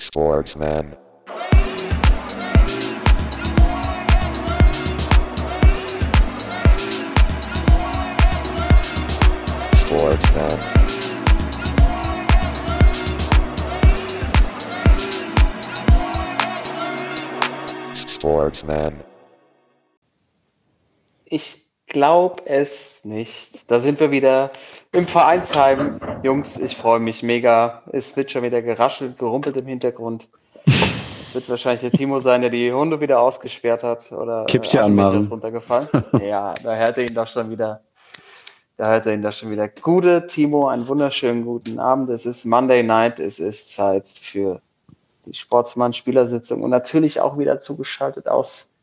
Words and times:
Sportsman. 0.00 0.96
Sportsman. 9.76 10.58
Sportsman. 17.94 19.04
Ich 21.26 21.69
glaube 21.90 22.42
es 22.46 23.04
nicht. 23.04 23.70
Da 23.70 23.80
sind 23.80 24.00
wir 24.00 24.10
wieder 24.10 24.50
im 24.92 25.04
Vereinsheim. 25.04 26.00
Jungs, 26.22 26.58
ich 26.58 26.76
freue 26.76 27.00
mich 27.00 27.22
mega. 27.22 27.82
Es 27.92 28.16
wird 28.16 28.30
schon 28.30 28.42
wieder 28.42 28.62
geraschelt, 28.62 29.18
gerumpelt 29.18 29.56
im 29.58 29.66
Hintergrund. 29.66 30.28
Es 30.64 31.34
wird 31.34 31.48
wahrscheinlich 31.50 31.82
der 31.82 31.92
Timo 31.92 32.18
sein, 32.18 32.40
der 32.40 32.50
die 32.50 32.72
Hunde 32.72 33.00
wieder 33.00 33.20
ausgesperrt 33.20 33.82
hat. 33.82 34.10
Oder 34.10 34.46
Kippchen 34.46 34.80
äh, 34.80 34.84
anmachen. 34.84 35.26
runtergefallen. 35.26 35.88
ja, 36.24 36.54
da 36.64 36.74
hört 36.74 36.96
er 36.96 37.08
ihn 37.08 37.14
doch 37.14 37.28
schon 37.28 37.50
wieder. 37.50 37.82
Da 38.76 38.88
hört 38.88 39.06
er 39.06 39.14
ihn 39.14 39.22
doch 39.22 39.32
schon 39.32 39.50
wieder. 39.50 39.68
Gute 39.68 40.26
Timo, 40.26 40.68
einen 40.68 40.88
wunderschönen 40.88 41.44
guten 41.44 41.78
Abend. 41.78 42.08
Es 42.08 42.24
ist 42.24 42.44
Monday 42.46 42.82
Night. 42.82 43.20
Es 43.20 43.38
ist 43.38 43.74
Zeit 43.74 44.08
für 44.08 44.62
die 45.26 45.34
Sportsmann-Spielersitzung 45.34 46.62
und 46.62 46.70
natürlich 46.70 47.20
auch 47.20 47.36
wieder 47.36 47.60
zugeschaltet 47.60 48.26
aus 48.26 48.76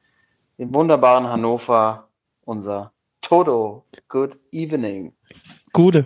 dem 0.60 0.74
wunderbaren 0.74 1.28
Hannover, 1.28 2.08
unser 2.46 2.92
Toto. 3.28 3.84
Good 4.08 4.40
evening. 4.54 5.12
Gute. 5.74 6.06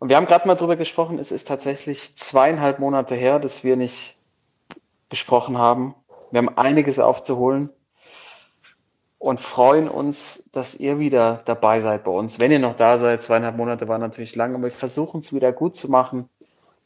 Und 0.00 0.08
wir 0.08 0.16
haben 0.16 0.26
gerade 0.26 0.48
mal 0.48 0.56
drüber 0.56 0.74
gesprochen, 0.74 1.20
es 1.20 1.30
ist 1.30 1.46
tatsächlich 1.46 2.16
zweieinhalb 2.16 2.80
Monate 2.80 3.14
her, 3.14 3.38
dass 3.38 3.62
wir 3.62 3.76
nicht 3.76 4.18
gesprochen 5.10 5.58
haben. 5.58 5.94
Wir 6.32 6.38
haben 6.38 6.48
einiges 6.58 6.98
aufzuholen 6.98 7.70
und 9.20 9.38
freuen 9.38 9.88
uns, 9.88 10.50
dass 10.50 10.74
ihr 10.74 10.98
wieder 10.98 11.42
dabei 11.44 11.78
seid 11.78 12.02
bei 12.02 12.10
uns. 12.10 12.40
Wenn 12.40 12.50
ihr 12.50 12.58
noch 12.58 12.74
da 12.74 12.98
seid, 12.98 13.22
zweieinhalb 13.22 13.56
Monate 13.56 13.86
waren 13.86 14.00
natürlich 14.00 14.34
lang, 14.34 14.56
aber 14.56 14.64
wir 14.64 14.70
versuchen 14.72 15.20
es 15.20 15.32
wieder 15.32 15.52
gut 15.52 15.76
zu 15.76 15.88
machen. 15.88 16.28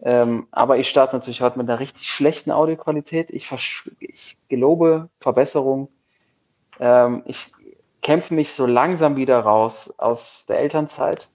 Ähm, 0.02 0.46
aber 0.50 0.76
ich 0.76 0.90
starte 0.90 1.16
natürlich 1.16 1.40
heute 1.40 1.56
mit 1.56 1.70
einer 1.70 1.80
richtig 1.80 2.06
schlechten 2.10 2.50
Audioqualität. 2.50 3.30
Ich, 3.30 3.50
ich 4.00 4.36
gelobe 4.48 5.08
Verbesserung. 5.20 5.88
Ähm, 6.78 7.22
ich 7.24 7.54
kämpfe 8.04 8.34
mich 8.34 8.52
so 8.52 8.66
langsam 8.66 9.16
wieder 9.16 9.40
raus 9.40 9.98
aus 9.98 10.44
der 10.46 10.60
Elternzeit. 10.60 11.28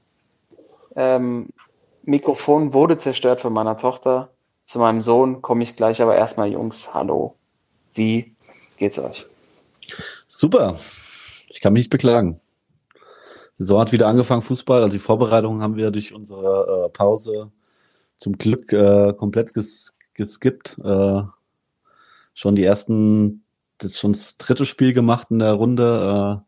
Ähm, 0.95 1.49
Mikrofon 2.03 2.73
wurde 2.73 2.99
zerstört 2.99 3.41
von 3.41 3.51
meiner 3.51 3.75
Tochter. 3.75 4.29
Zu 4.65 4.77
meinem 4.77 5.01
Sohn 5.01 5.41
komme 5.41 5.63
ich 5.63 5.75
gleich, 5.75 5.99
aber 6.01 6.15
erstmal, 6.15 6.51
Jungs, 6.51 6.93
hallo. 6.93 7.35
Wie 7.95 8.35
geht's 8.77 8.99
euch? 8.99 9.25
Super. 10.27 10.77
Ich 11.49 11.59
kann 11.59 11.73
mich 11.73 11.81
nicht 11.81 11.89
beklagen. 11.89 12.39
Die 13.57 13.63
Saison 13.63 13.79
hat 13.79 13.91
wieder 13.91 14.07
angefangen, 14.07 14.43
Fußball. 14.43 14.83
Also 14.83 14.93
die 14.93 14.99
Vorbereitungen 14.99 15.63
haben 15.63 15.75
wir 15.75 15.89
durch 15.89 16.13
unsere 16.13 16.85
äh, 16.85 16.89
Pause 16.89 17.51
zum 18.17 18.37
Glück 18.37 18.71
äh, 18.71 19.13
komplett 19.13 19.55
ges 19.55 19.95
geskippt. 20.13 20.77
Äh, 20.83 21.23
schon 22.35 22.55
die 22.55 22.63
ersten, 22.63 23.43
das 23.79 23.93
ist 23.93 23.99
schon 23.99 24.13
das 24.13 24.37
dritte 24.37 24.65
Spiel 24.65 24.93
gemacht 24.93 25.31
in 25.31 25.39
der 25.39 25.53
Runde. 25.53 26.45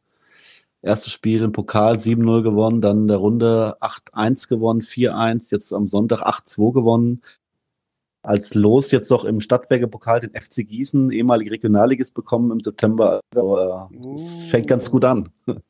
Erstes 0.84 1.14
Spiel 1.14 1.44
im 1.44 1.52
Pokal 1.52 1.96
7-0 1.96 2.42
gewonnen, 2.42 2.82
dann 2.82 3.04
in 3.04 3.08
der 3.08 3.18
Runde 3.18 3.78
8-1 3.82 4.50
gewonnen, 4.50 4.82
4-1, 4.82 5.52
jetzt 5.52 5.74
am 5.74 5.88
Sonntag 5.88 6.24
8-2 6.24 6.74
gewonnen. 6.74 7.22
Als 8.24 8.54
Los 8.54 8.92
jetzt 8.92 9.10
noch 9.10 9.26
im 9.26 9.42
Stadtwerke-Pokal 9.42 10.20
den 10.20 10.40
FC 10.40 10.68
Gießen, 10.68 11.12
ehemalige 11.12 11.52
Regionalligist, 11.52 12.14
bekommen 12.14 12.52
im 12.52 12.60
September. 12.60 13.20
Also 13.34 13.58
äh, 13.58 14.14
es 14.14 14.44
fängt 14.46 14.68
ganz 14.68 14.90
gut 14.90 15.06
an. 15.06 15.30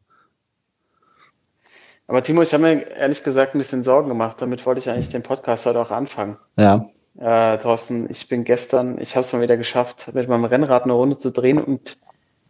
Aber 2.08 2.24
Timo, 2.24 2.42
ich 2.42 2.54
habe 2.54 2.64
mir 2.64 2.88
ehrlich 2.92 3.24
gesagt 3.24 3.56
ein 3.56 3.60
bisschen 3.60 3.86
Sorgen 3.86 4.10
gemacht. 4.10 4.42
Damit 4.42 4.66
wollte 4.66 4.80
ich 4.80 4.90
eigentlich 4.90 5.08
den 5.08 5.24
Podcast 5.24 5.66
heute 5.66 5.80
auch 5.80 5.92
anfangen. 5.92 6.38
Ja. 6.58 6.90
Äh, 7.18 7.58
Thorsten, 7.60 8.10
ich 8.10 8.28
bin 8.28 8.44
gestern, 8.44 9.00
ich 9.00 9.16
habe 9.16 9.26
es 9.26 9.32
mal 9.32 9.42
wieder 9.42 9.56
geschafft, 9.56 10.14
mit 10.14 10.28
meinem 10.28 10.44
Rennrad 10.44 10.84
eine 10.84 10.94
Runde 10.94 11.18
zu 11.18 11.32
drehen 11.32 11.58
und 11.58 11.98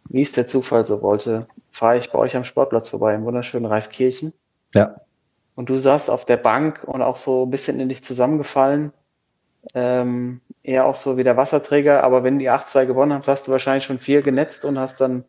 wie 0.08 0.22
es 0.22 0.32
der 0.32 0.48
Zufall 0.48 0.84
so 0.84 1.00
wollte, 1.02 1.46
fahre 1.72 1.98
ich 1.98 2.10
bei 2.10 2.18
euch 2.18 2.36
am 2.36 2.44
Sportplatz 2.44 2.88
vorbei, 2.88 3.14
im 3.14 3.24
wunderschönen 3.24 3.66
Reiskirchen. 3.66 4.32
Ja. 4.74 4.96
Und 5.54 5.68
du 5.68 5.78
saßt 5.78 6.10
auf 6.10 6.24
der 6.24 6.36
Bank 6.36 6.84
und 6.84 7.02
auch 7.02 7.16
so 7.16 7.44
ein 7.44 7.50
bisschen 7.50 7.80
in 7.80 7.88
dich 7.88 8.04
zusammengefallen. 8.04 8.92
Ähm, 9.74 10.40
eher 10.62 10.86
auch 10.86 10.96
so 10.96 11.16
wie 11.16 11.24
der 11.24 11.36
Wasserträger, 11.36 12.02
aber 12.02 12.24
wenn 12.24 12.38
die 12.38 12.50
8-2 12.50 12.86
gewonnen 12.86 13.12
habt, 13.12 13.28
hast 13.28 13.46
du 13.46 13.52
wahrscheinlich 13.52 13.84
schon 13.84 13.98
vier 13.98 14.22
genetzt 14.22 14.64
und 14.64 14.78
hast 14.78 15.00
dann 15.00 15.24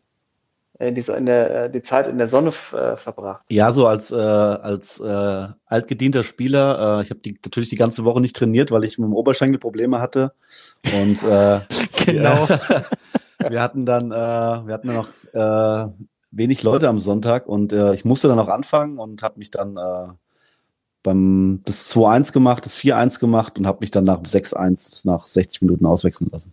äh, 0.78 0.92
die, 0.92 1.04
in 1.12 1.26
der, 1.26 1.64
äh, 1.64 1.70
die 1.70 1.82
Zeit 1.82 2.08
in 2.08 2.18
der 2.18 2.26
Sonne 2.26 2.52
äh, 2.72 2.96
verbracht. 2.96 3.42
Ja, 3.48 3.70
so 3.70 3.86
als, 3.86 4.10
äh, 4.10 4.16
als 4.16 4.98
äh, 4.98 5.46
altgedienter 5.66 6.24
Spieler. 6.24 6.98
Äh, 6.98 7.02
ich 7.02 7.10
habe 7.10 7.20
die, 7.20 7.38
natürlich 7.44 7.70
die 7.70 7.76
ganze 7.76 8.04
Woche 8.04 8.20
nicht 8.20 8.34
trainiert, 8.34 8.72
weil 8.72 8.84
ich 8.84 8.98
mit 8.98 9.06
dem 9.06 9.14
Oberschenkel 9.14 9.58
Probleme 9.58 10.00
hatte. 10.00 10.32
Und 10.84 11.22
äh, 11.22 11.60
Genau. 12.04 12.48
wir, 12.48 12.84
wir 13.50 13.62
hatten 13.62 13.86
dann, 13.86 14.10
äh, 14.10 14.14
wir 14.14 14.74
hatten 14.74 14.88
dann 14.88 14.96
noch 14.96 15.08
äh, 15.32 15.92
wenig 16.36 16.62
Leute 16.62 16.88
am 16.88 17.00
Sonntag 17.00 17.46
und 17.46 17.72
äh, 17.72 17.94
ich 17.94 18.04
musste 18.04 18.28
dann 18.28 18.38
auch 18.38 18.48
anfangen 18.48 18.98
und 18.98 19.22
habe 19.22 19.38
mich 19.38 19.50
dann 19.50 19.76
äh, 19.76 20.12
beim 21.02 21.62
das 21.64 21.94
2-1 21.94 22.32
gemacht, 22.32 22.64
das 22.64 22.76
4-1 22.78 23.20
gemacht 23.20 23.58
und 23.58 23.66
habe 23.66 23.78
mich 23.80 23.90
dann 23.90 24.04
nach 24.04 24.20
6-1 24.20 25.06
nach 25.06 25.26
60 25.26 25.62
Minuten 25.62 25.86
auswechseln 25.86 26.30
lassen. 26.32 26.52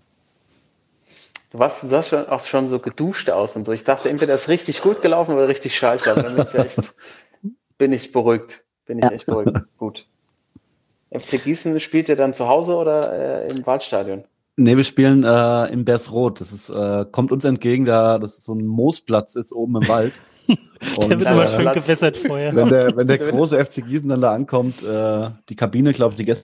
Du 1.52 1.60
warst, 1.60 1.84
du 1.84 1.88
sahst 1.88 2.10
schon, 2.10 2.28
auch 2.28 2.40
schon 2.42 2.68
so 2.68 2.80
geduscht 2.80 3.30
aus 3.30 3.56
und 3.56 3.66
so. 3.66 3.74
Ich 3.74 3.84
dachte, 3.84 4.10
entweder 4.10 4.36
ist 4.36 4.48
richtig 4.48 4.82
gut 4.82 5.02
gelaufen 5.02 5.36
oder 5.36 5.48
richtig 5.48 5.76
scheiße. 5.76 6.12
Aber 6.12 6.24
dann 6.24 6.36
bin 6.36 6.46
ich 6.46 6.56
echt, 6.56 6.80
bin 7.78 7.92
ich 7.92 8.12
beruhigt. 8.12 8.64
Bin 8.86 9.00
ich 9.00 9.12
echt 9.12 9.26
beruhigt. 9.26 9.58
Gut. 9.78 10.08
FC 11.12 11.44
Gießen 11.44 11.78
spielt 11.82 12.08
ihr 12.08 12.16
dann 12.16 12.34
zu 12.34 12.48
Hause 12.48 12.76
oder 12.76 13.44
äh, 13.44 13.52
im 13.52 13.66
Waldstadion? 13.66 14.24
Nee, 14.58 14.76
wir 14.76 14.84
spielen 14.84 15.24
äh, 15.24 15.72
im 15.72 15.86
Bersroth. 15.86 16.42
Das 16.42 16.52
ist, 16.52 16.70
äh, 16.70 17.06
kommt 17.12 17.32
uns 17.32 17.46
entgegen, 17.46 17.86
da 17.86 18.20
das 18.20 18.38
ist 18.38 18.46
so 18.46 18.54
ein 18.54 18.66
Moosplatz 18.66 19.36
ist 19.36 19.54
oben 19.54 19.82
im 19.82 19.88
Wald. 19.88 20.14
Der 20.48 20.58
wird 21.10 21.14
Und, 21.14 21.22
immer 21.22 21.46
äh, 21.46 21.50
schön 21.50 21.72
gewässert 21.72 22.18
vorher. 22.18 22.56
wenn 22.56 22.68
der, 22.68 22.98
wenn 22.98 23.08
der 23.08 23.18
große 23.32 23.64
FC 23.64 23.86
Gießen 23.86 24.10
dann 24.10 24.20
da 24.22 24.34
ankommt, 24.34 24.84
äh, 24.84 25.30
die 25.48 25.56
Kabine, 25.56 25.94
glaube 25.94 26.14
ich, 26.14 26.18
die 26.18 26.26
gestern 26.26 26.44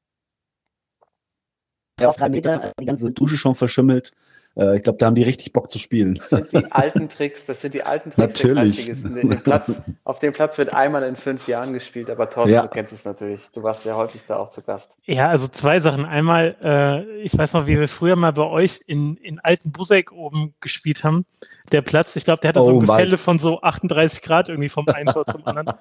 auf 2.03 2.16
drei 2.16 2.29
Meter, 2.29 2.72
die 2.79 2.85
ganze 2.85 3.12
Dusche 3.12 3.38
schon 3.38 3.56
verschimmelt. 3.56 4.12
Äh, 4.57 4.78
ich 4.78 4.81
glaube, 4.84 4.97
da 4.97 5.06
haben 5.06 5.16
die 5.16 5.23
richtig 5.23 5.53
Bock 5.53 5.69
zu 5.69 5.78
spielen. 5.79 6.19
Das 6.31 6.50
sind 6.50 6.66
die 6.66 6.72
alten 6.72 7.09
Tricks, 7.09 7.45
das 7.45 7.62
sind 7.62 7.73
die 7.73 7.84
alten 7.84 8.12
Tricks 8.12 8.40
der 8.41 8.53
Natürlich. 8.56 9.44
Platz, 9.44 9.81
auf 10.03 10.19
dem 10.19 10.31
Platz 10.34 10.57
wird 10.57 10.73
einmal 10.73 11.03
in 11.03 11.16
fünf 11.16 11.47
Jahren 11.47 11.73
gespielt, 11.73 12.09
aber 12.09 12.29
Thorsten, 12.29 12.53
Ja. 12.53 12.63
du 12.63 12.69
kennst 12.69 12.94
es 12.94 13.06
natürlich. 13.06 13.41
Du 13.53 13.62
warst 13.63 13.85
ja 13.85 13.95
häufig 13.95 14.23
da 14.28 14.38
auch 14.38 14.50
zu 14.50 14.62
Gast. 14.63 14.95
Ja, 15.06 15.29
also 15.29 15.47
zwei 15.47 15.79
Sachen. 15.79 16.06
Einmal, 16.06 16.56
äh, 16.62 17.19
ich 17.19 17.38
weiß 17.38 17.53
noch, 17.53 17.68
wie 17.68 17.79
wir 17.79 17.88
früher 17.88 18.16
mal 18.16 18.34
bei 18.34 18.44
euch 18.45 18.81
in, 18.88 19.16
in 19.18 19.40
alten 19.40 19.72
Busseck 19.72 20.12
oben 20.12 20.56
gespielt 20.59 21.03
haben. 21.03 21.25
Der 21.72 21.81
Platz, 21.81 22.16
ich 22.16 22.24
glaube, 22.25 22.41
der 22.41 22.50
hatte 22.50 22.63
so 22.63 22.72
Oh, 22.74 22.79
ein 22.81 22.88
weit. 22.88 22.97
Gefälle 22.97 23.18
von 23.18 23.38
so 23.39 23.62
38 23.62 24.22
Grad 24.22 24.50
irgendwie 24.50 24.69
vom 24.69 24.88
einen 24.88 25.07
Tor 25.13 25.25
zum 25.25 25.45
anderen. 25.45 25.78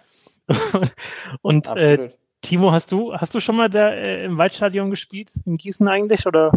Und 1.42 1.66
äh. 1.76 2.10
Timo, 2.42 2.70
hast 2.70 2.92
du, 2.92 3.12
hast 3.14 3.34
du 3.34 3.40
schon 3.40 3.56
mal 3.56 3.68
da 3.68 3.90
äh, 3.90 4.24
im 4.24 4.38
Waldstadion 4.38 4.90
gespielt? 4.90 5.32
In 5.46 5.56
Gießen 5.56 5.88
eigentlich? 5.88 6.26
Oder? 6.26 6.52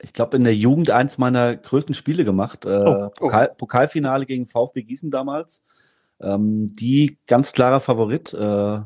Ich 0.00 0.12
glaube, 0.12 0.36
in 0.36 0.44
der 0.44 0.54
Jugend 0.54 0.90
eins 0.90 1.18
meiner 1.18 1.56
größten 1.56 1.94
Spiele 1.94 2.24
gemacht. 2.24 2.64
Äh, 2.64 2.68
Oh. 2.68 3.10
Pokal, 3.16 3.54
Pokalfinale 3.56 4.26
gegen 4.26 4.46
VfB 4.46 4.82
Gießen 4.82 5.10
damals. 5.10 5.62
Ähm, 6.20 6.66
die 6.68 7.18
ganz 7.26 7.52
klarer 7.52 7.80
Favorit. 7.80 8.34
Äh, 8.34 8.80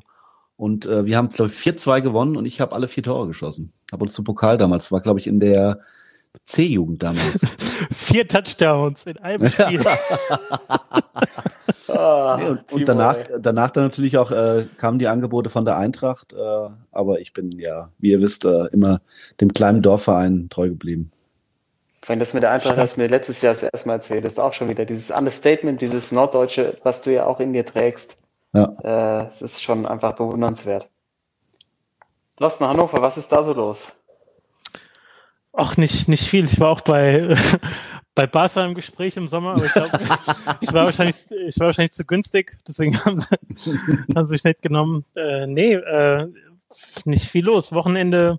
und 0.56 0.86
äh, 0.86 1.06
wir 1.06 1.16
haben, 1.16 1.28
glaube 1.28 1.50
ich, 1.50 1.56
4-2 1.56 2.00
gewonnen 2.02 2.36
und 2.36 2.44
ich 2.44 2.60
habe 2.60 2.74
alle 2.74 2.88
vier 2.88 3.02
Tore 3.02 3.28
geschossen. 3.28 3.72
Habe 3.92 4.02
uns 4.02 4.12
zum 4.14 4.24
Pokal 4.24 4.58
damals, 4.58 4.90
war, 4.90 5.00
glaube 5.00 5.20
ich, 5.20 5.26
in 5.26 5.38
der 5.40 5.80
C-Jugend 6.44 7.02
damals. 7.02 7.46
Vier 7.92 8.26
Touchdowns 8.26 9.06
in 9.06 9.18
einem 9.18 9.48
Spiel. 9.48 9.82
Ah, 11.88 12.36
Nee, 12.38 12.48
und, 12.48 12.72
und 12.72 12.88
danach, 12.88 13.16
danach 13.38 13.70
dann 13.70 13.84
natürlich 13.84 14.18
auch 14.18 14.30
äh, 14.30 14.66
kamen 14.76 14.98
die 14.98 15.08
Angebote 15.08 15.50
von 15.50 15.64
der 15.64 15.76
Eintracht, 15.76 16.32
äh, 16.32 16.68
aber 16.92 17.20
ich 17.20 17.32
bin 17.32 17.50
ja, 17.52 17.90
wie 17.98 18.10
ihr 18.10 18.20
wisst, 18.20 18.44
äh, 18.44 18.66
immer 18.72 19.00
dem 19.40 19.52
kleinen 19.52 19.82
Dorfverein 19.82 20.48
treu 20.50 20.68
geblieben. 20.68 21.10
Wenn 22.06 22.20
das 22.20 22.34
mit 22.34 22.42
der 22.42 22.52
Eintracht 22.52 22.76
hast 22.76 22.96
du 22.96 23.00
mir 23.00 23.08
letztes 23.08 23.42
Jahr 23.42 23.54
das 23.54 23.64
erste 23.64 23.88
Mal 23.88 23.94
erzählt, 23.94 24.24
das 24.24 24.32
ist 24.32 24.38
auch 24.38 24.52
schon 24.52 24.68
wieder 24.68 24.84
dieses 24.84 25.10
Understatement, 25.10 25.80
dieses 25.80 26.12
Norddeutsche, 26.12 26.76
was 26.82 27.02
du 27.02 27.12
ja 27.12 27.26
auch 27.26 27.40
in 27.40 27.52
dir 27.52 27.66
trägst. 27.66 28.16
Ja. 28.52 28.72
Äh, 28.82 29.28
es 29.34 29.42
ist 29.42 29.62
schon 29.62 29.84
einfach 29.84 30.14
bewundernswert. 30.14 30.88
Thorsten 32.36 32.66
Hannover, 32.66 33.02
was 33.02 33.18
ist 33.18 33.32
da 33.32 33.42
so 33.42 33.52
los? 33.52 33.92
Ach, 35.52 35.76
nicht, 35.76 36.08
nicht 36.08 36.24
viel. 36.24 36.44
Ich 36.44 36.60
war 36.60 36.68
auch 36.70 36.82
bei, 36.82 37.34
bei 38.14 38.26
Barca 38.26 38.64
im 38.64 38.74
Gespräch 38.74 39.16
im 39.16 39.28
Sommer, 39.28 39.52
aber 39.52 39.64
ich 39.64 39.72
glaube, 39.72 39.90
ich 40.60 40.72
war 40.72 40.84
wahrscheinlich, 40.84 41.16
ich 41.46 41.58
war 41.58 41.66
wahrscheinlich 41.66 41.92
zu 41.92 42.04
günstig, 42.04 42.58
deswegen 42.66 42.98
haben 43.04 43.18
sie, 43.18 43.26
haben 44.14 44.26
sie 44.26 44.32
mich 44.32 44.44
nicht 44.44 44.62
genommen. 44.62 45.04
Äh, 45.14 45.46
nee, 45.46 45.74
äh, 45.74 46.26
nicht 47.04 47.26
viel 47.26 47.44
los. 47.44 47.72
Wochenende 47.72 48.38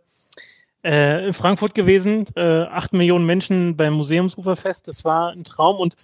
äh, 0.83 1.27
in 1.27 1.33
Frankfurt 1.33 1.73
gewesen, 1.73 2.25
äh, 2.35 2.63
acht 2.63 2.94
Millionen 2.94 3.25
Menschen 3.25 3.75
beim 3.75 3.94
Museumsuferfest. 3.94 4.88
Das 4.88 5.03
war 5.05 5.31
ein 5.31 5.44
Traum 5.44 5.77
und 5.77 5.95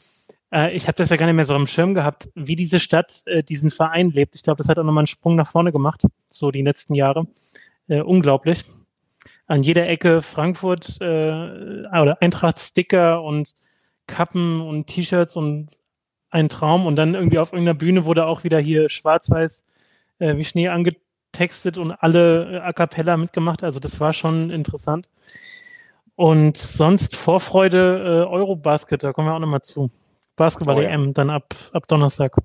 äh, 0.51 0.75
ich 0.75 0.88
habe 0.88 0.96
das 0.98 1.10
ja 1.10 1.18
gar 1.18 1.25
nicht 1.25 1.36
mehr 1.36 1.46
so 1.46 1.54
am 1.54 1.68
Schirm 1.68 1.94
gehabt, 1.94 2.30
wie 2.36 2.56
diese 2.56 2.80
Stadt 2.80 3.24
äh, 3.25 3.44
diesen 3.44 3.72
Verein 3.72 4.10
lebt. 4.10 4.36
Ich 4.36 4.44
glaube, 4.44 4.58
das 4.58 4.69
hat 4.69 4.80
auch 4.80 4.84
nochmal 4.84 5.01
einen 5.01 5.08
Sprung 5.08 5.36
nach 5.36 5.48
vorne 5.48 5.72
gemacht, 5.72 6.04
so 6.28 6.51
die 6.51 6.62
letzten 6.62 6.96
Jahre. 6.96 7.28
Äh, 7.88 8.01
unglaublich. 8.01 8.66
An 9.48 9.64
jeder 9.64 9.88
Ecke 9.88 10.22
Frankfurt 10.22 10.98
äh, 11.02 11.06
oder 11.06 12.18
Eintracht-Sticker 12.22 13.22
und 13.22 13.54
Kappen 14.08 14.62
und 14.62 14.88
T-Shirts 14.88 15.36
und 15.36 15.70
ein 16.30 16.50
Traum. 16.50 16.86
Und 16.86 16.96
dann 16.96 17.16
irgendwie 17.16 17.40
auf 17.40 17.54
irgendeiner 17.54 17.78
Bühne 17.78 18.06
wurde 18.06 18.26
auch 18.26 18.44
wieder 18.44 18.60
hier 18.60 18.90
schwarz-weiß 18.90 19.64
äh, 20.20 20.38
wie 20.38 20.46
Schnee 20.46 20.70
angetextet 20.70 21.78
und 21.78 21.92
alle 21.92 22.56
äh, 22.56 22.60
a 22.60 22.74
cappella 22.74 23.18
mitgemacht. 23.18 23.64
Also 23.64 23.80
das 23.80 24.00
war 24.00 24.14
schon 24.14 24.50
interessant. 24.50 25.10
Und 26.16 26.58
sonst 26.58 27.16
Vorfreude 27.16 28.24
äh, 28.26 28.32
Eurobasket, 28.32 29.04
da 29.04 29.12
kommen 29.12 29.28
wir 29.28 29.34
auch 29.34 29.40
nochmal 29.40 29.62
zu. 29.62 29.92
Basketball-EM, 30.38 31.14
dann 31.14 31.30
ab, 31.30 31.56
ab 31.72 31.88
Donnerstag. 31.88 32.38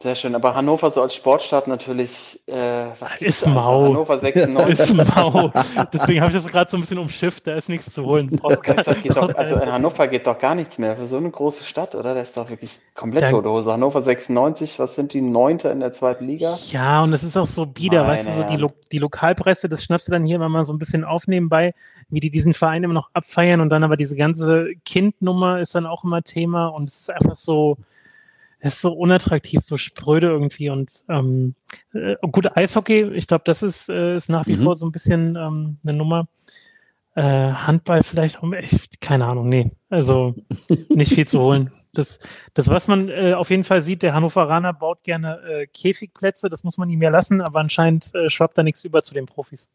Sehr 0.00 0.14
schön, 0.14 0.36
aber 0.36 0.54
Hannover 0.54 0.90
so 0.90 1.02
als 1.02 1.16
Sportstadt 1.16 1.66
natürlich 1.66 2.40
äh, 2.46 2.86
was 3.00 3.20
ist 3.20 3.44
mau. 3.48 3.86
Hannover 3.86 4.16
96. 4.20 4.78
ist 4.78 5.16
mau. 5.16 5.50
Deswegen 5.92 6.20
habe 6.20 6.30
ich 6.30 6.36
das 6.36 6.46
gerade 6.46 6.70
so 6.70 6.76
ein 6.76 6.80
bisschen 6.82 6.98
umschifft, 6.98 7.48
da 7.48 7.56
ist 7.56 7.68
nichts 7.68 7.92
zu 7.92 8.04
holen. 8.04 8.28
geht 9.02 9.16
doch, 9.16 9.34
also 9.34 9.56
in 9.56 9.72
Hannover 9.72 10.06
geht 10.06 10.28
doch 10.28 10.38
gar 10.38 10.54
nichts 10.54 10.78
mehr 10.78 10.96
für 10.96 11.08
so 11.08 11.16
eine 11.16 11.28
große 11.32 11.64
Stadt, 11.64 11.96
oder? 11.96 12.14
Das 12.14 12.28
ist 12.28 12.38
doch 12.38 12.48
wirklich 12.48 12.78
komplett 12.94 13.24
da, 13.24 13.30
tote 13.30 13.50
Hose. 13.50 13.72
Hannover 13.72 14.00
96, 14.00 14.78
was 14.78 14.94
sind 14.94 15.14
die 15.14 15.20
Neunte 15.20 15.70
in 15.70 15.80
der 15.80 15.92
zweiten 15.92 16.28
Liga? 16.28 16.56
Ja, 16.70 17.02
und 17.02 17.10
das 17.10 17.24
ist 17.24 17.36
auch 17.36 17.48
so 17.48 17.66
bieder, 17.66 18.04
Meine 18.04 18.18
weißt 18.18 18.28
du, 18.28 18.32
so 18.34 18.42
die, 18.44 18.56
Lo 18.56 18.70
die 18.92 18.98
Lokalpresse, 18.98 19.68
das 19.68 19.82
schnappst 19.82 20.06
du 20.06 20.12
dann 20.12 20.24
hier 20.24 20.36
immer 20.36 20.48
mal 20.48 20.64
so 20.64 20.72
ein 20.72 20.78
bisschen 20.78 21.02
aufnehmen 21.02 21.48
bei, 21.48 21.74
wie 22.08 22.20
die 22.20 22.30
diesen 22.30 22.54
Verein 22.54 22.84
immer 22.84 22.94
noch 22.94 23.10
abfeiern 23.14 23.60
und 23.60 23.70
dann 23.70 23.82
aber 23.82 23.96
diese 23.96 24.14
ganze 24.14 24.74
Kindnummer 24.84 25.58
ist 25.58 25.74
dann 25.74 25.86
auch 25.86 26.04
immer 26.04 26.22
Thema 26.22 26.68
und 26.68 26.88
es 26.88 27.00
ist 27.00 27.12
einfach 27.12 27.34
so, 27.34 27.78
es 28.60 28.74
ist 28.74 28.80
so 28.80 28.92
unattraktiv, 28.92 29.60
so 29.62 29.76
spröde 29.76 30.28
irgendwie 30.28 30.70
und 30.70 31.04
ähm, 31.08 31.54
äh, 31.92 32.16
gut, 32.32 32.56
Eishockey, 32.56 33.04
ich 33.12 33.26
glaube, 33.26 33.44
das 33.44 33.62
ist, 33.62 33.88
äh, 33.88 34.16
ist 34.16 34.28
nach 34.28 34.46
wie 34.46 34.56
mhm. 34.56 34.64
vor 34.64 34.74
so 34.74 34.86
ein 34.86 34.92
bisschen 34.92 35.36
ähm, 35.36 35.78
eine 35.84 35.96
Nummer. 35.96 36.28
Äh, 37.14 37.52
Handball 37.52 38.02
vielleicht 38.04 38.42
auch, 38.42 38.52
echt, 38.52 39.00
keine 39.00 39.26
Ahnung, 39.26 39.48
nee, 39.48 39.70
also 39.90 40.34
nicht 40.88 41.14
viel 41.14 41.26
zu 41.26 41.40
holen. 41.40 41.72
Das, 41.92 42.18
das 42.54 42.68
was 42.68 42.86
man 42.86 43.08
äh, 43.08 43.32
auf 43.32 43.50
jeden 43.50 43.64
Fall 43.64 43.82
sieht, 43.82 44.02
der 44.02 44.14
Hannoveraner 44.14 44.72
baut 44.72 45.02
gerne 45.02 45.40
äh, 45.48 45.66
Käfigplätze, 45.66 46.48
das 46.48 46.62
muss 46.62 46.78
man 46.78 46.90
ihm 46.90 47.02
ja 47.02 47.10
lassen, 47.10 47.40
aber 47.40 47.60
anscheinend 47.60 48.14
äh, 48.14 48.30
schwappt 48.30 48.58
da 48.58 48.62
nichts 48.62 48.84
über 48.84 49.02
zu 49.02 49.14
den 49.14 49.26
Profis. 49.26 49.68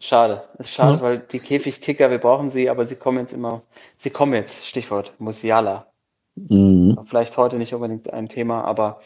Schade, 0.00 0.42
ist 0.58 0.70
schade, 0.70 0.96
ja. 0.96 1.00
weil 1.00 1.18
die 1.20 1.38
Käfigkicker, 1.38 2.10
wir 2.10 2.18
brauchen 2.18 2.50
sie, 2.50 2.68
aber 2.68 2.86
sie 2.86 2.96
kommen 2.96 3.18
jetzt 3.18 3.32
immer, 3.32 3.62
sie 3.96 4.10
kommen 4.10 4.34
jetzt, 4.34 4.66
Stichwort, 4.66 5.12
Musiala. 5.18 5.86
Mhm. 6.34 6.98
Vielleicht 7.06 7.36
heute 7.36 7.56
nicht 7.56 7.74
unbedingt 7.74 8.12
ein 8.12 8.28
Thema, 8.28 8.64
aber 8.64 9.00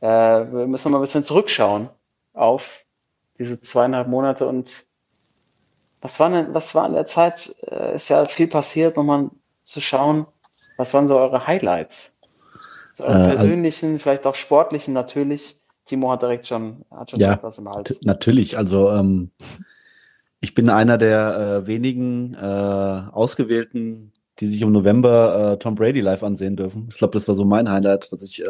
äh, 0.00 0.06
wir 0.06 0.66
müssen 0.66 0.92
mal 0.92 0.98
ein 0.98 1.02
bisschen 1.02 1.24
zurückschauen 1.24 1.88
auf 2.32 2.84
diese 3.38 3.60
zweieinhalb 3.60 4.08
Monate 4.08 4.46
und 4.46 4.86
was 6.00 6.20
war 6.20 6.30
denn, 6.30 6.54
was 6.54 6.74
war 6.74 6.86
in 6.86 6.92
der 6.92 7.06
Zeit? 7.06 7.54
Äh, 7.66 7.96
ist 7.96 8.08
ja 8.08 8.26
viel 8.26 8.46
passiert, 8.46 8.96
nochmal 8.96 9.30
zu 9.62 9.80
schauen, 9.80 10.26
was 10.76 10.94
waren 10.94 11.08
so 11.08 11.18
eure 11.18 11.46
Highlights? 11.46 12.18
So 12.92 13.04
eure 13.04 13.24
äh, 13.24 13.28
persönlichen, 13.28 13.92
also, 13.92 14.02
vielleicht 14.02 14.26
auch 14.26 14.34
sportlichen 14.34 14.94
natürlich. 14.94 15.60
Timo 15.86 16.12
hat 16.12 16.22
direkt 16.22 16.46
schon, 16.46 16.84
hat 16.90 17.10
schon 17.10 17.20
ja, 17.20 17.38
was 17.42 17.58
im 17.58 17.68
Hals. 17.68 17.98
Natürlich, 18.02 18.58
also 18.58 18.90
ähm, 18.90 19.30
ich 20.40 20.54
bin 20.54 20.70
einer 20.70 20.98
der 20.98 21.62
äh, 21.62 21.66
wenigen 21.66 22.34
äh, 22.34 22.38
ausgewählten 23.12 24.12
die 24.40 24.46
sich 24.46 24.62
im 24.62 24.72
November 24.72 25.52
äh, 25.52 25.58
Tom 25.58 25.74
Brady 25.74 26.00
live 26.00 26.22
ansehen 26.22 26.56
dürfen. 26.56 26.88
Ich 26.90 26.98
glaube, 26.98 27.12
das 27.12 27.26
war 27.28 27.34
so 27.34 27.44
mein 27.44 27.70
Highlight, 27.70 28.12
dass 28.12 28.22
ich 28.22 28.44
äh, 28.44 28.46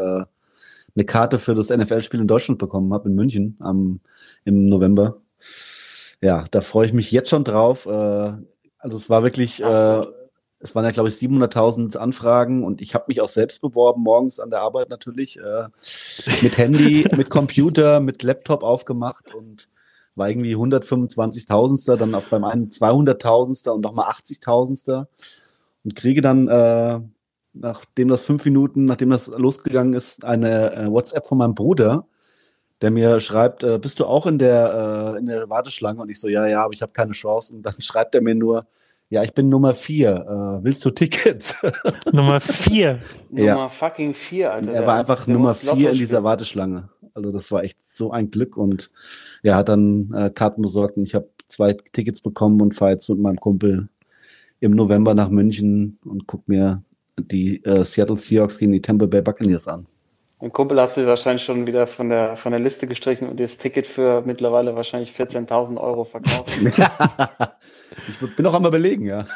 eine 0.94 1.04
Karte 1.06 1.38
für 1.38 1.54
das 1.54 1.70
NFL-Spiel 1.70 2.20
in 2.20 2.28
Deutschland 2.28 2.58
bekommen 2.58 2.92
habe, 2.92 3.08
in 3.08 3.14
München 3.14 3.56
am, 3.60 4.00
im 4.44 4.66
November. 4.66 5.20
Ja, 6.20 6.46
da 6.50 6.60
freue 6.60 6.86
ich 6.86 6.92
mich 6.92 7.10
jetzt 7.10 7.30
schon 7.30 7.44
drauf. 7.44 7.86
Äh, 7.86 7.90
also 7.90 8.96
es 8.96 9.08
war 9.08 9.22
wirklich, 9.22 9.62
äh, 9.62 10.02
es 10.60 10.74
waren 10.74 10.84
ja, 10.84 10.90
glaube 10.90 11.08
ich, 11.08 11.14
700.000 11.14 11.96
Anfragen 11.96 12.64
und 12.64 12.80
ich 12.80 12.94
habe 12.94 13.04
mich 13.08 13.20
auch 13.20 13.28
selbst 13.28 13.60
beworben, 13.60 14.02
morgens 14.02 14.40
an 14.40 14.50
der 14.50 14.60
Arbeit 14.60 14.90
natürlich, 14.90 15.38
äh, 15.38 15.68
mit 16.42 16.58
Handy, 16.58 17.06
mit 17.16 17.30
Computer, 17.30 18.00
mit 18.00 18.22
Laptop 18.22 18.62
aufgemacht 18.62 19.34
und 19.34 19.68
war 20.16 20.28
irgendwie 20.28 20.56
125.000. 20.56 21.96
dann 21.96 22.14
auch 22.14 22.28
beim 22.28 22.44
einen 22.44 22.70
200.000. 22.70 23.70
und 23.70 23.82
nochmal 23.82 24.10
80.000 24.10 25.06
und 25.84 25.94
kriege 25.94 26.20
dann, 26.20 26.48
äh, 26.48 27.00
nachdem 27.52 28.08
das 28.08 28.24
fünf 28.24 28.44
Minuten, 28.44 28.84
nachdem 28.84 29.10
das 29.10 29.28
losgegangen 29.28 29.94
ist, 29.94 30.24
eine 30.24 30.72
äh, 30.74 30.86
WhatsApp 30.90 31.26
von 31.26 31.38
meinem 31.38 31.54
Bruder, 31.54 32.06
der 32.80 32.90
mir 32.90 33.20
schreibt, 33.20 33.64
äh, 33.64 33.78
bist 33.78 34.00
du 34.00 34.06
auch 34.06 34.26
in 34.26 34.38
der, 34.38 35.14
äh, 35.14 35.18
in 35.18 35.26
der 35.26 35.48
Warteschlange? 35.48 36.00
Und 36.00 36.10
ich 36.10 36.20
so, 36.20 36.28
ja, 36.28 36.46
ja, 36.46 36.64
aber 36.64 36.72
ich 36.72 36.82
habe 36.82 36.92
keine 36.92 37.12
Chance. 37.12 37.54
Und 37.54 37.62
dann 37.62 37.74
schreibt 37.80 38.14
er 38.14 38.20
mir 38.20 38.34
nur, 38.34 38.66
ja, 39.10 39.22
ich 39.22 39.32
bin 39.32 39.48
Nummer 39.48 39.74
vier. 39.74 40.10
Äh, 40.10 40.64
willst 40.64 40.84
du 40.84 40.90
Tickets? 40.90 41.56
Nummer 42.12 42.40
vier. 42.40 42.98
ja. 43.32 43.54
Nummer 43.54 43.70
fucking 43.70 44.14
vier, 44.14 44.52
Alter. 44.52 44.72
Er 44.72 44.86
war 44.86 44.98
einfach 44.98 45.26
Nummer 45.26 45.54
vier 45.54 45.92
in 45.92 45.98
dieser 45.98 46.22
Warteschlange. 46.22 46.90
Also 47.14 47.32
das 47.32 47.50
war 47.50 47.64
echt 47.64 47.78
so 47.82 48.12
ein 48.12 48.30
Glück 48.30 48.56
und 48.56 48.90
er 49.42 49.56
hat 49.56 49.70
dann 49.70 50.12
äh, 50.12 50.30
Karten 50.30 50.62
besorgt 50.62 50.96
und 50.98 51.04
ich 51.04 51.14
habe 51.14 51.28
zwei 51.48 51.72
Tickets 51.72 52.20
bekommen 52.20 52.60
und 52.60 52.74
fahre 52.74 52.92
jetzt 52.92 53.08
mit 53.08 53.18
meinem 53.18 53.38
Kumpel 53.38 53.88
im 54.60 54.72
November 54.72 55.14
nach 55.14 55.28
München 55.28 55.98
und 56.04 56.26
guck 56.26 56.48
mir 56.48 56.82
die 57.18 57.64
äh, 57.64 57.84
Seattle 57.84 58.16
Seahawks 58.16 58.58
gegen 58.58 58.72
die 58.72 58.80
Tampa 58.80 59.06
Bay 59.06 59.22
Buccaneers 59.22 59.68
an. 59.68 59.86
Mein 60.40 60.52
Kumpel 60.52 60.80
hat 60.80 60.94
sich 60.94 61.04
wahrscheinlich 61.04 61.42
schon 61.42 61.66
wieder 61.66 61.88
von 61.88 62.10
der, 62.10 62.36
von 62.36 62.52
der 62.52 62.60
Liste 62.60 62.86
gestrichen 62.86 63.28
und 63.28 63.40
das 63.40 63.58
Ticket 63.58 63.88
für 63.88 64.22
mittlerweile 64.24 64.76
wahrscheinlich 64.76 65.10
14.000 65.10 65.76
Euro 65.78 66.04
verkauft. 66.04 66.50
ich 68.08 68.36
bin 68.36 68.46
auch 68.46 68.54
am 68.54 68.64
überlegen, 68.64 69.04
ja. 69.04 69.26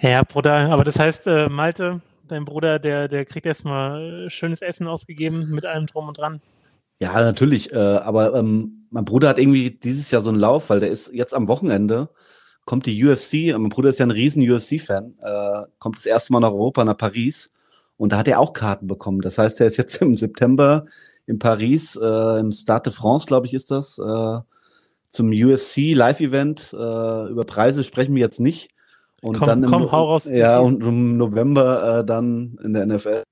ja, 0.00 0.22
Bruder, 0.22 0.70
aber 0.70 0.84
das 0.84 0.98
heißt, 0.98 1.26
äh, 1.26 1.48
Malte, 1.50 2.00
dein 2.26 2.46
Bruder, 2.46 2.78
der, 2.78 3.08
der 3.08 3.26
kriegt 3.26 3.44
erstmal 3.44 4.30
schönes 4.30 4.62
Essen 4.62 4.86
ausgegeben 4.86 5.50
mit 5.50 5.66
allem 5.66 5.86
drum 5.86 6.08
und 6.08 6.16
dran. 6.16 6.40
Ja, 6.98 7.20
natürlich. 7.20 7.72
Äh, 7.72 7.76
aber 7.76 8.34
ähm, 8.34 8.86
mein 8.90 9.04
Bruder 9.04 9.28
hat 9.28 9.38
irgendwie 9.38 9.70
dieses 9.70 10.10
Jahr 10.10 10.22
so 10.22 10.30
einen 10.30 10.38
Lauf, 10.38 10.70
weil 10.70 10.80
der 10.80 10.90
ist 10.90 11.12
jetzt 11.12 11.34
am 11.34 11.48
Wochenende 11.48 12.08
kommt 12.64 12.86
die 12.86 13.04
UFC, 13.04 13.56
mein 13.58 13.68
Bruder 13.68 13.88
ist 13.88 13.98
ja 13.98 14.06
ein 14.06 14.10
riesen 14.10 14.48
UFC-Fan, 14.48 15.18
äh, 15.20 15.62
kommt 15.78 15.96
das 15.96 16.06
erste 16.06 16.32
Mal 16.32 16.40
nach 16.40 16.52
Europa, 16.52 16.84
nach 16.84 16.96
Paris. 16.96 17.50
Und 17.96 18.12
da 18.12 18.18
hat 18.18 18.28
er 18.28 18.40
auch 18.40 18.52
Karten 18.52 18.86
bekommen. 18.86 19.20
Das 19.20 19.38
heißt, 19.38 19.60
er 19.60 19.66
ist 19.66 19.76
jetzt 19.76 19.96
im 20.02 20.16
September 20.16 20.84
in 21.26 21.38
Paris, 21.38 21.96
äh, 21.96 22.40
im 22.40 22.52
Stade 22.52 22.90
de 22.90 22.92
France, 22.92 23.26
glaube 23.26 23.46
ich, 23.46 23.54
ist 23.54 23.70
das, 23.70 23.98
äh, 23.98 24.40
zum 25.08 25.30
UFC 25.30 25.94
Live-Event. 25.94 26.72
Äh, 26.72 27.30
über 27.30 27.44
Preise 27.44 27.84
sprechen 27.84 28.14
wir 28.14 28.22
jetzt 28.22 28.40
nicht. 28.40 28.70
Und 29.20 29.38
komm, 29.38 29.46
dann 29.46 29.62
im, 29.62 29.70
komm, 29.70 29.92
hau 29.92 30.06
raus. 30.06 30.24
Ja, 30.24 30.58
und 30.58 30.82
im 30.84 31.16
November 31.16 32.00
äh, 32.00 32.04
dann 32.04 32.58
in 32.64 32.72
der 32.72 32.86
NFL. 32.86 33.22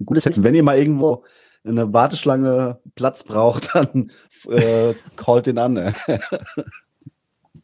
Ein 0.00 0.06
gutes 0.06 0.24
Hetzen. 0.24 0.44
Wenn 0.44 0.54
ihr 0.54 0.62
mal 0.62 0.78
irgendwo 0.78 1.24
in 1.64 1.76
der 1.76 1.92
Warteschlange 1.92 2.78
Platz 2.94 3.22
braucht, 3.22 3.70
dann 3.74 4.10
äh, 4.48 4.94
callt 5.16 5.46
ihn 5.46 5.58
an. 5.58 5.74
Ne? 5.74 5.94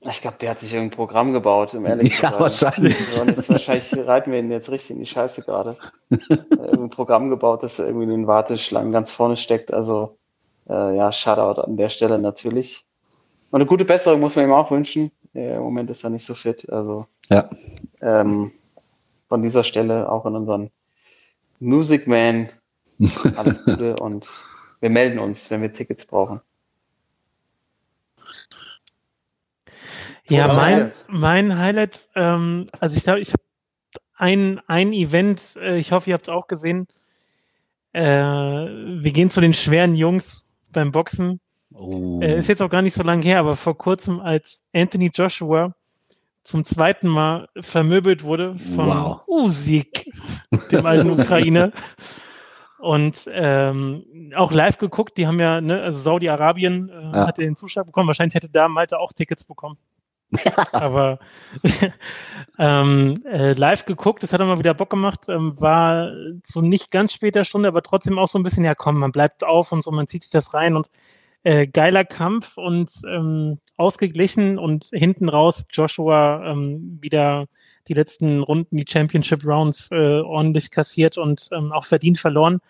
Ich 0.03 0.21
glaube, 0.21 0.37
der 0.41 0.51
hat 0.51 0.61
sich 0.61 0.73
irgendein 0.73 0.97
Programm 0.97 1.33
gebaut, 1.33 1.75
um 1.75 1.85
ehrlich 1.85 2.15
zu 2.15 2.23
sein. 2.23 2.33
Ja, 2.33 2.41
wahrscheinlich. 2.41 2.99
So, 2.99 3.25
jetzt, 3.25 3.49
wahrscheinlich 3.49 4.07
reiten 4.07 4.31
wir 4.31 4.39
ihn 4.39 4.51
jetzt 4.51 4.71
richtig 4.71 4.91
in 4.91 5.01
die 5.01 5.07
Scheiße 5.07 5.43
gerade. 5.43 5.77
irgendein 6.51 6.91
Programm 6.91 7.31
gebaut, 7.31 7.65
das 7.65 7.81
irgendwie 7.81 8.05
in 8.05 8.11
den 8.11 8.27
Warteschlangen 8.29 8.93
ganz 8.93 9.11
vorne 9.11 9.37
steckt. 9.37 9.73
Also, 9.73 10.17
äh, 10.69 10.97
ja, 10.97 11.11
Shoutout 11.11 11.61
an 11.63 11.77
der 11.77 11.89
Stelle 11.89 12.21
natürlich. 12.21 12.87
Und 13.51 13.61
eine 13.61 13.67
gute 13.67 13.85
Besserung 13.85 14.21
muss 14.21 14.37
man 14.37 14.45
ihm 14.45 14.53
auch 14.53 14.71
wünschen. 14.71 15.11
Äh, 15.35 15.57
Im 15.57 15.63
Moment 15.63 15.91
ist 15.91 16.05
er 16.05 16.11
nicht 16.11 16.25
so 16.25 16.35
fit. 16.35 16.71
Also, 16.71 17.07
ja. 17.29 17.51
Ähm, 18.01 18.53
von 19.29 19.43
dieser 19.43 19.65
Stelle 19.65 20.11
auch 20.11 20.27
in 20.27 20.37
unseren 20.37 20.71
Music 21.59 22.07
Man 22.07 22.51
alles 23.37 23.65
Gute 23.65 23.97
und 23.97 24.29
wir 24.81 24.91
melden 24.91 25.19
uns, 25.19 25.51
wenn 25.51 25.63
wir 25.63 25.73
Tickets 25.73 26.07
brauchen. 26.07 26.41
Ja, 30.29 30.53
mein, 30.53 30.93
mein 31.09 31.59
Highlight, 31.59 32.11
ähm, 32.15 32.67
also 32.81 32.97
ich 32.97 33.03
glaube, 33.03 33.21
ich 33.21 33.33
habe 33.33 33.43
ein, 34.15 34.61
ein 34.67 34.93
Event, 34.93 35.57
äh, 35.57 35.79
ich 35.79 35.93
hoffe, 35.93 36.11
ihr 36.11 36.15
habt 36.15 36.27
es 36.27 36.33
auch 36.33 36.49
gesehen. 36.49 36.87
Äh, 37.93 38.03
wir 38.03 39.13
gehen 39.13 39.31
zu 39.31 39.41
den 39.41 39.55
schweren 39.55 39.95
Jungs 39.95 40.47
beim 40.73 40.93
Boxen. 40.93 41.41
Oh. 41.73 42.21
Äh, 42.21 42.39
ist 42.39 42.49
jetzt 42.49 42.61
auch 42.61 42.69
gar 42.69 42.83
nicht 42.83 42.95
so 42.95 43.03
lange 43.03 43.23
her, 43.23 43.39
aber 43.39 43.57
vor 43.57 43.79
kurzem, 43.79 44.21
als 44.21 44.63
Anthony 44.75 45.11
Joshua 45.15 45.75
zum 46.43 46.65
zweiten 46.65 47.09
Mal 47.09 47.49
vermöbelt 47.59 48.23
wurde 48.23 48.55
von 48.55 48.87
wow. 48.87 49.21
Usyk, 49.27 50.11
dem 50.71 50.85
alten 50.85 51.11
Ukrainer. 51.11 51.73
Und 52.79 53.29
ähm, 53.33 54.33
auch 54.37 54.53
live 54.53 54.79
geguckt, 54.79 55.17
die 55.17 55.27
haben 55.27 55.41
ja, 55.41 55.61
ne, 55.61 55.83
also 55.83 55.99
Saudi-Arabien 55.99 56.89
äh, 56.89 57.17
Ja. 57.17 57.27
hatte 57.27 57.43
den 57.43 57.57
Zuschlag 57.57 57.87
bekommen. 57.87 58.07
Wahrscheinlich 58.07 58.35
hätte 58.35 58.49
da 58.49 58.69
Malte 58.69 58.99
auch 59.01 59.13
Tickets 59.13 59.45
bekommen. 59.45 59.79
Aber 60.73 61.19
ähm, 62.59 63.23
äh, 63.25 63.53
live 63.55 63.87
geguckt, 63.87 64.23
das 64.23 64.33
hat 64.33 64.41
immer 64.41 64.59
wieder 64.59 64.75
Bock 64.75 64.91
gemacht, 64.91 65.29
ähm, 65.29 65.59
war 65.61 66.13
zu 66.43 66.61
nicht 66.61 66.91
ganz 66.91 67.13
später 67.15 67.45
Stunde, 67.45 67.69
aber 67.69 67.83
trotzdem 67.83 68.19
auch 68.19 68.29
so 68.29 68.39
ein 68.39 68.43
bisschen, 68.43 68.65
ja 68.65 68.75
komm, 68.75 68.99
man 68.99 69.11
bleibt 69.13 69.43
auf 69.43 69.73
und 69.73 69.83
so, 69.83 69.91
man 69.91 70.07
zieht 70.07 70.23
sich 70.23 70.31
das 70.31 70.53
rein 70.53 70.77
und 70.77 70.91
äh, 71.45 71.67
geiler 71.67 72.05
Kampf 72.05 72.57
und 72.57 72.91
ähm, 73.07 73.59
ausgeglichen 73.77 74.59
und 74.59 74.89
hinten 74.93 75.29
raus 75.29 75.67
Joshua 75.71 76.51
ähm, 76.51 76.99
wieder 77.01 77.47
die 77.89 77.95
letzten 77.95 78.43
Runden, 78.43 78.77
die 78.77 78.85
Championship 78.89 79.45
Rounds 79.45 79.91
äh, 79.91 80.21
ordentlich 80.21 80.71
kassiert 80.71 81.17
und 81.17 81.49
ähm, 81.53 81.73
auch 81.73 81.85
verdient 81.85 82.19
verloren. 82.19 82.61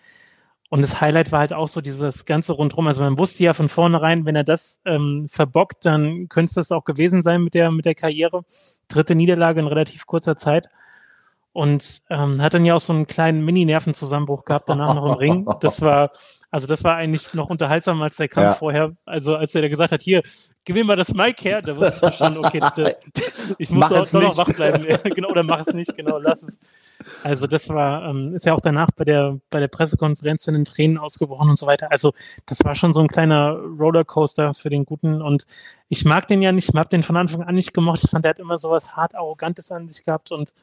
Und 0.69 0.83
das 0.83 1.01
Highlight 1.01 1.31
war 1.31 1.39
halt 1.39 1.53
auch 1.53 1.67
so 1.67 1.81
dieses 1.81 2.25
ganze 2.25 2.53
rundrum. 2.53 2.85
Also 2.87 3.01
man 3.01 3.17
wusste 3.17 3.43
ja 3.43 3.53
von 3.53 3.69
vornherein, 3.69 4.25
wenn 4.25 4.35
er 4.35 4.43
das 4.43 4.79
ähm, 4.85 5.27
verbockt, 5.27 5.83
dann 5.83 6.29
könnte 6.29 6.49
es 6.49 6.53
das 6.53 6.71
auch 6.71 6.85
gewesen 6.85 7.23
sein 7.23 7.41
mit 7.43 7.55
der, 7.55 7.71
mit 7.71 7.85
der 7.85 7.95
Karriere. 7.95 8.45
Dritte 8.87 9.15
Niederlage 9.15 9.59
in 9.59 9.67
relativ 9.67 10.05
kurzer 10.05 10.37
Zeit. 10.37 10.69
Und 11.51 12.01
ähm, 12.09 12.41
hat 12.41 12.53
dann 12.53 12.63
ja 12.65 12.75
auch 12.75 12.79
so 12.79 12.93
einen 12.93 13.07
kleinen 13.07 13.43
Mini-Nervenzusammenbruch 13.43 14.45
gehabt 14.45 14.69
danach 14.69 14.93
noch 14.93 15.05
im 15.05 15.13
Ring. 15.13 15.47
Das 15.61 15.81
war, 15.81 16.11
also 16.51 16.67
das 16.67 16.83
war 16.83 16.95
eigentlich 16.95 17.33
noch 17.33 17.49
unterhaltsamer 17.49 18.05
als 18.05 18.17
der 18.17 18.27
Kampf 18.29 18.45
Ja. 18.45 18.53
vorher. 18.53 18.91
Also 19.05 19.35
als 19.35 19.55
er 19.55 19.63
da 19.63 19.67
gesagt 19.67 19.91
hat, 19.91 20.01
hier, 20.01 20.21
gib 20.65 20.75
mir 20.75 20.83
mal 20.83 20.95
das 20.95 21.13
Mic 21.13 21.43
her, 21.43 21.61
da 21.63 21.75
wusste 21.75 22.09
ich 22.09 22.15
schon, 22.15 22.37
okay, 22.37 22.59
das, 22.59 22.95
ich 23.57 23.71
muss 23.71 23.89
Mach 23.89 23.89
doch, 23.89 24.21
noch 24.21 24.37
wach 24.37 24.53
bleiben. 24.53 24.85
Genau, 25.15 25.29
oder 25.29 25.41
mach 25.43 25.61
es 25.61 25.73
nicht, 25.73 25.95
genau, 25.95 26.19
lass 26.19 26.43
es. 26.43 26.59
Also 27.23 27.47
das 27.47 27.67
war, 27.69 28.05
ähm, 28.09 28.35
ist 28.35 28.45
ja 28.45 28.53
auch 28.53 28.61
danach 28.61 28.89
bei 28.95 29.05
der, 29.05 29.39
bei 29.49 29.59
der 29.59 29.69
Pressekonferenz 29.69 30.47
in 30.47 30.53
den 30.53 30.65
Tränen 30.65 30.97
ausgebrochen 30.99 31.49
und 31.49 31.57
so 31.57 31.65
weiter. 31.65 31.91
Also 31.91 32.13
das 32.45 32.63
war 32.63 32.75
schon 32.75 32.93
so 32.93 32.99
ein 33.01 33.07
kleiner 33.07 33.53
Rollercoaster 33.53 34.53
für 34.53 34.69
den 34.69 34.85
Guten 34.85 35.21
und 35.21 35.47
ich 35.87 36.05
mag 36.05 36.27
den 36.27 36.41
ja 36.41 36.51
nicht, 36.51 36.69
ich 36.69 36.75
habe 36.75 36.89
den 36.89 37.03
von 37.03 37.17
Anfang 37.17 37.41
an 37.43 37.55
nicht 37.55 37.73
gemocht. 37.73 38.01
Ich 38.03 38.09
fand, 38.11 38.25
der 38.25 38.31
hat 38.31 38.39
immer 38.39 38.57
so 38.59 38.69
was 38.69 38.95
hart 38.95 39.15
Arrogantes 39.15 39.71
an 39.71 39.87
sich 39.89 40.03
gehabt 40.03 40.31
und 40.31 40.53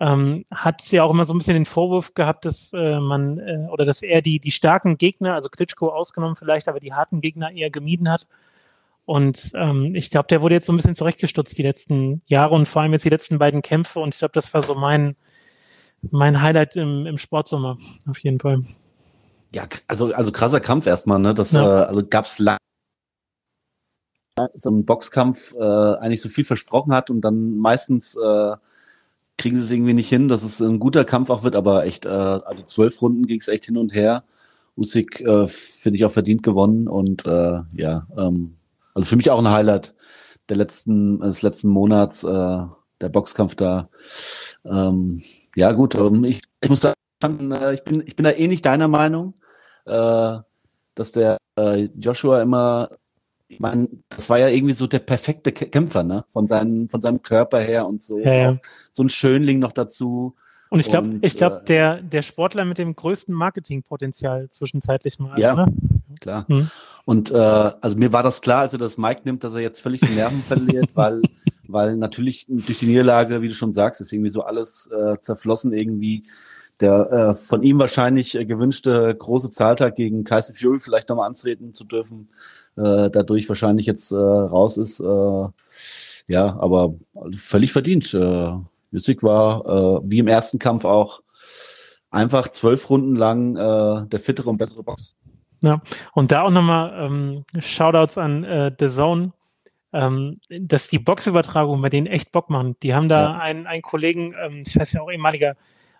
ähm, 0.00 0.44
hat 0.50 0.90
ja 0.90 1.04
auch 1.04 1.10
immer 1.10 1.24
so 1.24 1.34
ein 1.34 1.38
bisschen 1.38 1.54
den 1.54 1.66
Vorwurf 1.66 2.14
gehabt, 2.14 2.44
dass 2.44 2.72
äh, 2.72 2.98
man 2.98 3.38
äh, 3.38 3.68
oder 3.70 3.84
dass 3.84 4.02
er 4.02 4.22
die, 4.22 4.40
die 4.40 4.50
starken 4.50 4.98
Gegner, 4.98 5.34
also 5.34 5.48
Klitschko 5.48 5.88
ausgenommen 5.88 6.36
vielleicht, 6.36 6.68
aber 6.68 6.80
die 6.80 6.92
harten 6.92 7.20
Gegner 7.20 7.52
eher 7.52 7.70
gemieden 7.70 8.10
hat. 8.10 8.26
Und 9.06 9.50
ähm, 9.54 9.94
ich 9.94 10.10
glaube, 10.10 10.28
der 10.28 10.40
wurde 10.40 10.54
jetzt 10.54 10.66
so 10.66 10.72
ein 10.72 10.76
bisschen 10.76 10.94
zurechtgestutzt 10.94 11.56
die 11.58 11.62
letzten 11.62 12.22
Jahre 12.26 12.54
und 12.54 12.66
vor 12.66 12.82
allem 12.82 12.92
jetzt 12.92 13.04
die 13.04 13.10
letzten 13.10 13.38
beiden 13.38 13.60
Kämpfe. 13.60 14.00
Und 14.00 14.14
ich 14.14 14.18
glaube, 14.18 14.32
das 14.32 14.52
war 14.54 14.62
so 14.62 14.74
mein, 14.74 15.14
mein 16.10 16.40
Highlight 16.40 16.76
im, 16.76 17.06
im 17.06 17.18
Sportsommer, 17.18 17.76
auf 18.08 18.18
jeden 18.18 18.40
Fall. 18.40 18.64
Ja, 19.54 19.64
also, 19.88 20.12
also 20.12 20.32
krasser 20.32 20.60
Kampf 20.60 20.86
erstmal, 20.86 21.18
ne? 21.18 21.34
Das 21.34 21.52
Ja. 21.52 21.82
äh, 21.82 21.86
also 21.86 22.02
gab's 22.08 22.38
lang 22.38 22.56
so 24.54 24.70
ein 24.70 24.84
Boxkampf 24.84 25.54
äh, 25.54 25.62
eigentlich 25.62 26.20
so 26.20 26.28
viel 26.28 26.44
versprochen 26.44 26.92
hat 26.92 27.08
und 27.08 27.20
dann 27.20 27.56
meistens 27.56 28.16
äh, 28.16 28.56
kriegen 29.38 29.56
sie 29.56 29.62
es 29.62 29.70
irgendwie 29.70 29.94
nicht 29.94 30.08
hin, 30.08 30.28
dass 30.28 30.42
es 30.42 30.60
ein 30.60 30.78
guter 30.78 31.04
Kampf 31.04 31.30
auch 31.30 31.42
wird, 31.42 31.56
aber 31.56 31.84
echt, 31.84 32.06
äh, 32.06 32.08
also 32.08 32.62
zwölf 32.64 33.00
Runden 33.02 33.26
ging 33.26 33.40
es 33.40 33.48
echt 33.48 33.66
hin 33.66 33.76
und 33.76 33.94
her. 33.94 34.24
Usyk 34.76 35.20
äh, 35.20 35.46
finde 35.46 35.98
ich 35.98 36.04
auch 36.04 36.10
verdient 36.10 36.42
gewonnen 36.42 36.88
und 36.88 37.26
äh, 37.26 37.60
ja, 37.74 38.06
ähm, 38.16 38.56
also 38.94 39.06
für 39.08 39.16
mich 39.16 39.30
auch 39.30 39.38
ein 39.38 39.50
Highlight 39.50 39.94
der 40.48 40.56
letzten, 40.56 41.20
des 41.20 41.42
letzten 41.42 41.68
Monats, 41.68 42.24
äh, 42.24 42.66
der 43.00 43.08
Boxkampf 43.08 43.54
da. 43.54 43.88
Ähm, 44.64 45.22
ja 45.56 45.72
gut, 45.72 45.94
ähm, 45.94 46.24
ich, 46.24 46.42
ich 46.60 46.68
muss 46.70 46.80
sagen, 46.80 47.52
äh, 47.52 47.74
ich 47.74 47.84
bin, 47.84 48.02
ich 48.06 48.16
bin 48.16 48.24
da 48.24 48.30
eh 48.30 48.48
nicht 48.48 48.64
deiner 48.66 48.88
Meinung, 48.88 49.34
äh, 49.86 50.38
dass 50.94 51.12
der 51.12 51.38
äh, 51.58 51.88
Joshua 51.98 52.42
immer, 52.42 52.90
ich 53.48 53.60
meine, 53.60 53.88
das 54.08 54.30
war 54.30 54.38
ja 54.38 54.48
irgendwie 54.48 54.74
so 54.74 54.86
der 54.86 55.00
perfekte 55.00 55.50
Kä- 55.50 55.70
Kämpfer, 55.70 56.02
ne? 56.02 56.24
Von 56.28 56.46
seinem, 56.46 56.88
von 56.88 57.00
seinem 57.00 57.22
Körper 57.22 57.60
her 57.60 57.86
und 57.86 58.02
so. 58.02 58.18
Ja, 58.18 58.32
ja. 58.32 58.58
So 58.92 59.02
ein 59.02 59.08
Schönling 59.08 59.58
noch 59.58 59.72
dazu. 59.72 60.34
Und 60.70 60.80
ich 60.80 60.88
glaube, 60.88 61.18
ich 61.20 61.36
glaube, 61.36 61.60
äh, 61.60 61.64
der, 61.66 62.02
der 62.02 62.22
Sportler 62.22 62.64
mit 62.64 62.78
dem 62.78 62.96
größten 62.96 63.34
Marketingpotenzial 63.34 64.48
zwischenzeitlich 64.48 65.18
mal. 65.18 65.38
Ja. 65.38 65.54
Ne? 65.54 65.66
Klar. 66.20 66.46
Hm. 66.48 66.68
Und 67.04 67.30
äh, 67.30 67.36
also 67.36 67.96
mir 67.96 68.12
war 68.12 68.22
das 68.22 68.40
klar, 68.40 68.60
als 68.60 68.72
er 68.72 68.78
das 68.78 68.98
Mike 68.98 69.22
nimmt, 69.24 69.44
dass 69.44 69.54
er 69.54 69.60
jetzt 69.60 69.80
völlig 69.80 70.00
die 70.00 70.14
Nerven 70.14 70.42
verliert, 70.46 70.90
weil, 70.94 71.22
weil 71.68 71.96
natürlich 71.96 72.46
durch 72.48 72.78
die 72.78 72.86
Niederlage, 72.86 73.42
wie 73.42 73.48
du 73.48 73.54
schon 73.54 73.72
sagst, 73.72 74.00
ist 74.00 74.12
irgendwie 74.12 74.30
so 74.30 74.42
alles 74.42 74.90
äh, 74.90 75.18
zerflossen 75.20 75.72
irgendwie. 75.72 76.24
Der 76.80 77.12
äh, 77.12 77.34
von 77.34 77.62
ihm 77.62 77.78
wahrscheinlich 77.78 78.34
äh, 78.34 78.44
gewünschte 78.44 79.14
große 79.14 79.50
Zahltag 79.50 79.94
gegen 79.94 80.24
Tyson 80.24 80.56
Fury 80.56 80.80
vielleicht 80.80 81.08
nochmal 81.08 81.28
antreten 81.28 81.72
zu 81.72 81.84
dürfen, 81.84 82.30
äh, 82.76 83.10
dadurch 83.10 83.48
wahrscheinlich 83.48 83.86
jetzt 83.86 84.12
äh, 84.12 84.16
raus 84.16 84.76
ist. 84.76 85.00
Äh, 85.00 85.48
ja, 86.26 86.56
aber 86.58 86.94
völlig 87.34 87.72
verdient. 87.72 88.12
Äh, 88.14 88.52
Usyk 88.92 89.22
war 89.22 89.64
äh, 89.66 90.00
wie 90.04 90.18
im 90.20 90.28
ersten 90.28 90.58
Kampf 90.58 90.84
auch 90.84 91.20
einfach 92.10 92.48
zwölf 92.48 92.88
Runden 92.90 93.16
lang 93.16 93.56
äh, 93.56 94.06
der 94.06 94.20
fittere 94.20 94.48
und 94.50 94.56
bessere 94.58 94.82
Box. 94.82 95.16
Und 96.12 96.30
da 96.30 96.42
auch 96.42 96.50
nochmal 96.50 96.92
ähm, 97.06 97.44
Shoutouts 97.58 98.18
an 98.18 98.44
äh, 98.44 98.70
The 98.78 98.88
Zone, 98.88 99.32
ähm, 99.94 100.38
dass 100.50 100.88
die 100.88 100.98
Boxübertragungen 100.98 101.80
bei 101.80 101.88
denen 101.88 102.06
echt 102.06 102.32
Bock 102.32 102.50
machen. 102.50 102.76
Die 102.82 102.94
haben 102.94 103.08
da 103.08 103.30
Ja. 103.32 103.38
einen, 103.38 103.66
einen 103.66 103.80
Kollegen, 103.82 104.34
ähm, 104.44 104.62
ich 104.66 104.78
weiß 104.78 104.92
ja 104.92 105.00
auch 105.00 105.10
ehemaliger 105.10 105.56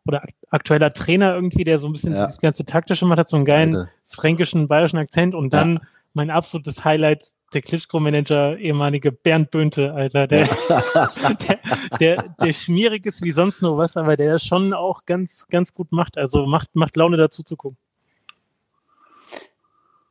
oder 0.07 0.23
ak 0.23 0.31
aktueller 0.50 0.93
Trainer 0.93 1.35
irgendwie, 1.35 1.64
der 1.64 1.78
so 1.78 1.88
ein 1.88 1.93
bisschen 1.93 2.14
Ja. 2.14 2.23
das 2.26 2.40
ganze 2.40 2.66
Taktische 2.66 3.07
macht, 3.07 3.19
hat 3.21 3.28
so 3.31 3.37
einen 3.37 3.47
geilen 3.47 3.75
Alter. 3.75 3.90
fränkischen, 4.07 4.69
bayerischen 4.69 4.99
Akzent 4.99 5.35
und 5.35 5.54
dann 5.54 5.81
mein 6.14 6.30
absolutes 6.30 6.85
Highlight, 6.85 7.25
der 7.52 7.62
Klitschko-Manager, 7.62 8.56
ehemalige 8.59 9.12
Bernd 9.12 9.50
Bönte, 9.50 9.92
Alter, 9.92 10.26
der, 10.26 10.49
der, 11.49 11.59
der, 12.00 12.25
der 12.40 12.52
schmierig 12.52 13.06
ist 13.06 13.23
wie 13.23 13.33
sonst 13.33 13.62
nur 13.62 13.76
was, 13.78 13.97
aber 13.97 14.16
der 14.16 14.38
schon 14.38 14.73
auch 14.73 15.04
ganz, 15.06 15.47
ganz 15.49 15.75
gut 15.75 15.92
macht. 15.92 16.18
Also 16.18 16.47
macht, 16.47 16.75
macht 16.75 16.97
Laune 16.97 17.16
dazu 17.16 17.42
zu 17.42 17.56
gucken. 17.56 17.78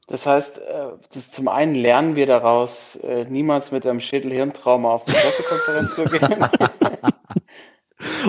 Das 0.08 0.26
heißt, 0.26 0.60
äh, 0.60 0.86
das, 1.14 1.32
zum 1.32 1.48
einen 1.48 1.76
lernen 1.76 2.16
wir 2.16 2.28
daraus, 2.28 2.98
äh, 2.98 3.26
niemals 3.30 3.72
mit 3.72 3.86
einem 3.86 4.00
Schädel-Hirntrauma 4.00 4.92
auf 4.92 5.08
eine 5.08 5.16
Pressekonferenz 5.16 5.96
zu 5.96 6.06
gehen. 6.06 6.80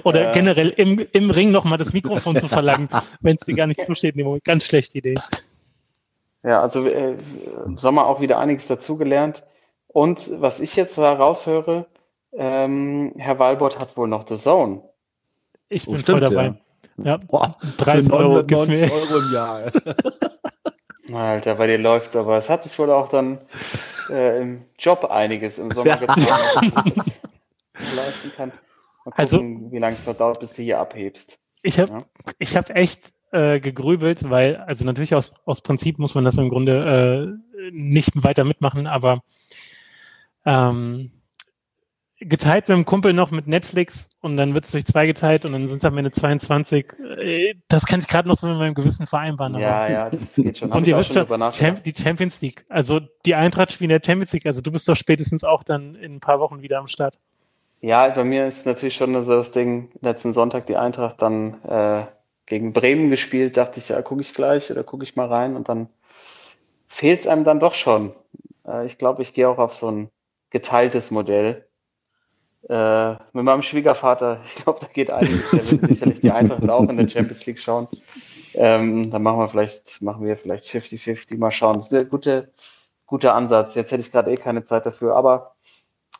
Oder 0.04 0.30
Äh. 0.30 0.32
generell 0.32 0.70
im, 0.70 1.04
im 1.12 1.30
Ring 1.30 1.50
nochmal 1.50 1.78
das 1.78 1.92
Mikrofon 1.92 2.38
zu 2.38 2.48
verlangen, 2.48 2.88
wenn 3.20 3.36
es 3.36 3.44
dir 3.44 3.54
gar 3.54 3.66
nicht 3.66 3.84
zusteht 3.84 4.14
in 4.14 4.18
dem 4.18 4.26
Moment. 4.26 4.44
Ganz 4.44 4.64
schlechte 4.64 4.98
Idee. 4.98 5.14
Ja, 6.44 6.60
also 6.60 6.86
äh, 6.86 7.16
im 7.64 7.78
Sommer 7.78 8.06
auch 8.06 8.20
wieder 8.20 8.38
einiges 8.38 8.66
dazugelernt. 8.66 9.44
Und 9.88 10.40
was 10.40 10.60
ich 10.60 10.76
jetzt 10.76 10.98
da 10.98 11.12
raushöre, 11.14 11.86
ähm, 12.32 13.12
Herr 13.16 13.38
Walbott 13.38 13.78
hat 13.80 13.96
wohl 13.96 14.08
noch 14.08 14.28
The 14.28 14.36
Zone. 14.36 14.82
Ich 15.68 15.86
Oh, 15.88 15.92
bin 15.92 16.00
stimmt, 16.00 16.18
voll 16.28 16.28
dabei. 16.28 16.54
Ja. 17.02 17.16
Boah, 17.16 17.56
30 17.78 18.12
Euro 18.12 18.44
gibt's 18.44 18.68
990 18.68 18.80
mir. 18.80 18.92
Euro 18.92 19.18
im 19.26 19.32
Jahr. 19.32 19.72
Alter, 21.12 21.54
bei 21.56 21.66
dir 21.66 21.78
läuft 21.78 22.16
aber. 22.16 22.36
Es 22.38 22.48
hat 22.50 22.64
sich 22.64 22.78
wohl 22.78 22.90
auch 22.90 23.08
dann 23.08 23.38
äh, 24.10 24.40
im 24.40 24.64
Job 24.78 25.04
einiges 25.10 25.58
im 25.58 25.70
Sommer 25.70 25.96
getan, 25.96 26.26
dass 26.74 26.86
ich 26.86 26.94
das 26.94 27.20
leisten 27.96 28.32
kann. 28.36 28.48
Mal 29.04 29.10
gucken, 29.12 29.14
Also- 29.16 29.38
wie 29.72 29.78
lange 29.78 29.96
es 29.96 30.06
noch 30.06 30.16
dauert, 30.16 30.40
bis 30.40 30.52
du 30.54 30.62
hier 30.62 30.78
abhebst. 30.78 31.38
Ich 31.62 31.78
habe 31.80 31.92
Ja. 31.92 31.98
ich 32.38 32.56
hab 32.56 32.68
echt 32.70 33.12
äh, 33.34 33.60
gegrübelt, 33.60 34.30
weil, 34.30 34.56
also 34.56 34.84
natürlich 34.84 35.14
aus, 35.14 35.34
aus 35.44 35.60
Prinzip 35.60 35.98
muss 35.98 36.14
man 36.14 36.24
das 36.24 36.38
im 36.38 36.48
Grunde 36.48 37.40
äh, 37.58 37.70
nicht 37.72 38.22
weiter 38.22 38.44
mitmachen, 38.44 38.86
aber 38.86 39.22
ähm, 40.46 41.10
geteilt 42.20 42.68
mit 42.68 42.76
dem 42.76 42.84
Kumpel 42.84 43.12
noch 43.12 43.32
mit 43.32 43.48
Netflix 43.48 44.08
und 44.20 44.36
dann 44.36 44.54
wird 44.54 44.64
es 44.64 44.70
durch 44.70 44.84
zwei 44.86 45.06
geteilt 45.06 45.44
und 45.44 45.52
dann 45.52 45.66
sind 45.66 45.78
es 45.78 45.84
am 45.84 45.98
Ende 45.98 46.12
22. 46.12 46.86
Äh, 47.18 47.54
das 47.68 47.86
kann 47.86 48.00
ich 48.00 48.06
gerade 48.06 48.28
noch 48.28 48.36
so 48.36 48.46
mit 48.46 48.58
meinem 48.58 48.74
Gewissen 48.74 49.06
vereinbaren. 49.06 49.54
Ja, 49.58 49.88
ja, 49.88 50.10
das 50.10 50.34
geht 50.36 50.58
schon. 50.58 50.70
Und 50.70 50.86
ihr 50.86 50.96
wisst 50.96 51.12
schon. 51.12 51.26
Champ 51.50 51.82
die 51.82 51.94
Champions 51.94 52.40
League. 52.40 52.64
Also 52.68 53.00
die 53.26 53.34
Eintracht 53.34 53.72
spielen 53.72 53.90
der 53.90 54.00
Champions 54.04 54.32
League. 54.32 54.46
Also 54.46 54.60
du 54.60 54.70
bist 54.70 54.88
doch 54.88 54.96
spätestens 54.96 55.42
auch 55.42 55.64
dann 55.64 55.96
in 55.96 56.16
ein 56.16 56.20
paar 56.20 56.38
Wochen 56.40 56.62
wieder 56.62 56.78
am 56.78 56.86
Start. 56.86 57.18
Ja, 57.80 58.08
bei 58.08 58.24
mir 58.24 58.46
ist 58.46 58.64
natürlich 58.64 58.94
schon 58.94 59.20
so 59.24 59.32
das 59.32 59.52
Ding, 59.52 59.90
letzten 60.00 60.32
Sonntag 60.32 60.66
die 60.66 60.76
Eintracht 60.76 61.20
dann 61.20 61.62
äh, 61.64 62.04
gegen 62.46 62.72
Bremen 62.72 63.10
gespielt, 63.10 63.56
dachte 63.56 63.78
ich, 63.78 63.88
ja, 63.88 64.00
gucke 64.02 64.22
ich 64.22 64.34
gleich 64.34 64.70
oder 64.70 64.84
gucke 64.84 65.04
ich 65.04 65.16
mal 65.16 65.26
rein 65.26 65.56
und 65.56 65.68
dann 65.68 65.88
fehlt 66.88 67.20
es 67.20 67.26
einem 67.26 67.44
dann 67.44 67.60
doch 67.60 67.74
schon. 67.74 68.14
Äh, 68.66 68.86
ich 68.86 68.98
glaube, 68.98 69.22
ich 69.22 69.32
gehe 69.34 69.48
auch 69.48 69.58
auf 69.58 69.72
so 69.72 69.90
ein 69.90 70.10
geteiltes 70.50 71.10
Modell. 71.10 71.66
Äh, 72.68 73.12
mit 73.32 73.44
meinem 73.44 73.62
Schwiegervater, 73.62 74.40
ich 74.46 74.62
glaube, 74.62 74.80
da 74.80 74.86
geht 74.86 75.10
einiges. 75.10 75.50
Der 75.50 75.82
wird 75.82 75.86
sicherlich 75.86 76.20
die 76.20 76.30
Eintracht 76.30 76.68
auch 76.68 76.88
in 76.88 76.96
der 76.96 77.08
Champions 77.08 77.44
League 77.46 77.58
schauen. 77.58 77.88
Ähm, 78.54 79.10
dann 79.10 79.22
machen 79.22 79.40
wir 79.40 79.48
vielleicht, 79.48 80.00
machen 80.00 80.24
wir 80.24 80.36
vielleicht 80.36 80.66
50-50, 80.66 81.38
mal 81.38 81.50
schauen. 81.50 81.74
Das 81.76 81.86
ist 81.86 81.94
ein 81.94 82.08
guter, 82.08 82.46
guter 83.06 83.34
Ansatz. 83.34 83.74
Jetzt 83.74 83.90
hätte 83.90 84.02
ich 84.02 84.12
gerade 84.12 84.30
eh 84.32 84.36
keine 84.36 84.64
Zeit 84.64 84.86
dafür, 84.86 85.16
aber 85.16 85.56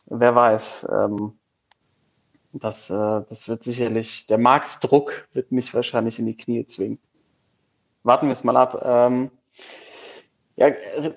wer 0.07 0.35
weiß. 0.35 0.87
Ähm, 0.91 1.39
das, 2.59 2.89
äh, 2.89 3.21
das 3.29 3.47
wird 3.47 3.63
sicherlich, 3.63 4.27
der 4.27 4.37
Marktdruck 4.37 5.27
wird 5.33 5.51
mich 5.51 5.73
wahrscheinlich 5.73 6.19
in 6.19 6.25
die 6.25 6.37
Knie 6.37 6.65
zwingen. 6.65 6.99
warten 8.03 8.27
wir 8.27 8.33
es 8.33 8.43
mal 8.43 8.57
ab. 8.57 8.81
Ähm, 8.85 9.31
ja, 10.55 10.69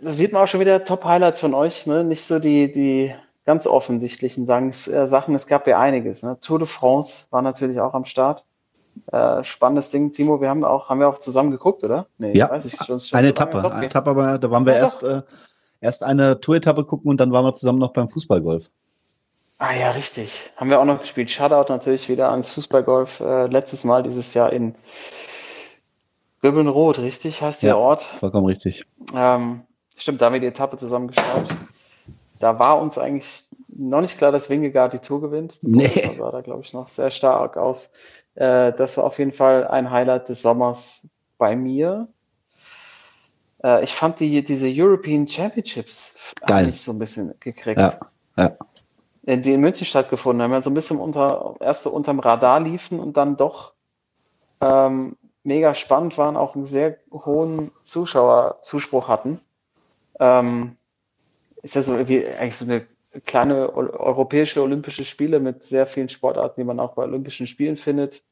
da 0.03 0.11
sieht 0.11 0.33
man 0.33 0.43
auch 0.43 0.49
schon 0.49 0.61
wieder 0.61 0.85
Top-Highlights 0.85 1.41
von 1.41 1.55
euch, 1.55 1.87
ne? 1.87 2.03
Nicht 2.03 2.25
so 2.25 2.39
die, 2.39 2.73
die 2.73 3.15
ganz 3.45 3.67
offensichtlichen 3.67 4.47
Sachen. 4.47 4.69
Äh, 4.69 5.07
Sachen. 5.07 5.35
Es 5.35 5.47
gab 5.47 5.67
ja 5.67 5.79
einiges. 5.79 6.23
Ne? 6.23 6.39
Tour 6.41 6.59
de 6.59 6.69
France 6.69 7.29
war 7.31 7.41
natürlich 7.41 7.81
auch 7.81 7.95
am 7.95 8.05
Start. 8.05 8.45
Äh, 9.13 9.45
spannendes 9.45 9.91
Ding, 9.91 10.13
Timo. 10.13 10.41
Wir 10.41 10.51
haben 10.51 10.65
auch, 10.65 10.89
haben 10.89 11.01
wir 11.01 11.09
auch 11.09 11.19
zusammen 11.19 11.51
geguckt, 11.51 11.85
oder? 11.85 12.07
Nee, 12.19 12.37
ja, 12.37 12.51
weiß 12.51 12.65
ich, 12.67 12.77
schon, 12.77 13.01
schon 13.01 13.19
eine 13.19 13.29
Etappe. 13.29 13.73
Eine 13.73 13.87
Etappe, 13.87 14.11
aber 14.11 14.39
da 14.39 14.51
waren 14.51 14.67
wir 14.67 14.75
ja, 14.75 14.81
erst, 14.81 15.03
äh, 15.03 15.23
erst 15.81 16.03
eine 16.03 16.41
Tour-Etappe 16.41 16.85
gucken 16.85 17.09
und 17.09 17.21
dann 17.21 17.33
waren 17.33 17.45
wir 17.45 17.55
zusammen 17.55 17.79
noch 17.79 17.93
beim 17.93 18.09
Fußballgolf. 18.09 18.71
Ah 19.59 19.75
ja, 19.75 19.91
richtig. 19.91 20.51
Haben 20.57 20.71
wir 20.71 20.81
auch 20.81 20.85
noch 20.85 21.01
gespielt. 21.01 21.31
Shoutout 21.31 21.73
natürlich 21.73 22.09
wieder 22.09 22.31
ans 22.31 22.51
Fußballgolf. 22.53 23.21
Äh, 23.21 23.47
letztes 23.47 23.85
Mal 23.85 24.05
dieses 24.05 24.33
Jahr 24.35 24.53
in 24.53 24.77
Röbenrot, 26.43 26.99
richtig? 26.99 27.43
Heißt 27.43 27.63
der 27.63 27.71
ja, 27.71 27.77
Ort? 27.77 28.03
Vollkommen 28.03 28.47
richtig. 28.47 28.87
Ähm, 29.15 29.63
stimmt, 29.97 30.21
da 30.21 30.27
haben 30.27 30.35
wir 30.35 30.41
die 30.41 30.47
Etappe 30.47 30.77
zusammen 30.77 31.09
geschaut. 31.09 31.49
Da 32.39 32.59
war 32.61 32.81
uns 32.81 32.99
eigentlich 32.99 33.49
noch 33.69 34.01
nicht 34.01 34.17
klar, 34.17 34.31
dass 34.31 34.49
Wingegaard 34.49 34.93
die 34.93 35.01
Tour 35.01 35.21
gewinnt. 35.21 35.59
Nee. 35.63 35.89
Das 36.07 36.17
sah 36.17 36.31
da, 36.31 36.41
glaube 36.41 36.63
ich, 36.63 36.73
noch 36.73 36.87
sehr 36.87 37.11
stark 37.11 37.57
aus. 37.57 37.91
Äh, 38.37 38.73
das 38.73 38.97
war 38.97 39.05
auf 39.05 39.19
jeden 39.19 39.33
Fall 39.33 39.67
ein 39.67 39.91
Highlight 39.91 40.29
des 40.29 40.43
Sommers 40.43 41.11
bei 41.37 41.57
mir. 41.57 42.07
Äh, 43.65 43.83
ich 43.83 43.93
fand 43.93 44.21
die, 44.21 44.45
diese 44.45 44.69
European 44.69 45.27
Championships 45.27 46.15
Geil. 46.47 46.73
so 46.75 46.93
ein 46.93 47.01
bisschen 47.01 47.35
gekriegt. 47.41 47.81
Ja, 47.81 47.99
ja. 48.37 48.57
Äh, 49.29 49.39
die 49.39 49.53
in 49.53 49.61
München 49.61 49.87
stattgefunden 49.87 50.43
haben, 50.43 50.53
ja 50.53 50.63
so 50.63 50.71
ein 50.71 50.75
bisschen 50.75 50.99
unter, 50.99 51.57
erst 51.61 51.83
so 51.83 51.91
unterm 51.91 52.19
Radar 52.19 52.61
liefen 52.61 52.99
und 52.99 53.19
dann 53.19 53.37
doch 53.37 53.75
ähm, 54.63 55.17
mega 55.45 55.75
spannend 55.75 56.17
waren, 56.17 56.37
auch 56.37 56.55
einen 56.55 56.65
sehr 56.65 56.97
hohen 57.13 57.71
Zuschauerzuspruch 57.83 59.09
hatten. 59.09 59.41
Ähm, 60.19 60.77
ist 61.63 61.75
ja 61.75 61.83
so 61.83 62.09
wie 62.09 62.27
eigentlich 62.27 62.57
so 62.57 62.65
eine 62.65 62.87
kleine 63.27 63.75
europäische 63.75 64.63
Olympische 64.63 65.05
Spiele 65.05 65.41
mit 65.41 65.63
sehr 65.63 65.87
vielen 65.87 66.09
Sportarten, 66.09 66.61
die 66.61 66.65
man 66.65 66.81
auch 66.81 66.95
bei 66.95 67.03
Olympischen 67.03 67.47
Spielen 67.47 67.77
findet. 67.77 68.23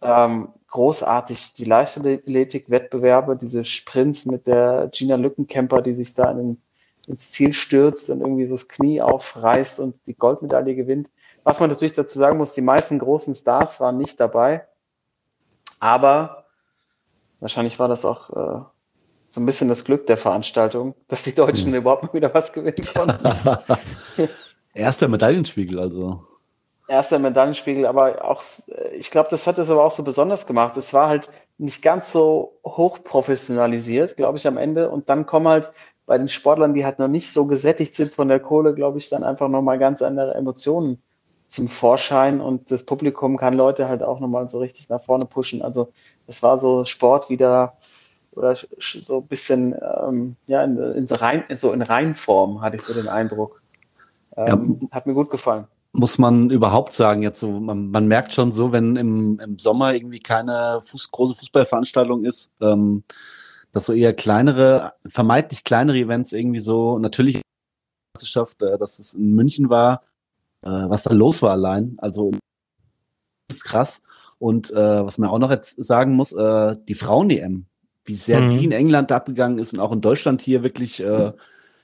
Ähm, 0.00 0.48
großartig 0.68 1.54
die 1.54 1.64
Leichtathletik-Wettbewerbe, 1.64 3.36
diese 3.36 3.64
Sprints 3.66 4.24
mit 4.24 4.46
der 4.46 4.88
Gina 4.92 5.16
Lückenkämper, 5.16 5.82
die 5.82 5.94
sich 5.94 6.14
da 6.14 6.30
in 6.30 6.38
den, 6.38 6.62
ins 7.06 7.30
Ziel 7.30 7.52
stürzt 7.52 8.10
und 8.10 8.20
irgendwie 8.20 8.46
so 8.46 8.54
das 8.54 8.68
Knie 8.68 9.02
aufreißt 9.02 9.80
und 9.80 10.06
die 10.06 10.14
Goldmedaille 10.14 10.74
gewinnt. 10.74 11.08
Was 11.44 11.58
man 11.58 11.70
natürlich 11.70 11.94
dazu 11.94 12.18
sagen 12.18 12.38
muss, 12.38 12.54
die 12.54 12.60
meisten 12.60 12.98
großen 12.98 13.34
Stars 13.34 13.80
waren 13.80 13.98
nicht 13.98 14.20
dabei, 14.20 14.66
aber 15.80 16.46
wahrscheinlich 17.40 17.78
war 17.78 17.88
das 17.88 18.04
auch 18.04 18.30
äh, 18.30 18.64
so 19.28 19.40
ein 19.40 19.46
bisschen 19.46 19.68
das 19.68 19.84
Glück 19.84 20.06
der 20.06 20.18
Veranstaltung, 20.18 20.94
dass 21.08 21.22
die 21.22 21.34
Deutschen 21.34 21.68
hm. 21.68 21.74
überhaupt 21.76 22.04
mal 22.04 22.12
wieder 22.12 22.32
was 22.32 22.52
gewinnen 22.52 22.86
konnten. 22.94 24.28
Erster 24.74 25.08
Medaillenspiegel, 25.08 25.78
also. 25.78 26.26
Erster 26.86 27.18
Medaillenspiegel, 27.18 27.86
aber 27.86 28.24
auch, 28.24 28.42
ich 28.92 29.10
glaube, 29.10 29.28
das 29.30 29.46
hat 29.46 29.58
es 29.58 29.70
aber 29.70 29.84
auch 29.84 29.90
so 29.90 30.02
besonders 30.04 30.46
gemacht. 30.46 30.76
Es 30.76 30.92
war 30.92 31.08
halt 31.08 31.28
nicht 31.58 31.82
ganz 31.82 32.12
so 32.12 32.58
hochprofessionalisiert, 32.64 34.16
glaube 34.16 34.38
ich, 34.38 34.46
am 34.46 34.58
Ende. 34.58 34.90
Und 34.90 35.08
dann 35.08 35.26
kommen 35.26 35.48
halt 35.48 35.72
bei 36.06 36.18
den 36.18 36.28
Sportlern, 36.28 36.74
die 36.74 36.84
halt 36.84 36.98
noch 36.98 37.08
nicht 37.08 37.32
so 37.32 37.46
gesättigt 37.46 37.94
sind 37.94 38.12
von 38.12 38.28
der 38.28 38.40
Kohle, 38.40 38.74
glaube 38.74 38.98
ich, 38.98 39.08
dann 39.08 39.24
einfach 39.24 39.48
nochmal 39.48 39.78
ganz 39.78 40.02
andere 40.02 40.34
Emotionen 40.34 41.02
zum 41.46 41.68
Vorschein. 41.68 42.40
Und 42.40 42.70
das 42.70 42.84
Publikum 42.84 43.36
kann 43.36 43.54
Leute 43.54 43.88
halt 43.88 44.02
auch 44.02 44.20
nochmal 44.20 44.48
so 44.48 44.58
richtig 44.58 44.88
nach 44.88 45.02
vorne 45.02 45.26
pushen. 45.26 45.62
Also 45.62 45.92
es 46.26 46.42
war 46.42 46.58
so 46.58 46.84
Sport 46.84 47.30
wieder 47.30 47.74
oder 48.32 48.56
so 48.78 49.18
ein 49.18 49.26
bisschen 49.26 49.74
ähm, 50.00 50.36
ja, 50.46 50.64
in, 50.64 50.78
in, 50.78 51.06
so 51.06 51.14
rein, 51.16 51.44
so 51.54 51.72
in 51.72 51.82
Reinform 51.82 52.62
hatte 52.62 52.76
ich 52.76 52.82
so 52.82 52.94
den 52.94 53.08
Eindruck. 53.08 53.62
Ähm, 54.36 54.78
ja, 54.80 54.88
hat 54.90 55.06
mir 55.06 55.14
gut 55.14 55.30
gefallen. 55.30 55.66
Muss 55.92 56.16
man 56.16 56.48
überhaupt 56.48 56.94
sagen, 56.94 57.22
jetzt 57.22 57.40
so, 57.40 57.50
man, 57.60 57.90
man 57.90 58.08
merkt 58.08 58.32
schon 58.32 58.54
so, 58.54 58.72
wenn 58.72 58.96
im, 58.96 59.38
im 59.38 59.58
Sommer 59.58 59.92
irgendwie 59.92 60.20
keine 60.20 60.80
Fuß, 60.82 61.10
große 61.10 61.34
Fußballveranstaltung 61.34 62.24
ist, 62.24 62.50
ähm, 62.62 63.04
dass 63.72 63.86
so 63.86 63.92
eher 63.92 64.12
kleinere, 64.12 64.92
vermeintlich 65.06 65.64
kleinere 65.64 65.98
Events 65.98 66.32
irgendwie 66.32 66.60
so, 66.60 66.98
natürlich 66.98 67.42
Meisterschaft, 68.14 68.62
äh, 68.62 68.78
dass 68.78 68.98
es 68.98 69.14
in 69.14 69.34
München 69.34 69.70
war, 69.70 70.02
äh, 70.62 70.68
was 70.68 71.04
da 71.04 71.12
los 71.12 71.42
war 71.42 71.52
allein, 71.52 71.96
also 71.98 72.32
ist 73.48 73.64
krass. 73.64 74.00
Und 74.38 74.70
äh, 74.72 75.06
was 75.06 75.18
man 75.18 75.30
auch 75.30 75.38
noch 75.38 75.50
jetzt 75.50 75.82
sagen 75.84 76.14
muss, 76.14 76.32
äh, 76.32 76.76
die 76.88 76.94
Frauen-EM, 76.94 77.66
wie 78.04 78.14
sehr 78.16 78.40
mhm. 78.40 78.50
die 78.50 78.64
in 78.64 78.72
England 78.72 79.12
abgegangen 79.12 79.58
ist 79.58 79.72
und 79.72 79.80
auch 79.80 79.92
in 79.92 80.00
Deutschland 80.00 80.40
hier 80.40 80.62
wirklich, 80.62 81.00
äh, 81.00 81.32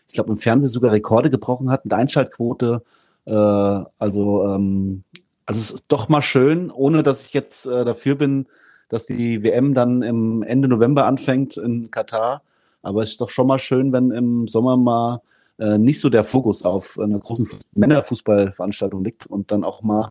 ich 0.08 0.14
glaube, 0.14 0.32
im 0.32 0.38
Fernsehen 0.38 0.70
sogar 0.70 0.92
Rekorde 0.92 1.30
gebrochen 1.30 1.70
hat 1.70 1.84
mit 1.84 1.94
Einschaltquote. 1.94 2.82
Äh, 3.26 3.32
also, 3.32 4.44
ähm, 4.44 5.04
also 5.46 5.60
es 5.60 5.70
ist 5.70 5.84
doch 5.88 6.08
mal 6.08 6.22
schön, 6.22 6.70
ohne 6.70 7.02
dass 7.02 7.24
ich 7.24 7.32
jetzt 7.32 7.66
äh, 7.66 7.84
dafür 7.84 8.16
bin, 8.16 8.46
dass 8.88 9.06
die 9.06 9.42
WM 9.42 9.74
dann 9.74 10.02
im 10.02 10.42
Ende 10.42 10.68
November 10.68 11.06
anfängt 11.06 11.56
in 11.56 11.90
Katar. 11.90 12.42
Aber 12.82 13.02
es 13.02 13.10
ist 13.10 13.20
doch 13.20 13.30
schon 13.30 13.46
mal 13.46 13.58
schön, 13.58 13.92
wenn 13.92 14.10
im 14.10 14.48
Sommer 14.48 14.76
mal 14.76 15.22
äh, 15.58 15.78
nicht 15.78 16.00
so 16.00 16.08
der 16.08 16.24
Fokus 16.24 16.64
auf 16.64 16.98
einer 16.98 17.18
großen 17.18 17.46
Männerfußballveranstaltung 17.74 19.04
liegt 19.04 19.26
und 19.26 19.50
dann 19.50 19.64
auch 19.64 19.82
mal 19.82 20.10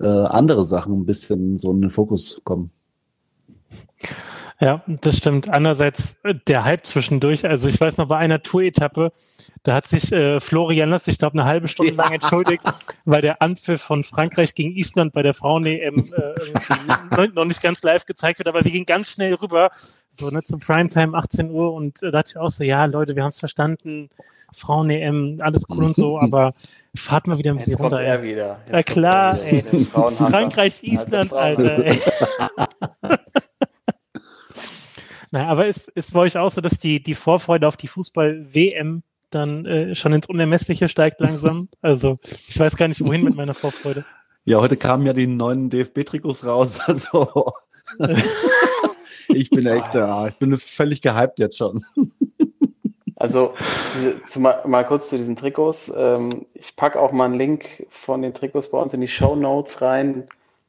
äh, 0.00 0.06
andere 0.06 0.64
Sachen 0.64 0.94
ein 0.94 1.06
bisschen 1.06 1.56
so 1.56 1.72
in 1.72 1.82
den 1.82 1.90
Fokus 1.90 2.40
kommen. 2.44 2.70
Ja, 4.58 4.82
das 4.86 5.18
stimmt. 5.18 5.50
Andererseits 5.50 6.18
äh, 6.24 6.34
der 6.46 6.64
Hype 6.64 6.86
zwischendurch. 6.86 7.46
Also 7.46 7.68
ich 7.68 7.78
weiß 7.78 7.98
noch 7.98 8.08
bei 8.08 8.16
einer 8.16 8.42
Tour-Etappe, 8.42 9.12
da 9.62 9.74
hat 9.74 9.86
sich 9.86 10.12
äh, 10.12 10.40
Florian 10.40 10.88
Lass, 10.88 11.08
ich 11.08 11.18
glaube, 11.18 11.38
eine 11.38 11.44
halbe 11.44 11.68
Stunde 11.68 11.92
lang 11.92 12.12
entschuldigt, 12.12 12.62
weil 13.04 13.20
der 13.20 13.42
Anpfiff 13.42 13.82
von 13.82 14.02
Frankreich 14.02 14.54
gegen 14.54 14.74
Island 14.76 15.12
bei 15.12 15.22
der 15.22 15.34
Frauen-EM 15.34 16.10
äh, 16.14 17.26
noch 17.34 17.44
nicht 17.44 17.62
ganz 17.62 17.82
live 17.82 18.06
gezeigt 18.06 18.38
wird, 18.38 18.48
aber 18.48 18.64
wir 18.64 18.70
gingen 18.70 18.86
ganz 18.86 19.10
schnell 19.10 19.34
rüber, 19.34 19.70
so 20.12 20.30
ne, 20.30 20.42
zum 20.42 20.60
Primetime 20.60 21.16
18 21.18 21.50
Uhr 21.50 21.74
und 21.74 22.02
äh, 22.02 22.06
da 22.06 22.18
dachte 22.18 22.30
ich 22.30 22.38
auch 22.38 22.48
so, 22.48 22.64
ja 22.64 22.86
Leute, 22.86 23.14
wir 23.14 23.24
haben 23.24 23.30
es 23.30 23.38
verstanden, 23.38 24.08
Frauen-EM, 24.54 25.40
alles 25.40 25.66
cool 25.68 25.84
und 25.84 25.96
so, 25.96 26.18
aber 26.20 26.54
fahrt 26.94 27.26
mal 27.26 27.36
wieder 27.36 27.50
ein 27.50 27.58
bisschen 27.58 27.74
runter. 27.74 28.00
Er 28.00 28.22
wieder. 28.22 28.60
Jetzt 28.66 28.72
ja 28.72 28.82
klar, 28.82 29.38
ey. 29.42 29.62
Frankreich, 29.62 30.82
Island, 30.82 31.34
Alter. 31.34 31.84
Ey. 31.84 32.00
Naja, 35.36 35.50
aber 35.50 35.66
ist, 35.66 35.88
ist 35.88 36.14
bei 36.14 36.20
euch 36.20 36.38
auch 36.38 36.50
so, 36.50 36.62
dass 36.62 36.78
die, 36.78 37.02
die 37.02 37.14
Vorfreude 37.14 37.68
auf 37.68 37.76
die 37.76 37.88
Fußball-WM 37.88 39.02
dann 39.28 39.66
äh, 39.66 39.94
schon 39.94 40.14
ins 40.14 40.30
Unermessliche 40.30 40.88
steigt 40.88 41.20
langsam? 41.20 41.68
Also 41.82 42.16
ich 42.48 42.58
weiß 42.58 42.74
gar 42.74 42.88
nicht, 42.88 43.04
wohin 43.04 43.22
mit 43.22 43.36
meiner 43.36 43.52
Vorfreude. 43.52 44.06
Ja, 44.46 44.60
heute 44.60 44.78
kamen 44.78 45.04
ja 45.04 45.12
die 45.12 45.26
neuen 45.26 45.68
DFB-Trikots 45.68 46.46
raus. 46.46 46.80
Also 46.86 47.52
ich 49.28 49.50
bin 49.50 49.66
echt, 49.66 49.94
ja, 49.94 50.28
ich 50.28 50.36
bin 50.36 50.56
völlig 50.56 51.02
gehypt 51.02 51.38
jetzt 51.38 51.58
schon. 51.58 51.84
Also 53.16 53.52
zu, 54.26 54.40
mal, 54.40 54.62
mal, 54.66 54.86
kurz 54.86 55.10
zu 55.10 55.18
diesen 55.18 55.36
Trikots. 55.36 55.92
Ähm, 55.94 56.46
ich 56.54 56.76
packe 56.76 56.98
auch 56.98 57.12
mal 57.12 57.26
einen 57.26 57.34
Link 57.34 57.86
von 57.90 58.22
den 58.22 58.32
Trikots 58.32 58.70
bei 58.70 58.78
uns 58.78 58.94
in 58.94 59.02
die 59.02 59.08
Show 59.08 59.36
Notes 59.36 59.82
rein, 59.82 60.28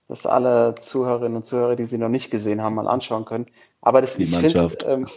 dass 0.09 0.25
alle 0.25 0.75
Zuhörerinnen 0.77 1.37
und 1.37 1.45
Zuhörer, 1.45 1.77
die 1.77 1.85
sie 1.85 1.97
noch 1.97 2.09
nicht 2.09 2.31
gesehen 2.31 2.61
haben, 2.61 2.75
mal 2.75 2.89
anschauen 2.89 3.23
können. 3.23 3.45
Aber 3.81 4.01
das 4.01 4.17
die 4.17 4.23
ist, 4.23 4.31
Mannschaft. 4.31 4.83
Find, 4.83 4.93
ähm, 4.93 5.07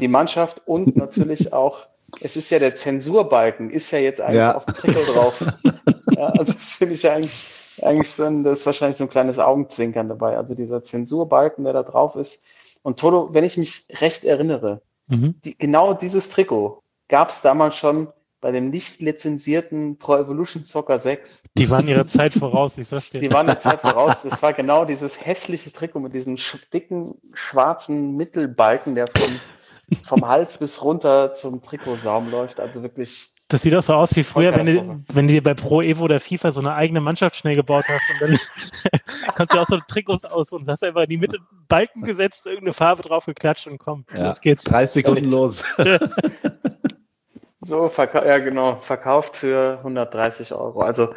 die 0.00 0.08
Mannschaft 0.08 0.62
und 0.66 0.96
natürlich 0.96 1.52
auch, 1.52 1.86
es 2.20 2.36
ist 2.36 2.50
ja 2.50 2.58
der 2.58 2.74
Zensurbalken, 2.74 3.70
ist 3.70 3.90
ja 3.90 3.98
jetzt 3.98 4.20
eigentlich 4.20 4.38
ja. 4.38 4.56
auf 4.56 4.64
dem 4.66 4.74
Trikot 4.74 5.12
drauf. 5.12 5.44
ja, 6.16 6.26
also 6.26 6.52
das 6.52 6.74
finde 6.74 6.94
ich 6.94 7.02
ja 7.02 7.14
eigentlich, 7.14 7.48
eigentlich 7.82 8.10
so 8.10 8.24
ein, 8.24 8.44
das 8.44 8.60
ist 8.60 8.66
wahrscheinlich 8.66 8.96
so 8.96 9.04
ein 9.04 9.10
kleines 9.10 9.38
Augenzwinkern 9.38 10.08
dabei. 10.08 10.36
Also 10.36 10.54
dieser 10.54 10.82
Zensurbalken, 10.82 11.64
der 11.64 11.72
da 11.72 11.82
drauf 11.82 12.16
ist. 12.16 12.44
Und 12.82 12.98
Toto, 12.98 13.32
wenn 13.32 13.44
ich 13.44 13.56
mich 13.56 13.86
recht 14.00 14.24
erinnere, 14.24 14.80
mhm. 15.06 15.34
die, 15.44 15.56
genau 15.56 15.94
dieses 15.94 16.30
Trikot 16.30 16.82
gab 17.08 17.30
es 17.30 17.42
damals 17.42 17.76
schon 17.76 18.08
bei 18.40 18.52
dem 18.52 18.70
nicht 18.70 19.00
lizenzierten 19.00 19.98
Pro 19.98 20.16
Evolution 20.16 20.64
Soccer 20.64 20.98
6. 20.98 21.44
Die 21.56 21.68
waren 21.68 21.86
ihrer 21.86 22.06
Zeit 22.06 22.32
voraus, 22.32 22.78
ich 22.78 22.88
sag's 22.88 23.10
dir. 23.10 23.20
Die 23.20 23.32
waren 23.32 23.46
der 23.46 23.60
Zeit 23.60 23.80
voraus. 23.80 24.22
Das 24.22 24.42
war 24.42 24.52
genau 24.52 24.84
dieses 24.84 25.24
hässliche 25.24 25.72
Trikot 25.72 26.00
mit 26.00 26.14
diesem 26.14 26.38
dicken, 26.72 27.14
schwarzen 27.34 28.16
Mittelbalken, 28.16 28.94
der 28.94 29.06
vom, 29.06 29.40
vom 30.04 30.28
Hals 30.28 30.58
bis 30.58 30.82
runter 30.82 31.34
zum 31.34 31.62
Trikotsaum 31.62 32.30
läuft. 32.30 32.60
Also 32.60 32.82
wirklich. 32.82 33.34
Das 33.48 33.62
sieht 33.62 33.74
auch 33.74 33.82
so 33.82 33.94
aus 33.94 34.14
wie 34.14 34.22
früher, 34.22 34.54
wenn 34.54 34.66
du, 34.66 35.04
wenn 35.12 35.26
du 35.26 35.32
dir 35.32 35.42
bei 35.42 35.54
Pro 35.54 35.82
Evo 35.82 36.04
oder 36.04 36.20
FIFA 36.20 36.52
so 36.52 36.60
eine 36.60 36.74
eigene 36.74 37.00
Mannschaft 37.00 37.34
schnell 37.34 37.56
gebaut 37.56 37.84
hast 37.88 38.02
und 38.12 38.20
dann 38.20 38.38
kannst 39.34 39.52
du 39.52 39.58
auch 39.58 39.66
so 39.66 39.78
Trikots 39.88 40.24
aus 40.24 40.52
und 40.52 40.68
hast 40.68 40.84
einfach 40.84 41.02
in 41.02 41.08
die 41.08 41.16
Mitte 41.16 41.38
Balken 41.68 42.02
gesetzt, 42.02 42.46
irgendeine 42.46 42.74
Farbe 42.74 43.02
drauf 43.02 43.26
geklatscht 43.26 43.66
und 43.66 43.78
komm, 43.78 44.04
ja, 44.14 44.28
los 44.28 44.40
geht's. 44.40 44.62
Drei 44.62 44.86
Sekunden 44.86 45.28
los. 45.28 45.64
So, 47.60 47.90
ja 47.96 48.38
genau, 48.38 48.76
verkauft 48.76 49.36
für 49.36 49.78
130 49.78 50.54
Euro. 50.54 50.80
Also 50.80 51.14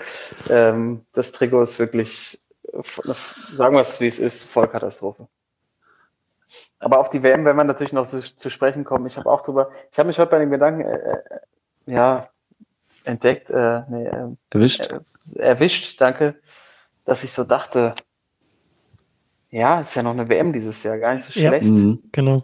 ähm, 0.49 1.05
das 1.13 1.31
Trikot 1.31 1.61
ist 1.63 1.79
wirklich, 1.79 2.41
sagen 3.53 3.75
wir 3.75 3.81
es 3.81 4.01
wie 4.01 4.07
es 4.07 4.19
ist, 4.19 4.43
Vollkatastrophe. 4.43 5.27
Aber 6.79 6.99
auf 6.99 7.09
die 7.09 7.23
WM 7.23 7.45
werden 7.45 7.55
wir 7.57 7.63
natürlich 7.63 7.93
noch 7.93 8.05
zu, 8.07 8.21
zu 8.21 8.49
sprechen 8.49 8.83
kommen. 8.83 9.07
Ich 9.07 9.17
habe 9.17 9.29
auch 9.29 9.41
drüber, 9.41 9.71
ich 9.91 9.97
habe 9.97 10.07
mich 10.07 10.19
heute 10.19 10.31
bei 10.31 10.39
den 10.39 10.51
Gedanken, 10.51 10.81
äh, 10.81 10.95
äh, 10.97 11.21
ja, 11.85 12.29
entdeckt, 13.05 13.49
äh, 13.49 13.81
nee, 13.89 14.05
äh, 14.05 14.27
Erwischt. 14.51 14.91
äh, 14.91 15.39
erwischt, 15.39 15.99
danke, 16.01 16.35
dass 17.05 17.23
ich 17.23 17.31
so 17.31 17.45
dachte, 17.45 17.95
ja, 19.49 19.81
ist 19.81 19.95
ja 19.95 20.03
noch 20.03 20.11
eine 20.11 20.27
WM 20.27 20.51
dieses 20.51 20.83
Jahr, 20.83 20.97
gar 20.97 21.13
nicht 21.13 21.31
so 21.31 21.39
Ja. 21.39 21.49
schlecht. 21.49 21.69
Mhm. 21.69 22.03
Genau. 22.11 22.43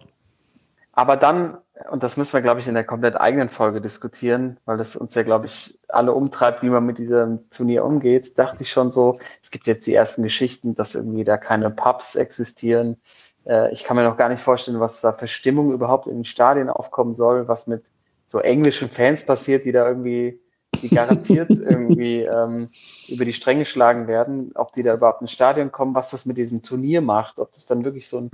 Aber 0.93 1.17
dann, 1.17 1.57
und 1.89 2.03
das 2.03 2.17
müssen 2.17 2.33
wir, 2.33 2.41
glaube 2.41 2.59
ich, 2.59 2.67
in 2.67 2.73
der 2.73 2.83
komplett 2.83 3.15
eigenen 3.15 3.49
Folge 3.49 3.79
diskutieren, 3.79 4.57
weil 4.65 4.77
das 4.77 4.95
uns 4.95 5.15
ja, 5.15 5.23
glaube 5.23 5.45
ich, 5.45 5.79
alle 5.87 6.13
umtreibt, 6.13 6.61
wie 6.61 6.69
man 6.69 6.85
mit 6.85 6.97
diesem 6.97 7.49
Turnier 7.49 7.85
umgeht, 7.85 8.37
dachte 8.37 8.63
ich 8.63 8.69
schon 8.69 8.91
so, 8.91 9.19
es 9.41 9.49
gibt 9.49 9.65
jetzt 9.67 9.87
die 9.87 9.93
ersten 9.93 10.23
Geschichten, 10.23 10.75
dass 10.75 10.95
irgendwie 10.95 11.23
da 11.23 11.37
keine 11.37 11.69
Pubs 11.69 12.15
existieren. 12.15 12.97
Äh, 13.45 13.71
ich 13.71 13.83
kann 13.83 13.95
mir 13.95 14.03
noch 14.03 14.17
gar 14.17 14.29
nicht 14.29 14.43
vorstellen, 14.43 14.79
was 14.79 15.01
da 15.01 15.13
für 15.13 15.27
Stimmung 15.27 15.71
überhaupt 15.71 16.07
in 16.07 16.15
den 16.15 16.25
Stadien 16.25 16.69
aufkommen 16.69 17.13
soll, 17.13 17.47
was 17.47 17.67
mit 17.67 17.83
so 18.25 18.39
englischen 18.39 18.89
Fans 18.89 19.25
passiert, 19.25 19.65
die 19.65 19.71
da 19.71 19.87
irgendwie, 19.87 20.39
die 20.81 20.89
garantiert 20.89 21.49
irgendwie 21.49 22.23
ähm, 22.23 22.71
über 23.07 23.25
die 23.25 23.33
Stränge 23.33 23.65
schlagen 23.65 24.07
werden, 24.07 24.51
ob 24.55 24.73
die 24.73 24.83
da 24.83 24.93
überhaupt 24.93 25.21
ins 25.21 25.31
Stadion 25.31 25.71
kommen, 25.71 25.95
was 25.95 26.11
das 26.11 26.25
mit 26.25 26.37
diesem 26.37 26.61
Turnier 26.61 27.01
macht, 27.01 27.39
ob 27.39 27.53
das 27.53 27.65
dann 27.65 27.85
wirklich 27.85 28.09
so 28.09 28.17
ein 28.17 28.31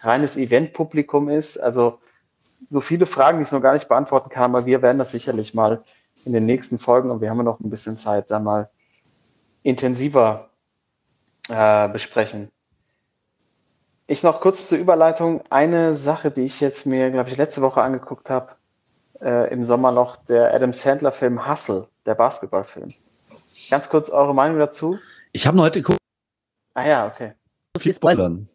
reines 0.00 0.36
Eventpublikum 0.36 1.28
ist. 1.28 1.56
Also 1.56 1.98
so 2.70 2.80
viele 2.80 3.06
Fragen, 3.06 3.38
die 3.38 3.44
ich 3.44 3.52
noch 3.52 3.60
gar 3.60 3.74
nicht 3.74 3.88
beantworten 3.88 4.30
kann, 4.30 4.54
aber 4.54 4.66
wir 4.66 4.82
werden 4.82 4.98
das 4.98 5.12
sicherlich 5.12 5.54
mal 5.54 5.82
in 6.24 6.32
den 6.32 6.46
nächsten 6.46 6.78
Folgen 6.78 7.10
und 7.10 7.20
wir 7.20 7.30
haben 7.30 7.38
ja 7.38 7.42
noch 7.42 7.60
ein 7.60 7.70
bisschen 7.70 7.96
Zeit, 7.96 8.30
dann 8.30 8.44
mal 8.44 8.70
intensiver 9.62 10.50
äh, 11.48 11.88
besprechen. 11.88 12.50
Ich 14.06 14.22
noch 14.22 14.40
kurz 14.40 14.68
zur 14.68 14.78
Überleitung. 14.78 15.42
Eine 15.50 15.94
Sache, 15.94 16.30
die 16.30 16.42
ich 16.42 16.60
jetzt 16.60 16.86
mir, 16.86 17.10
glaube 17.10 17.30
ich, 17.30 17.36
letzte 17.36 17.62
Woche 17.62 17.82
angeguckt 17.82 18.30
habe, 18.30 18.52
äh, 19.20 19.50
im 19.52 19.64
Sommerloch, 19.64 20.16
der 20.16 20.52
Adam 20.52 20.72
Sandler-Film 20.72 21.48
Hustle, 21.48 21.88
der 22.04 22.14
Basketballfilm. 22.14 22.92
Ganz 23.70 23.88
kurz 23.88 24.10
eure 24.10 24.34
Meinung 24.34 24.58
dazu? 24.58 24.98
Ich 25.32 25.46
habe 25.46 25.56
noch 25.56 25.64
heute 25.64 25.80
geguckt, 25.80 25.98
Ah 26.74 26.86
ja, 26.86 27.06
okay. 27.06 27.32
viel 27.78 27.94
spoilern. 27.94 28.48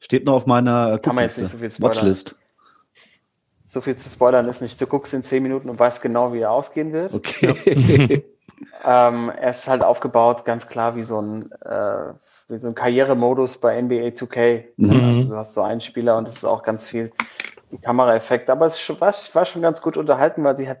Steht 0.00 0.24
noch 0.24 0.34
auf 0.34 0.46
meiner 0.46 0.98
Kann 0.98 1.14
man 1.14 1.24
jetzt 1.24 1.38
nicht 1.38 1.50
so 1.50 1.58
viel 1.58 1.70
spoilern. 1.70 1.96
Watchlist. 1.96 2.36
So 3.72 3.80
viel 3.80 3.96
zu 3.96 4.06
spoilern 4.06 4.46
ist 4.48 4.60
nicht. 4.60 4.78
Du 4.78 4.86
guckst 4.86 5.14
in 5.14 5.22
zehn 5.22 5.42
Minuten 5.42 5.70
und 5.70 5.80
weißt 5.80 6.02
genau, 6.02 6.34
wie 6.34 6.40
er 6.40 6.50
ausgehen 6.50 6.92
wird. 6.92 7.14
Okay. 7.14 8.22
Ähm, 8.84 9.30
er 9.36 9.50
ist 9.50 9.66
halt 9.66 9.82
aufgebaut, 9.82 10.44
ganz 10.44 10.68
klar, 10.68 10.94
wie 10.94 11.02
so 11.02 11.20
ein, 11.20 11.50
äh, 11.62 12.12
wie 12.48 12.58
so 12.58 12.68
ein 12.68 12.76
Karrieremodus 12.76 13.58
bei 13.58 13.80
NBA 13.80 14.08
2K. 14.08 14.64
Mhm. 14.76 15.16
Also 15.16 15.28
du 15.30 15.36
hast 15.36 15.54
so 15.54 15.62
einen 15.62 15.80
Spieler 15.80 16.16
und 16.16 16.28
es 16.28 16.36
ist 16.36 16.44
auch 16.44 16.62
ganz 16.62 16.84
viel 16.84 17.12
die 17.72 17.78
Kameraeffekte. 17.78 18.52
Aber 18.52 18.66
es 18.66 19.00
war, 19.00 19.12
war 19.32 19.44
schon 19.44 19.62
ganz 19.62 19.82
gut 19.82 19.96
unterhalten, 19.96 20.44
weil 20.44 20.56
sie 20.56 20.68
hat 20.68 20.78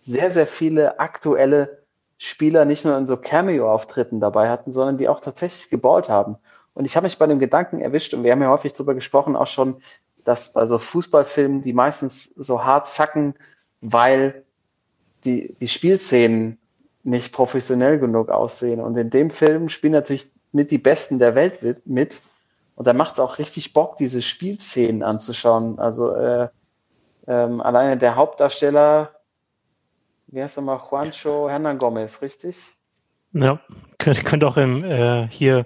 sehr, 0.00 0.30
sehr 0.30 0.46
viele 0.46 1.00
aktuelle 1.00 1.82
Spieler 2.16 2.64
nicht 2.64 2.84
nur 2.84 2.96
in 2.96 3.04
so 3.04 3.18
Cameo-Auftritten 3.18 4.20
dabei 4.20 4.48
hatten, 4.48 4.72
sondern 4.72 4.96
die 4.96 5.08
auch 5.08 5.20
tatsächlich 5.20 5.68
geballt 5.70 6.08
haben. 6.08 6.36
Und 6.72 6.84
ich 6.84 6.96
habe 6.96 7.04
mich 7.04 7.18
bei 7.18 7.26
dem 7.26 7.40
Gedanken 7.40 7.80
erwischt, 7.80 8.14
und 8.14 8.24
wir 8.24 8.32
haben 8.32 8.42
ja 8.42 8.50
häufig 8.50 8.72
drüber 8.72 8.94
gesprochen, 8.94 9.36
auch 9.36 9.46
schon, 9.46 9.82
dass 10.28 10.52
bei 10.52 10.66
so 10.66 10.78
Fußballfilmen, 10.78 11.62
die 11.62 11.72
meistens 11.72 12.26
so 12.34 12.62
hart 12.62 12.86
zacken, 12.86 13.34
weil 13.80 14.44
die, 15.24 15.54
die 15.58 15.68
Spielszenen 15.68 16.58
nicht 17.02 17.32
professionell 17.32 17.98
genug 17.98 18.28
aussehen. 18.28 18.82
Und 18.82 18.94
in 18.98 19.08
dem 19.08 19.30
Film 19.30 19.70
spielen 19.70 19.94
natürlich 19.94 20.30
mit 20.52 20.70
die 20.70 20.76
Besten 20.76 21.18
der 21.18 21.34
Welt 21.34 21.86
mit-. 21.86 22.20
Und 22.76 22.86
da 22.86 22.92
macht 22.92 23.14
es 23.14 23.20
auch 23.20 23.38
richtig 23.38 23.72
Bock, 23.72 23.96
diese 23.96 24.20
Spielszenen 24.20 25.02
anzuschauen. 25.02 25.78
Also 25.78 26.14
äh, 26.14 26.48
ähm, 27.26 27.62
alleine 27.62 27.96
der 27.96 28.14
Hauptdarsteller, 28.14 29.10
wie 30.26 30.42
heißt 30.42 30.58
er 30.58 30.62
mal, 30.62 30.78
Juancho 30.90 31.48
Hernan 31.48 31.78
Gomez, 31.78 32.20
richtig? 32.20 32.58
Ja, 33.32 33.60
könnte, 33.98 34.24
könnte 34.24 34.46
auch 34.46 34.58
im 34.58 34.84
äh, 34.84 35.26
hier 35.28 35.64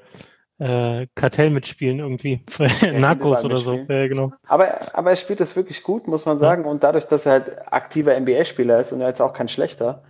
äh, 0.58 1.06
Kartell 1.14 1.50
mitspielen 1.50 1.98
irgendwie. 1.98 2.40
Narcos 2.92 3.40
überall 3.40 3.46
oder 3.46 3.58
so. 3.58 3.72
mitspielen. 3.76 4.00
Ja, 4.02 4.08
genau. 4.08 4.32
Aber, 4.46 4.96
aber 4.96 5.10
er 5.10 5.16
spielt 5.16 5.40
das 5.40 5.56
wirklich 5.56 5.82
gut, 5.82 6.06
muss 6.06 6.26
man 6.26 6.38
sagen. 6.38 6.64
Und 6.64 6.82
dadurch, 6.84 7.06
dass 7.06 7.26
er 7.26 7.32
halt 7.32 7.72
aktiver 7.72 8.18
NBA-Spieler 8.18 8.80
ist 8.80 8.92
und 8.92 9.00
er 9.00 9.08
jetzt 9.08 9.22
auch 9.22 9.32
kein 9.32 9.48
schlechter, 9.48 10.02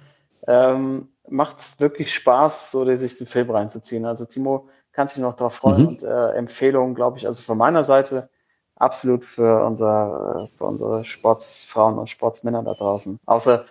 ähm, 0.46 1.08
macht 1.28 1.60
es 1.60 1.80
wirklich 1.80 2.12
Spaß, 2.12 2.70
so 2.72 2.84
sich 2.96 3.16
den 3.16 3.26
Film 3.26 3.50
reinzuziehen. 3.50 4.04
Also 4.04 4.24
Timo 4.24 4.68
kann 4.92 5.08
sich 5.08 5.18
noch 5.18 5.34
darauf 5.34 5.54
freuen 5.54 5.82
Mhm. 5.82 5.88
und 5.88 6.02
äh, 6.02 6.32
Empfehlung, 6.32 6.94
glaube 6.94 7.18
ich, 7.18 7.26
also 7.26 7.42
von 7.42 7.56
meiner 7.56 7.84
Seite 7.84 8.28
absolut 8.76 9.24
für, 9.24 9.64
unser, 9.64 10.48
äh, 10.50 10.56
für 10.58 10.64
unsere 10.64 11.04
Sportsfrauen 11.04 11.98
und 11.98 12.10
Sportsmänner 12.10 12.62
da 12.62 12.74
draußen. 12.74 13.18
Außer, 13.26 13.64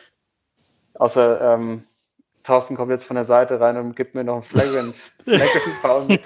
außer 0.96 1.54
ähm, 1.54 1.84
Thorsten 2.44 2.76
kommt 2.76 2.92
jetzt 2.92 3.06
von 3.06 3.16
der 3.16 3.26
Seite 3.26 3.60
rein 3.60 3.78
und 3.78 3.96
gibt 3.96 4.16
mir 4.16 4.24
noch 4.24 4.36
einen 4.36 4.44
Flagrant, 4.44 4.96
Flagrant 5.24 5.76
Foul 5.82 6.06
mit. 6.06 6.22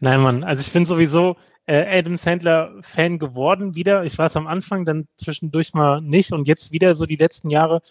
Nein, 0.00 0.20
Mann. 0.20 0.44
Also 0.44 0.60
ich 0.60 0.72
bin 0.72 0.86
sowieso 0.86 1.36
äh, 1.66 1.98
Adam 1.98 2.16
Sandler 2.16 2.72
Fan 2.82 3.18
geworden 3.18 3.74
wieder. 3.74 4.04
Ich 4.04 4.16
war 4.18 4.26
es 4.26 4.36
am 4.36 4.46
Anfang, 4.46 4.84
dann 4.84 5.08
zwischendurch 5.16 5.74
mal 5.74 6.00
nicht 6.00 6.32
und 6.32 6.46
jetzt 6.46 6.72
wieder 6.72 6.94
so 6.94 7.06
die 7.06 7.16
letzten 7.16 7.50
Jahre. 7.50 7.82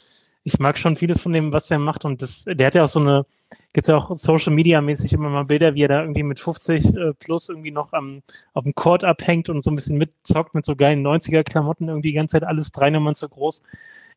Ich 0.43 0.59
mag 0.59 0.77
schon 0.77 0.95
vieles 0.95 1.21
von 1.21 1.33
dem, 1.33 1.51
was 1.51 1.69
er 1.69 1.79
macht 1.79 2.05
und 2.05 2.21
das, 2.21 2.45
der 2.45 2.67
hat 2.67 2.75
ja 2.75 2.85
auch 2.85 2.87
so 2.87 3.01
eine, 3.01 3.25
gibt 3.73 3.87
ja 3.87 3.97
auch 3.97 4.11
Social 4.13 4.53
Media 4.53 4.79
mäßig 4.79 5.11
immer 5.11 5.29
mal 5.29 5.43
Bilder, 5.43 5.75
wie 5.75 5.81
er 5.83 5.89
da 5.89 6.01
irgendwie 6.01 6.23
mit 6.23 6.39
50 6.39 6.85
äh, 6.95 7.13
plus 7.13 7.49
irgendwie 7.49 7.71
noch 7.71 7.91
am, 7.91 8.21
auf 8.53 8.63
dem 8.63 8.73
Court 8.73 9.03
abhängt 9.03 9.49
und 9.49 9.61
so 9.61 9.69
ein 9.69 9.75
bisschen 9.75 9.97
mitzockt 9.97 10.55
mit 10.55 10.65
so 10.65 10.77
geilen 10.77 11.05
90er 11.05 11.43
Klamotten, 11.43 11.89
irgendwie 11.89 12.09
die 12.09 12.15
ganze 12.15 12.33
Zeit 12.33 12.47
alles 12.47 12.71
drei 12.71 12.89
Nummern 12.89 13.15
zu 13.15 13.27
groß. 13.27 13.63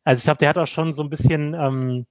Also 0.05 0.21
ich 0.21 0.25
glaube, 0.25 0.39
der 0.39 0.51
hat 0.51 0.59
auch 0.59 0.67
schon 0.67 0.93
so 0.93 1.03
ein 1.03 1.11
bisschen, 1.11 1.55
ähm, 1.55 2.07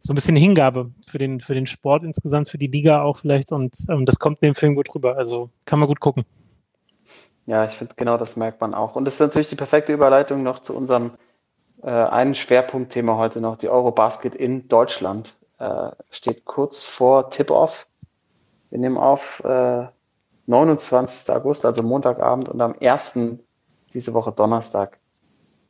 so 0.00 0.12
ein 0.12 0.14
bisschen 0.14 0.36
Hingabe 0.36 0.90
für 1.06 1.18
den, 1.18 1.40
für 1.40 1.54
den 1.54 1.66
Sport 1.66 2.04
insgesamt, 2.04 2.48
für 2.48 2.58
die 2.58 2.66
Liga 2.66 3.02
auch 3.02 3.16
vielleicht 3.16 3.52
und 3.52 3.76
ähm, 3.88 4.06
das 4.06 4.18
kommt 4.18 4.42
dem 4.42 4.54
Film 4.54 4.74
gut 4.74 4.94
rüber. 4.94 5.16
Also 5.16 5.50
kann 5.64 5.78
man 5.78 5.88
gut 5.88 6.00
gucken. 6.00 6.24
Ja, 7.46 7.64
ich 7.64 7.72
finde, 7.72 7.94
genau 7.96 8.18
das 8.18 8.36
merkt 8.36 8.60
man 8.60 8.74
auch. 8.74 8.94
Und 8.94 9.06
das 9.06 9.14
ist 9.14 9.20
natürlich 9.20 9.48
die 9.48 9.56
perfekte 9.56 9.92
Überleitung 9.92 10.42
noch 10.42 10.60
zu 10.60 10.76
unserem 10.76 11.12
äh, 11.82 11.90
einen 11.90 12.34
Schwerpunktthema 12.34 13.16
heute 13.16 13.40
noch, 13.40 13.56
die 13.56 13.68
Eurobasket 13.68 14.34
in 14.34 14.68
Deutschland. 14.68 15.34
Äh, 15.58 15.90
steht 16.10 16.44
kurz 16.44 16.84
vor 16.84 17.30
Tip-Off. 17.30 17.86
Wir 18.70 18.78
nehmen 18.78 18.98
auf 18.98 19.42
äh, 19.44 19.86
29. 20.46 21.34
August, 21.34 21.64
also 21.64 21.82
Montagabend 21.82 22.48
und 22.48 22.60
am 22.60 22.74
1. 22.80 23.18
diese 23.92 24.14
Woche 24.14 24.32
Donnerstag 24.32 24.98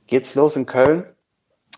geht's 0.06 0.34
los 0.34 0.56
in 0.56 0.66
Köln. 0.66 1.04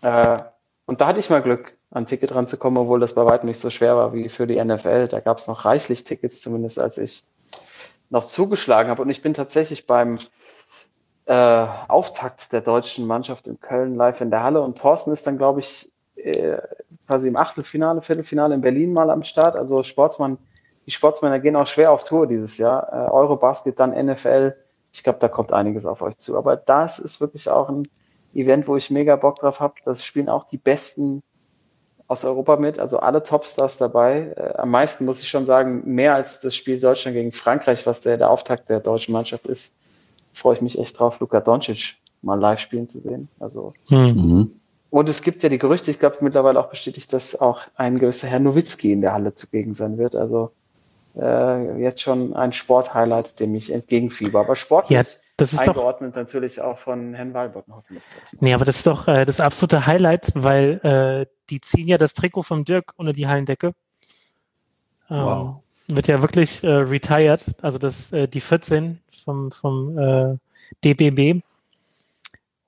Äh, 0.01 0.39
und 0.85 0.99
da 0.99 1.07
hatte 1.07 1.19
ich 1.19 1.29
mal 1.29 1.41
Glück, 1.41 1.77
an 1.91 2.05
Ticket 2.05 2.33
ranzukommen, 2.33 2.81
obwohl 2.81 2.99
das 2.99 3.13
bei 3.13 3.25
weitem 3.25 3.47
nicht 3.47 3.59
so 3.59 3.69
schwer 3.69 3.97
war 3.97 4.13
wie 4.13 4.29
für 4.29 4.47
die 4.47 4.63
NFL. 4.63 5.09
Da 5.09 5.19
gab 5.19 5.37
es 5.37 5.47
noch 5.47 5.65
reichlich 5.65 6.05
Tickets, 6.05 6.41
zumindest 6.41 6.79
als 6.79 6.97
ich 6.97 7.25
noch 8.09 8.25
zugeschlagen 8.25 8.89
habe. 8.89 9.01
Und 9.01 9.09
ich 9.09 9.21
bin 9.21 9.33
tatsächlich 9.33 9.85
beim 9.85 10.17
äh, 11.25 11.67
Auftakt 11.87 12.53
der 12.53 12.61
deutschen 12.61 13.05
Mannschaft 13.05 13.47
in 13.47 13.59
Köln 13.59 13.95
live 13.95 14.21
in 14.21 14.31
der 14.31 14.43
Halle. 14.43 14.61
Und 14.61 14.77
Thorsten 14.77 15.11
ist 15.11 15.27
dann, 15.27 15.37
glaube 15.37 15.59
ich, 15.59 15.91
äh, 16.15 16.57
quasi 17.07 17.27
im 17.27 17.35
Achtelfinale, 17.35 18.01
Viertelfinale 18.01 18.55
in 18.55 18.61
Berlin 18.61 18.93
mal 18.93 19.09
am 19.09 19.23
Start. 19.23 19.57
Also 19.57 19.83
Sportsmann, 19.83 20.37
die 20.85 20.91
Sportsmänner 20.91 21.39
gehen 21.39 21.57
auch 21.57 21.67
schwer 21.67 21.91
auf 21.91 22.05
Tour 22.05 22.25
dieses 22.25 22.57
Jahr. 22.57 22.87
Äh, 22.91 23.11
Eurobasket, 23.11 23.77
dann 23.77 23.91
NFL. 23.91 24.55
Ich 24.93 25.03
glaube, 25.03 25.19
da 25.19 25.27
kommt 25.27 25.51
einiges 25.51 25.85
auf 25.85 26.01
euch 26.01 26.17
zu. 26.17 26.37
Aber 26.37 26.55
das 26.55 26.99
ist 26.99 27.19
wirklich 27.19 27.49
auch 27.49 27.67
ein 27.67 27.87
Event, 28.33 28.67
wo 28.67 28.77
ich 28.77 28.89
mega 28.89 29.17
Bock 29.17 29.39
drauf 29.39 29.59
habe. 29.59 29.73
Das 29.83 30.05
spielen 30.05 30.29
auch 30.29 30.45
die 30.45 30.57
besten 30.57 31.21
aus 32.11 32.25
Europa 32.25 32.57
mit, 32.57 32.77
also 32.77 32.99
alle 32.99 33.23
Topstars 33.23 33.77
dabei. 33.77 34.33
Äh, 34.35 34.57
am 34.57 34.69
meisten 34.69 35.05
muss 35.05 35.21
ich 35.21 35.29
schon 35.29 35.45
sagen, 35.45 35.81
mehr 35.85 36.13
als 36.13 36.41
das 36.41 36.53
Spiel 36.55 36.79
Deutschland 36.79 37.15
gegen 37.15 37.31
Frankreich, 37.31 37.87
was 37.87 38.01
der, 38.01 38.17
der 38.17 38.29
Auftakt 38.29 38.69
der 38.69 38.81
deutschen 38.81 39.13
Mannschaft 39.13 39.47
ist, 39.47 39.77
freue 40.33 40.55
ich 40.55 40.61
mich 40.61 40.77
echt 40.77 40.99
drauf, 40.99 41.19
Luka 41.21 41.39
Doncic 41.39 41.95
mal 42.21 42.39
live 42.39 42.59
spielen 42.59 42.89
zu 42.89 42.99
sehen. 42.99 43.29
Also 43.39 43.73
Hm. 43.87 44.13
Mhm. 44.13 44.51
und 44.89 45.07
es 45.07 45.21
gibt 45.21 45.41
ja 45.41 45.49
die 45.49 45.57
Gerüchte, 45.57 45.89
ich 45.89 45.99
glaube 45.99 46.17
mittlerweile 46.19 46.59
auch 46.59 46.69
bestätigt, 46.69 47.11
dass 47.13 47.39
auch 47.39 47.61
ein 47.75 47.97
gewisser 47.97 48.27
Herr 48.27 48.39
Nowitzki 48.39 48.91
in 48.91 49.01
der 49.01 49.13
Halle 49.13 49.33
zugegen 49.33 49.73
sein 49.73 49.97
wird. 49.97 50.15
Also 50.15 50.51
äh, 51.17 51.81
jetzt 51.81 52.01
schon 52.01 52.35
ein 52.35 52.51
Sporthighlight, 52.51 53.39
dem 53.39 53.55
ich 53.55 53.71
entgegenfieber. 53.71 54.41
Aber 54.41 54.55
sportlich 54.55 54.97
Ja, 54.97 55.03
das 55.41 55.53
ist 55.53 55.61
doch, 55.61 55.67
eingeordnet 55.69 56.15
natürlich 56.15 56.61
auch 56.61 56.77
von 56.77 57.13
Herrn 57.13 57.33
Walbotten 57.33 57.75
hoffentlich. 57.75 58.03
nee, 58.39 58.53
aber 58.53 58.65
das 58.65 58.77
ist 58.77 58.87
doch 58.87 59.07
äh, 59.07 59.25
das 59.25 59.39
absolute 59.39 59.85
Highlight, 59.85 60.31
weil 60.35 60.79
äh, 60.83 61.25
die 61.49 61.61
ziehen 61.61 61.87
ja 61.87 61.97
das 61.97 62.13
Trikot 62.13 62.43
von 62.43 62.63
Dirk 62.63 62.93
unter 62.95 63.13
die 63.13 63.27
Hallendecke. 63.27 63.73
Ähm, 65.09 65.25
Wow. 65.25 65.63
Wird 65.87 66.07
ja 66.07 66.21
wirklich 66.21 66.63
äh, 66.63 66.69
retired, 66.69 67.45
also 67.61 67.77
das 67.77 68.13
äh, 68.13 68.27
die 68.27 68.39
14 68.39 68.99
vom, 69.25 69.51
vom 69.51 69.97
äh, 69.97 70.37
DBB. 70.85 71.43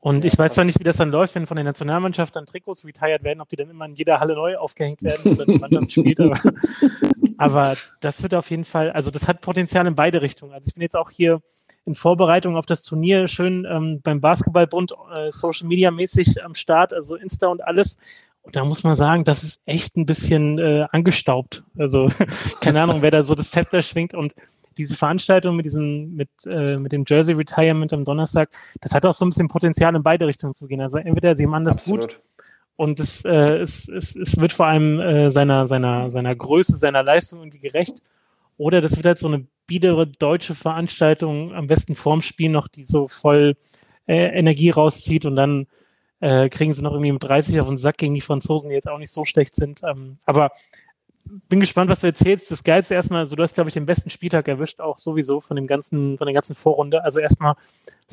Und 0.04 0.26
ich 0.26 0.38
weiß 0.38 0.54
zwar 0.54 0.66
nicht, 0.66 0.80
wie 0.80 0.84
das 0.84 0.98
dann 0.98 1.12
läuft, 1.12 1.34
wenn 1.34 1.48
von 1.48 1.56
der 1.56 1.64
Nationalmannschaft 1.64 2.36
dann 2.36 2.46
Trikots 2.46 2.84
retired 2.84 3.24
werden, 3.24 3.40
ob 3.40 3.48
die 3.48 3.56
dann 3.56 3.70
immer 3.70 3.86
in 3.86 3.94
jeder 3.94 4.20
Halle 4.20 4.36
neu 4.36 4.58
aufgehängt 4.58 5.02
werden 5.02 5.34
oder 5.34 5.46
die 5.46 5.58
Mannschaft 5.58 5.92
spielt. 5.94 6.20
Aber 6.20 6.38
Aber 7.38 7.76
das 8.00 8.22
wird 8.22 8.34
auf 8.36 8.50
jeden 8.50 8.66
Fall, 8.66 8.92
also 8.92 9.12
das 9.12 9.28
hat 9.28 9.42
Potenzial 9.42 9.88
in 9.88 9.96
beide 9.96 10.22
Richtungen. 10.22 10.54
Also 10.54 10.68
ich 10.68 10.74
bin 10.76 10.82
jetzt 10.82 10.96
auch 10.96 11.10
hier 11.10 11.42
in 11.86 11.96
Vorbereitung 11.96 12.58
auf 12.58 12.66
das 12.66 12.84
Turnier 12.84 13.28
schön 13.28 13.66
ähm, 13.70 14.02
beim 14.04 14.22
Basketballbund 14.22 14.94
äh, 15.14 15.32
Social 15.32 15.68
Media 15.68 15.92
mäßig 15.92 16.44
am 16.44 16.54
Start, 16.54 16.94
also 16.94 17.16
Insta 17.16 17.48
und 17.48 17.64
alles. 17.64 17.98
Und 18.42 18.56
da 18.56 18.66
muss 18.66 18.84
man 18.84 18.96
sagen, 18.96 19.24
das 19.24 19.44
ist 19.44 19.62
echt 19.66 19.96
ein 19.96 20.06
bisschen 20.06 20.60
äh, 20.60 20.86
angestaubt. 20.92 21.64
Also 21.78 22.10
keine 22.62 22.82
Ahnung, 22.82 23.02
wer 23.02 23.12
da 23.12 23.24
so 23.24 23.36
das 23.36 23.52
Zepter 23.52 23.82
schwingt 23.82 24.14
und 24.14 24.36
diese 24.78 24.96
Veranstaltung 24.96 25.56
mit 25.56 25.66
diesem, 25.66 26.16
mit, 26.16 26.30
äh, 26.46 26.78
mit 26.78 26.92
dem 26.92 27.04
Jersey 27.08 27.36
Retirement 27.36 27.94
am 27.94 28.06
Donnerstag, 28.06 28.50
das 28.82 28.94
hat 28.94 29.06
auch 29.06 29.14
so 29.14 29.26
ein 29.26 29.30
bisschen 29.30 29.48
Potenzial 29.48 29.96
in 29.96 30.04
beide 30.04 30.28
Richtungen 30.28 30.54
zu 30.54 30.68
gehen. 30.68 30.82
Also 30.82 30.98
entweder 30.98 31.36
sie 31.36 31.46
machen 31.46 31.66
das 31.66 31.80
Absolut. 31.80 32.02
gut 32.02 32.22
und 32.76 33.00
es, 33.00 33.24
äh, 33.26 33.58
es, 33.58 33.88
es, 33.88 34.16
es 34.16 34.38
wird 34.38 34.52
vor 34.52 34.68
allem 34.68 35.00
äh, 35.00 35.30
seiner, 35.30 35.68
seiner, 35.68 36.10
seiner 36.10 36.36
Größe, 36.36 36.76
seiner 36.76 37.04
Leistung 37.04 37.40
irgendwie 37.40 37.60
gerecht. 37.60 38.02
Oder 38.58 38.82
das 38.82 38.96
wird 38.96 39.06
halt 39.06 39.20
so 39.20 39.28
eine 39.28 39.46
biedere 39.68 40.08
deutsche 40.08 40.56
Veranstaltung, 40.56 41.54
am 41.54 41.68
besten 41.68 41.96
vorm 41.96 42.22
Spiel 42.22 42.50
noch, 42.50 42.68
die 42.68 42.84
so 42.84 43.08
voll 43.08 43.56
äh, 44.08 44.38
Energie 44.38 44.70
rauszieht 44.70 45.26
und 45.26 45.36
dann 45.36 45.68
äh, 46.20 46.50
kriegen 46.50 46.74
sie 46.74 46.82
noch 46.82 46.94
irgendwie 46.94 47.12
mit 47.12 47.24
30 47.24 47.60
auf 47.60 47.68
den 47.68 47.78
Sack 47.78 47.98
gegen 47.98 48.16
die 48.16 48.22
Franzosen, 48.22 48.70
die 48.70 48.76
jetzt 48.76 48.90
auch 48.90 48.98
nicht 48.98 49.12
so 49.12 49.26
schlecht 49.26 49.56
sind. 49.56 49.82
Ähm, 49.84 50.18
aber 50.26 50.52
bin 51.26 51.60
gespannt, 51.60 51.90
was 51.90 52.02
du 52.02 52.08
erzählst. 52.08 52.52
Das 52.52 52.64
Geilste 52.64 52.94
erstmal, 52.96 53.22
also 53.22 53.36
du 53.36 53.44
hast, 53.44 53.56
glaube 53.56 53.70
ich, 53.70 53.74
den 53.74 53.86
besten 53.86 54.10
Spieltag 54.10 54.48
erwischt, 54.48 54.80
auch 54.82 54.98
sowieso 54.98 55.42
von 55.42 55.56
dem 55.56 55.68
ganzen, 55.68 56.18
von 56.18 56.28
der 56.28 56.34
ganzen 56.34 56.56
Vorrunde. 56.56 57.04
Also 57.04 57.20
erstmal 57.20 57.56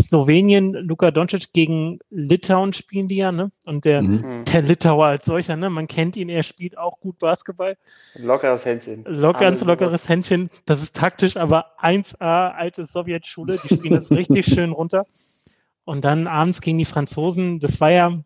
Slowenien, 0.01 0.73
Luka 0.73 1.11
Doncic 1.11 1.53
gegen 1.53 1.99
Litauen 2.11 2.73
spielen 2.73 3.09
die 3.09 3.17
ja, 3.17 3.33
ne? 3.33 3.51
Und 3.67 3.85
der, 3.85 4.03
Mhm. 4.03 4.23
Mhm. 4.41 4.45
der 4.45 4.63
Litauer 4.63 5.07
als 5.07 5.27
solcher, 5.27 5.57
ne? 5.57 5.71
Man 5.71 5.87
kennt 5.89 6.17
ihn, 6.17 6.29
er 6.29 6.43
spielt 6.43 6.79
auch 6.79 7.01
gut 7.01 7.19
Basketball. 7.19 7.77
Lockeres 8.23 8.65
Händchen. 8.65 9.05
Locker, 9.07 9.41
ganz 9.41 9.63
lockeres 9.65 10.09
Händchen. 10.09 10.51
Das 10.67 10.83
ist 10.83 10.97
taktisch, 10.97 11.37
aber 11.37 11.67
1A, 11.81 12.51
alte 12.51 12.87
Sowjetschule. 12.87 13.59
Die 13.63 13.75
spielen 13.75 13.95
das 13.95 14.11
richtig 14.11 14.47
schön 14.47 14.73
runter. 14.73 15.05
Und 15.85 16.05
dann 16.05 16.27
abends 16.29 16.61
gegen 16.61 16.79
die 16.79 16.85
Franzosen. 16.85 17.59
Das 17.59 17.81
war 17.81 17.91
ja, 17.91 18.23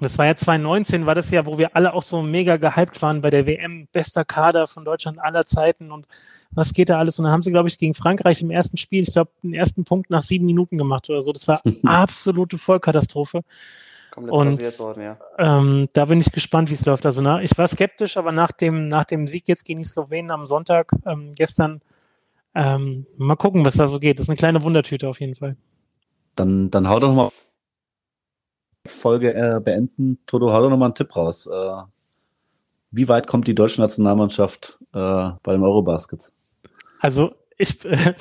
das 0.00 0.18
war 0.18 0.26
ja 0.26 0.36
2019, 0.36 1.06
war 1.06 1.14
das 1.14 1.30
ja, 1.30 1.46
wo 1.46 1.58
wir 1.58 1.74
alle 1.76 1.92
auch 1.94 2.02
so 2.02 2.22
mega 2.22 2.56
gehypt 2.56 3.00
waren 3.02 3.20
bei 3.20 3.30
der 3.30 3.46
WM. 3.46 3.88
Bester 3.92 4.24
Kader 4.24 4.66
von 4.66 4.84
Deutschland 4.84 5.18
aller 5.18 5.46
Zeiten 5.46 5.92
und 5.92 6.06
was 6.52 6.72
geht 6.72 6.90
da 6.90 6.98
alles? 6.98 7.18
Und 7.18 7.24
dann 7.24 7.32
haben 7.32 7.42
sie, 7.42 7.50
glaube 7.50 7.68
ich, 7.68 7.78
gegen 7.78 7.94
Frankreich 7.94 8.42
im 8.42 8.50
ersten 8.50 8.76
Spiel, 8.76 9.02
ich 9.02 9.12
glaube, 9.12 9.30
den 9.42 9.54
ersten 9.54 9.84
Punkt 9.84 10.10
nach 10.10 10.22
sieben 10.22 10.46
Minuten 10.46 10.78
gemacht 10.78 11.08
oder 11.10 11.22
so. 11.22 11.32
Das 11.32 11.46
war 11.48 11.60
absolute 11.84 12.58
Vollkatastrophe. 12.58 13.42
Komplett 14.10 14.34
Und- 14.34 14.78
worden, 14.80 15.02
ja. 15.02 15.18
Ähm, 15.38 15.88
da 15.92 16.04
bin 16.04 16.20
ich 16.20 16.32
gespannt, 16.32 16.70
wie 16.70 16.74
es 16.74 16.84
läuft. 16.84 17.06
Also 17.06 17.22
na, 17.22 17.42
ich 17.42 17.56
war 17.56 17.68
skeptisch, 17.68 18.16
aber 18.16 18.32
nach 18.32 18.52
dem, 18.52 18.86
nach 18.86 19.04
dem 19.04 19.26
Sieg 19.28 19.46
jetzt 19.46 19.64
gegen 19.64 19.80
die 19.80 19.86
Slowenen 19.88 20.30
am 20.32 20.46
Sonntag 20.46 20.92
ähm, 21.06 21.30
gestern, 21.36 21.80
ähm, 22.54 23.06
mal 23.16 23.36
gucken, 23.36 23.64
was 23.64 23.74
da 23.76 23.86
so 23.86 24.00
geht. 24.00 24.18
Das 24.18 24.24
ist 24.24 24.30
eine 24.30 24.36
kleine 24.36 24.62
Wundertüte 24.64 25.08
auf 25.08 25.20
jeden 25.20 25.36
Fall. 25.36 25.56
Dann, 26.34 26.70
dann 26.70 26.88
hau 26.88 26.98
doch 26.98 27.14
mal 27.14 27.30
Folge 28.86 29.34
äh, 29.34 29.60
beenden. 29.60 30.18
Toto, 30.26 30.52
hau 30.52 30.62
doch 30.62 30.70
noch 30.70 30.76
mal 30.76 30.86
einen 30.86 30.94
Tipp 30.94 31.14
raus. 31.14 31.46
Äh, 31.46 31.82
wie 32.90 33.08
weit 33.08 33.26
kommt 33.26 33.46
die 33.46 33.54
deutsche 33.54 33.80
Nationalmannschaft 33.80 34.78
äh, 34.92 35.30
bei 35.42 35.52
den 35.52 35.62
Eurobaskets? 35.62 36.32
Also 36.98 37.34
ich, 37.56 37.84
äh, 37.84 38.14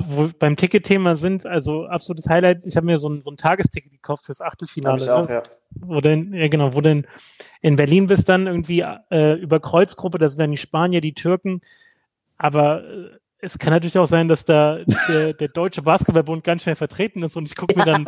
wo 0.00 0.28
beim 0.38 0.56
Ticket-Thema 0.56 1.16
sind, 1.16 1.46
also 1.46 1.86
absolutes 1.86 2.28
Highlight. 2.28 2.64
Ich 2.64 2.76
habe 2.76 2.86
mir 2.86 2.98
so 2.98 3.08
ein, 3.08 3.20
so 3.20 3.30
ein 3.30 3.36
Tagesticket 3.36 3.92
gekauft 3.92 4.26
fürs 4.26 4.40
Achtelfinale. 4.40 5.02
ich 5.02 5.10
auch, 5.10 5.28
ne? 5.28 5.34
ja. 5.34 5.42
wo 5.80 6.00
denn, 6.00 6.32
ja 6.32 6.48
genau, 6.48 6.74
wo 6.74 6.80
denn 6.80 7.06
in 7.60 7.76
Berlin 7.76 8.06
bist 8.06 8.28
dann 8.28 8.46
irgendwie 8.46 8.84
äh, 9.10 9.34
über 9.34 9.60
Kreuzgruppe, 9.60 10.18
das 10.18 10.32
sind 10.32 10.40
dann 10.40 10.50
die 10.50 10.56
Spanier, 10.56 11.00
die 11.00 11.14
Türken, 11.14 11.60
aber 12.38 12.82
äh, 12.84 13.10
es 13.40 13.58
kann 13.58 13.72
natürlich 13.72 13.98
auch 13.98 14.06
sein, 14.06 14.26
dass 14.26 14.44
da 14.44 14.80
der, 15.08 15.32
der 15.32 15.48
deutsche 15.48 15.82
Basketballbund 15.82 16.42
ganz 16.42 16.62
schnell 16.62 16.74
vertreten 16.74 17.22
ist 17.22 17.36
und 17.36 17.46
ich 17.46 17.54
gucke 17.54 17.76
mir 17.76 17.84
dann 17.84 18.06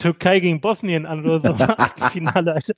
Türkei 0.00 0.40
gegen 0.40 0.60
Bosnien 0.60 1.06
an 1.06 1.24
oder 1.24 1.38
so 1.38 1.54
Finale. 2.10 2.54
Alter. 2.54 2.72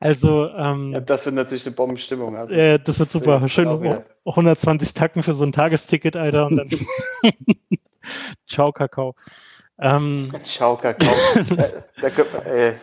Also 0.00 0.48
ähm, 0.48 0.92
ja. 0.92 1.00
Das 1.00 1.24
wird 1.26 1.34
natürlich 1.34 1.66
eine 1.66 1.76
Bombenstimmung. 1.76 2.36
Also. 2.36 2.54
äh, 2.54 2.78
das 2.82 2.98
wird 2.98 3.10
super. 3.10 3.40
Das 3.40 3.52
Schön 3.52 3.68
auch 3.68 3.82
wieder. 3.82 4.04
120 4.24 4.94
Tacken 4.94 5.22
für 5.22 5.34
so 5.34 5.44
ein 5.44 5.52
Tagesticket, 5.52 6.16
Alter, 6.16 6.46
und 6.46 6.56
dann 6.56 6.68
Ciao, 8.48 8.72
Kakao. 8.72 9.14
Ähm, 9.78 10.32
Ciao, 10.42 10.76
Kakao. 10.76 11.12
äh, 11.34 11.82
da, 12.00 12.10
könnt- 12.10 12.46
ey. 12.46 12.74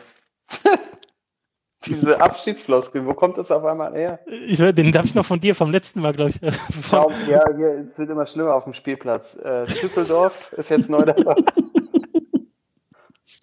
Diese 1.86 2.22
Abschiedsfloskel, 2.22 3.06
wo 3.06 3.14
kommt 3.14 3.38
das 3.38 3.52
auf 3.52 3.66
einmal 3.66 3.94
her? 3.94 4.20
ich, 4.28 4.58
den 4.58 4.92
darf 4.94 5.04
ich 5.06 5.16
noch 5.16 5.26
von 5.26 5.40
dir 5.42 5.54
vom 5.54 5.70
letzten 5.72 6.00
Mal, 6.02 6.14
glaube 6.14 6.30
ich. 6.32 6.40
von- 6.40 6.84
Ciao, 6.84 7.12
ja, 7.30 7.44
hier, 7.58 7.86
es 7.90 7.98
wird 8.00 8.10
immer 8.10 8.26
schlimmer 8.26 8.56
auf 8.56 8.64
dem 8.64 8.74
Spielplatz. 8.74 9.36
Äh, 9.38 9.68
Schüsseldorf 9.68 10.54
ist 10.54 10.70
jetzt 10.70 10.90
neu 10.90 11.04
dabei. 11.04 11.36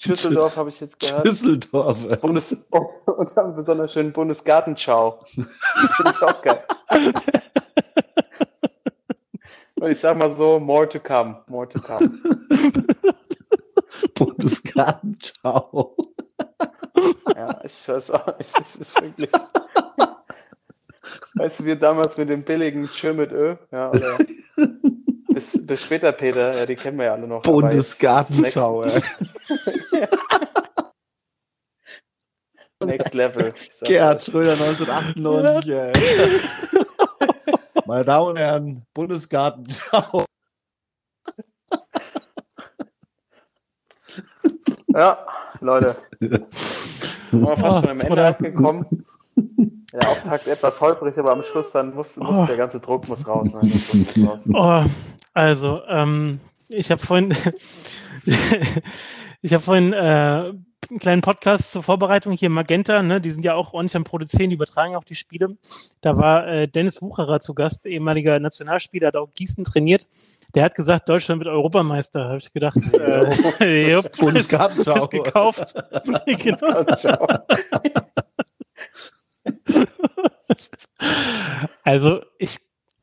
Schüsseldorf 0.01 0.57
habe 0.57 0.71
ich 0.71 0.81
jetzt 0.81 0.99
gehört. 0.99 1.27
Düsseldorf. 1.27 1.99
Bundes 2.23 2.57
oh, 2.71 2.91
und 3.05 3.37
haben 3.37 3.49
einen 3.49 3.57
besonders 3.57 3.93
schönen 3.93 4.13
Bundesgartenschau. 4.13 5.21
Finde 5.27 6.13
ich 6.13 6.23
auch 6.23 6.41
geil. 6.43 6.65
Und 9.81 9.91
ich 9.91 9.99
sag 9.99 10.19
mal 10.19 10.31
so, 10.31 10.61
more 10.61 10.87
to 10.87 11.01
come, 11.01 11.43
more 11.47 11.67
to 11.67 11.81
come. 11.81 12.11
Bundesgartenschau. 14.15 15.97
Ja, 17.35 17.61
ich 17.65 17.89
weiß 17.89 18.11
auch 18.11 18.27
nicht, 18.39 18.59
es 18.61 18.77
ist 18.77 19.01
wirklich. 19.01 19.33
Weißt 21.37 21.61
du, 21.61 21.65
wir 21.65 21.77
damals 21.77 22.19
mit 22.19 22.29
dem 22.29 22.43
billigen 22.43 22.87
Tschö 22.89 23.15
mit 23.15 23.33
Ö, 23.33 23.57
ja, 23.71 23.89
oder 23.89 24.19
bis, 25.33 25.67
bis 25.67 25.83
später, 25.83 26.13
Peter, 26.13 26.55
ja, 26.55 26.67
die 26.67 26.77
kennen 26.77 26.99
wir 26.99 27.07
ja 27.07 27.13
alle 27.15 27.27
noch. 27.27 27.41
Bundesgartenschau. 27.41 28.83
ey. 28.83 29.03
Next 32.83 33.15
Level. 33.15 33.53
Gerhard. 33.85 34.23
Schröder 34.23 34.53
1998. 34.53 35.71
ey. 35.71 35.93
Meine 37.87 38.05
Damen 38.05 38.29
und 38.29 38.39
Herren, 38.39 38.87
Bundesgartenschau. 38.95 40.25
Ja, 44.93 45.25
Leute. 45.61 45.95
Sind 46.19 46.43
wir 47.31 47.57
fast 47.57 47.81
schon 47.81 47.91
am 47.91 48.01
Ende 48.01 48.27
angekommen. 48.27 49.05
Der 49.37 50.09
Auftakt 50.09 50.49
etwas 50.49 50.81
holprig, 50.81 51.17
aber 51.17 51.31
am 51.31 51.45
Schluss 51.45 51.71
dann 51.71 51.95
muss, 51.95 52.17
muss 52.17 52.29
Oh. 52.37 52.47
der 52.47 52.57
ganze 52.57 52.81
Druck 52.81 53.09
muss 53.09 53.25
raus. 53.27 53.53
Ne? 53.53 53.61
Muss 53.63 54.19
raus. 54.27 54.41
Oh, 54.53 54.83
also, 55.33 55.83
ähm, 55.87 56.41
ich 56.69 56.91
habe 56.91 57.01
vorhin, 57.01 57.33
ich 59.43 59.55
habe 59.55 59.63
vorhin 59.63 59.93
äh, 59.93 60.53
einen 60.91 60.99
kleinen 61.01 61.23
Podcast 61.23 61.73
zur 61.73 61.83
Vorbereitung 61.83 62.33
hier 62.33 62.51
Magenta, 62.51 63.03
ne, 63.03 63.21
die 63.21 63.31
sind 63.31 63.45
ja 63.45 63.55
auch 63.55 63.73
ordentlich 63.73 63.97
am 63.97 64.05
Produzieren, 64.05 64.51
die 64.51 64.55
übertragen 64.55 64.97
auch 64.97 65.05
die 65.05 65.15
Spiele. 65.15 65.57
Da 66.01 66.17
war 66.17 66.47
äh, 66.47 66.69
Dennis 66.69 67.01
Wucherer 67.01 67.41
zu 67.41 67.55
Gast, 67.55 67.87
ehemaliger 67.87 68.39
Nationalspieler, 68.41 69.09
hat 69.09 69.17
auch 69.17 69.31
Gießen 69.33 69.65
trainiert. 69.65 70.07
Der 70.55 70.65
hat 70.65 70.75
gesagt, 70.75 71.09
Deutschland 71.09 71.41
wird 71.41 71.49
Europameister. 71.49 72.25
Habe 72.25 72.39
ich 72.39 72.53
gedacht, 72.53 72.77
äh, 73.61 73.93
jupp, 73.93 74.11
Bundesgartenschau. 74.19 75.05
ist 75.05 75.11
gekauft. 75.11 75.75
genau. 76.27 76.85
Also 81.85 82.23
ich, 82.39 82.59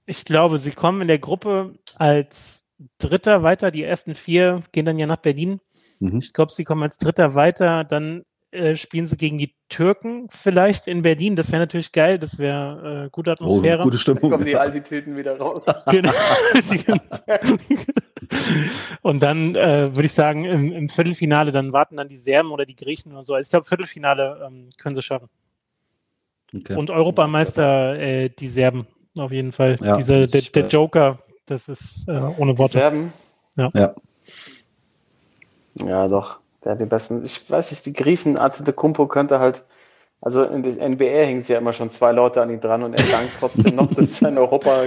ich 0.06 0.26
glaube, 0.26 0.58
sie 0.58 0.72
kommen 0.72 1.02
in 1.02 1.08
der 1.08 1.20
Gruppe 1.20 1.76
als 1.96 2.57
Dritter 3.00 3.44
weiter. 3.44 3.72
Die 3.72 3.84
ersten 3.84 4.16
vier 4.16 4.62
gehen 4.72 4.86
dann 4.86 5.00
ja 5.00 5.08
nach 5.08 5.18
Berlin. 5.18 5.60
Mhm. 6.00 6.20
Ich 6.20 6.34
glaube, 6.34 6.54
sie 6.54 6.64
kommen 6.64 6.84
als 6.84 6.98
Dritter 6.98 7.34
weiter. 7.36 7.84
Dann 7.84 8.24
äh, 8.52 8.76
spielen 8.76 9.08
sie 9.08 9.18
gegen 9.18 9.38
die 9.38 9.56
Türken 9.70 10.28
vielleicht 10.30 10.88
in 10.88 11.02
Berlin. 11.02 11.36
Das 11.36 11.52
wäre 11.52 11.62
natürlich 11.62 11.92
geil. 11.92 12.18
Das 12.20 12.40
wäre 12.40 13.06
äh, 13.06 13.10
gute 13.12 13.32
Oh, 13.32 13.34
Atmosphäre. 13.34 13.84
gute 13.84 13.98
Dann 13.98 14.16
kommen 14.16 14.30
Stimmung. 14.30 14.46
die 14.46 14.56
Altitüten 14.56 15.18
wieder 15.18 15.38
raus. 15.38 15.64
Genau. 15.88 16.12
Und 19.02 19.22
dann 19.24 19.56
äh, 19.56 19.96
würde 19.96 20.06
ich 20.06 20.14
sagen, 20.14 20.46
im, 20.46 20.72
im 20.72 20.90
Viertelfinale, 20.90 21.52
dann 21.52 21.74
warten 21.74 21.98
dann 21.98 22.08
die 22.08 22.18
Serben 22.18 22.52
oder 22.52 22.66
die 22.66 22.76
Griechen 22.76 23.12
oder 23.14 23.24
so. 23.24 23.34
Also 23.34 23.46
ich 23.48 23.50
glaube, 23.52 23.66
Viertelfinale 23.66 24.42
ähm, 24.48 24.70
können 24.78 24.96
sie 24.96 25.02
schaffen. 25.02 25.30
Okay. 26.56 26.76
Und 26.76 26.90
Europameister, 26.90 28.00
äh, 28.00 28.30
die 28.30 28.50
Serben, 28.50 28.88
auf 29.18 29.32
jeden 29.32 29.52
Fall. 29.52 29.78
Ja, 29.84 29.98
Diese, 29.98 30.28
der, 30.28 30.42
der 30.42 30.68
Joker, 30.68 31.20
das 31.48 31.68
ist 31.70 32.08
äh, 32.08 32.12
ohne 32.38 32.54
Die 32.54 32.60
Worte. 32.60 32.74
Serben? 32.74 33.14
Ja. 33.56 33.96
Ja, 35.76 36.08
doch. 36.08 36.40
Der 36.64 36.74
hat 36.74 36.82
die 36.82 36.86
besten. 36.86 37.24
Ich 37.26 37.50
weiß 37.50 37.72
nicht, 37.72 37.86
die 37.86 37.94
Griechen, 37.94 38.38
Antetokounmpo 38.38 39.08
könnte 39.08 39.40
halt, 39.40 39.64
also 40.22 40.44
in 40.44 40.64
der 40.64 40.88
NBA 40.90 41.06
hängen 41.06 41.42
sie 41.44 41.54
ja 41.54 41.60
immer 41.60 41.74
schon 41.74 41.92
zwei 41.92 42.12
Leute 42.12 42.42
an 42.42 42.50
ihn 42.50 42.60
dran 42.62 42.84
und 42.84 42.94
er 43.00 43.06
dankt 43.08 43.32
trotzdem 43.40 43.76
noch, 43.76 43.88
dass 43.94 44.22
er 44.22 44.30
in 44.30 44.38
Europa 44.38 44.86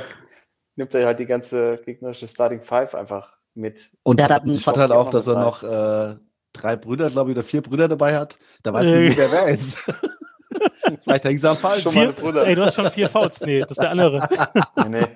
nimmt 0.76 0.94
er 0.94 1.06
halt 1.06 1.18
die 1.18 1.26
ganze 1.26 1.78
gegnerische 1.84 2.26
Starting 2.28 2.62
Five 2.62 2.94
einfach 2.94 3.34
mit. 3.54 3.90
Und 4.02 4.18
Der 4.18 4.28
der 4.28 4.36
hat 4.36 4.44
den 4.44 4.50
einen 4.52 4.60
Vorteil 4.60 4.92
auch, 4.92 5.10
dass 5.10 5.26
er 5.26 5.34
noch 5.40 5.62
äh, 5.62 6.16
drei 6.52 6.76
Brüder, 6.76 7.10
glaube 7.10 7.30
ich, 7.30 7.36
oder 7.36 7.44
vier 7.44 7.62
Brüder 7.62 7.88
dabei 7.88 8.16
hat. 8.16 8.38
Da 8.62 8.72
weiß 8.72 8.86
man 8.88 8.94
Äh. 8.98 9.08
nicht, 9.08 9.18
wer 9.18 9.30
wer 9.32 9.48
ist. 9.48 9.78
Vielleicht 11.04 11.24
hängen 11.24 11.38
sie 11.38 11.48
am 11.48 11.56
Fall. 11.56 11.80
Schon 11.80 11.92
Vier, 11.92 12.12
Bruder. 12.12 12.46
ey, 12.46 12.54
du 12.54 12.64
hast 12.64 12.74
schon 12.74 12.90
vier 12.90 13.08
Fouls. 13.08 13.40
Nee, 13.40 13.60
das 13.60 13.70
ist 13.72 13.80
der 13.82 13.90
andere. 13.90 14.28
Nee, 14.76 14.88
nee. 14.88 15.06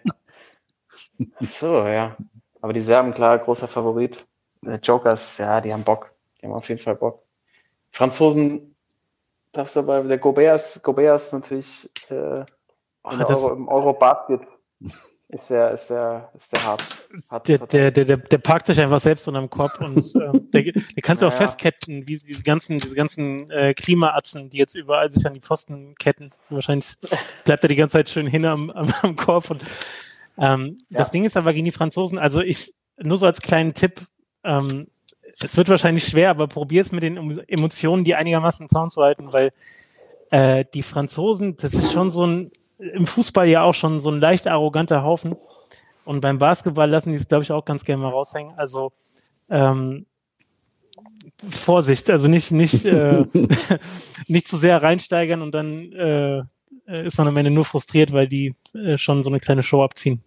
Ach 1.20 1.46
So, 1.46 1.86
ja. 1.86 2.16
Aber 2.60 2.72
die 2.72 2.80
Serben, 2.80 3.12
klar, 3.14 3.38
großer 3.38 3.68
Favorit. 3.68 4.24
Äh, 4.66 4.78
Jokers, 4.82 5.38
ja, 5.38 5.60
die 5.60 5.72
haben 5.72 5.84
Bock. 5.84 6.10
Die 6.40 6.46
haben 6.46 6.54
auf 6.54 6.68
jeden 6.68 6.80
Fall 6.80 6.96
Bock. 6.96 7.22
Franzosen, 7.92 8.74
darfst 9.52 9.76
du 9.76 9.80
aber, 9.80 10.02
der 10.02 10.18
Gobert 10.18 10.80
Gobert 10.82 11.20
ist 11.20 11.32
natürlich 11.32 11.90
äh, 12.10 12.44
Oh, 13.06 13.10
in 13.10 13.18
das- 13.18 13.30
Euro, 13.30 13.52
im 13.52 13.68
Eurobasket 13.68 14.40
ist 15.28 15.50
der, 15.50 15.72
ist 15.72 15.90
der, 15.90 16.30
ist 16.34 16.50
der 16.56 16.64
hart. 16.64 16.82
hart 17.28 17.48
Der, 17.48 17.58
der, 17.58 17.90
der, 17.90 18.04
der, 18.06 18.16
der 18.16 18.38
parkt 18.38 18.66
sich 18.66 18.80
einfach 18.80 19.00
selbst 19.00 19.28
unterm 19.28 19.50
Korb 19.50 19.78
und 19.80 19.98
ähm, 20.14 20.50
der, 20.52 20.62
der 20.72 21.02
kannst 21.02 21.22
du 21.22 21.26
auch 21.26 21.30
Ja. 21.32 21.36
festketten, 21.36 22.08
wie 22.08 22.16
diese 22.16 22.42
ganzen, 22.42 22.78
diese 22.78 22.94
ganzen 22.94 23.50
äh, 23.50 23.74
Klimaatzen, 23.74 24.48
die 24.48 24.56
jetzt 24.56 24.74
überall 24.74 25.12
sich 25.12 25.26
an 25.26 25.34
die 25.34 25.40
Pfosten 25.42 25.94
ketten. 25.96 26.30
Wahrscheinlich 26.48 26.96
bleibt 27.44 27.62
er 27.64 27.68
die 27.68 27.76
ganze 27.76 27.92
Zeit 27.98 28.08
schön 28.08 28.26
hin 28.26 28.46
am, 28.46 28.70
am, 28.70 28.92
am 29.02 29.16
Korb. 29.16 29.50
Und, 29.50 29.62
ähm, 30.38 30.78
Ja. 30.88 30.98
Das 30.98 31.10
Ding 31.10 31.24
ist 31.24 31.36
aber 31.36 31.52
gegen 31.52 31.64
die 31.64 31.72
Franzosen, 31.72 32.18
also 32.18 32.40
ich, 32.40 32.74
nur 32.98 33.16
so 33.18 33.26
als 33.26 33.40
kleinen 33.40 33.74
Tipp, 33.74 34.02
ähm, 34.44 34.88
es 35.42 35.56
wird 35.56 35.68
wahrscheinlich 35.68 36.06
schwer, 36.06 36.30
aber 36.30 36.46
probier 36.46 36.82
es 36.82 36.92
mit 36.92 37.02
den 37.02 37.16
Em- 37.16 37.42
Emotionen, 37.48 38.04
die 38.04 38.14
einigermaßen 38.14 38.64
im 38.64 38.68
Zaun 38.68 38.90
zu 38.90 39.02
halten, 39.02 39.32
weil 39.32 39.52
äh, 40.30 40.64
die 40.74 40.82
Franzosen, 40.82 41.56
das 41.56 41.74
ist 41.74 41.92
schon 41.92 42.10
so 42.10 42.26
ein, 42.26 42.50
im 42.78 43.06
Fußball 43.06 43.48
ja 43.48 43.62
auch 43.62 43.74
schon 43.74 44.00
so 44.00 44.10
ein 44.10 44.20
leicht 44.20 44.46
arroganter 44.46 45.02
Haufen. 45.02 45.36
Und 46.04 46.20
beim 46.20 46.38
Basketball 46.38 46.90
lassen 46.90 47.10
die 47.10 47.16
es, 47.16 47.26
glaube 47.26 47.44
ich, 47.44 47.50
auch 47.52 47.64
ganz 47.64 47.84
gerne 47.84 48.02
mal 48.02 48.10
raushängen. 48.10 48.52
Also 48.58 48.92
ähm, 49.48 50.06
Vorsicht, 51.48 52.10
also 52.10 52.28
nicht, 52.28 52.50
nicht, 52.50 52.84
äh, 52.84 53.24
nicht 54.26 54.48
zu 54.48 54.56
sehr 54.56 54.82
reinsteigern 54.82 55.42
und 55.42 55.52
dann 55.52 55.92
äh, 55.92 56.38
äh, 56.86 57.06
ist 57.06 57.18
man 57.18 57.28
am 57.28 57.36
Ende 57.36 57.50
nur 57.50 57.64
frustriert, 57.64 58.12
weil 58.12 58.28
die 58.28 58.54
äh, 58.74 58.98
schon 58.98 59.22
so 59.22 59.30
eine 59.30 59.40
kleine 59.40 59.62
Show 59.62 59.82
abziehen. 59.82 60.22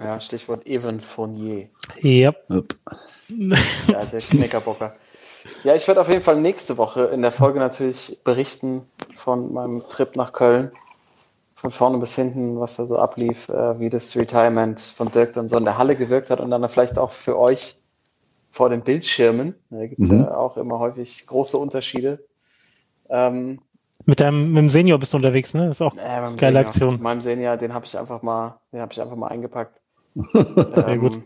Ja, 0.00 0.20
Stichwort 0.20 0.66
Evan 0.66 1.00
Fournier. 1.00 1.68
Ja. 2.00 2.32
Upp. 2.48 2.76
Ja, 3.28 4.04
der 4.04 4.20
Knickerbocker. 4.20 4.94
Ja, 5.64 5.74
ich 5.74 5.86
werde 5.88 6.00
auf 6.00 6.08
jeden 6.08 6.22
Fall 6.22 6.40
nächste 6.40 6.76
Woche 6.78 7.04
in 7.06 7.22
der 7.22 7.32
Folge 7.32 7.58
natürlich 7.58 8.20
berichten 8.24 8.82
von 9.16 9.52
meinem 9.52 9.82
Trip 9.90 10.14
nach 10.16 10.32
Köln. 10.32 10.70
Von 11.54 11.72
vorne 11.72 11.98
bis 11.98 12.14
hinten, 12.14 12.60
was 12.60 12.76
da 12.76 12.86
so 12.86 12.98
ablief, 12.98 13.48
äh, 13.48 13.80
wie 13.80 13.90
das 13.90 14.14
Retirement 14.14 14.80
von 14.80 15.10
Dirk 15.10 15.32
dann 15.32 15.48
so 15.48 15.56
in 15.58 15.64
der 15.64 15.76
Halle 15.76 15.96
gewirkt 15.96 16.30
hat 16.30 16.38
und 16.38 16.50
dann 16.52 16.68
vielleicht 16.68 16.98
auch 16.98 17.10
für 17.10 17.36
euch 17.36 17.76
vor 18.52 18.70
den 18.70 18.82
Bildschirmen. 18.82 19.56
Da 19.70 19.86
gibt 19.86 20.00
es 20.00 20.08
Mhm. 20.08 20.20
ja 20.20 20.36
auch 20.36 20.56
immer 20.56 20.78
häufig 20.78 21.26
große 21.26 21.58
Unterschiede. 21.58 22.24
Ähm, 23.08 23.60
Mit 24.06 24.20
deinem 24.20 24.52
mit 24.52 24.58
dem 24.58 24.70
Senior 24.70 24.98
bist 25.00 25.12
du 25.12 25.16
unterwegs, 25.16 25.52
ne? 25.54 25.66
Das 25.66 25.78
ist 25.78 25.82
auch 25.82 25.94
äh, 25.94 25.98
Geile 25.98 26.36
Senior, 26.36 26.60
Aktion. 26.60 27.02
Meinem 27.02 27.20
Senior, 27.20 27.56
den 27.56 27.74
habe 27.74 27.84
ich 27.84 27.98
einfach 27.98 28.22
mal, 28.22 28.60
den 28.72 28.80
habe 28.80 28.92
ich 28.92 29.00
einfach 29.00 29.16
mal 29.16 29.26
eingepackt. 29.28 29.80
Sehr 30.22 30.98
gut. 30.98 31.20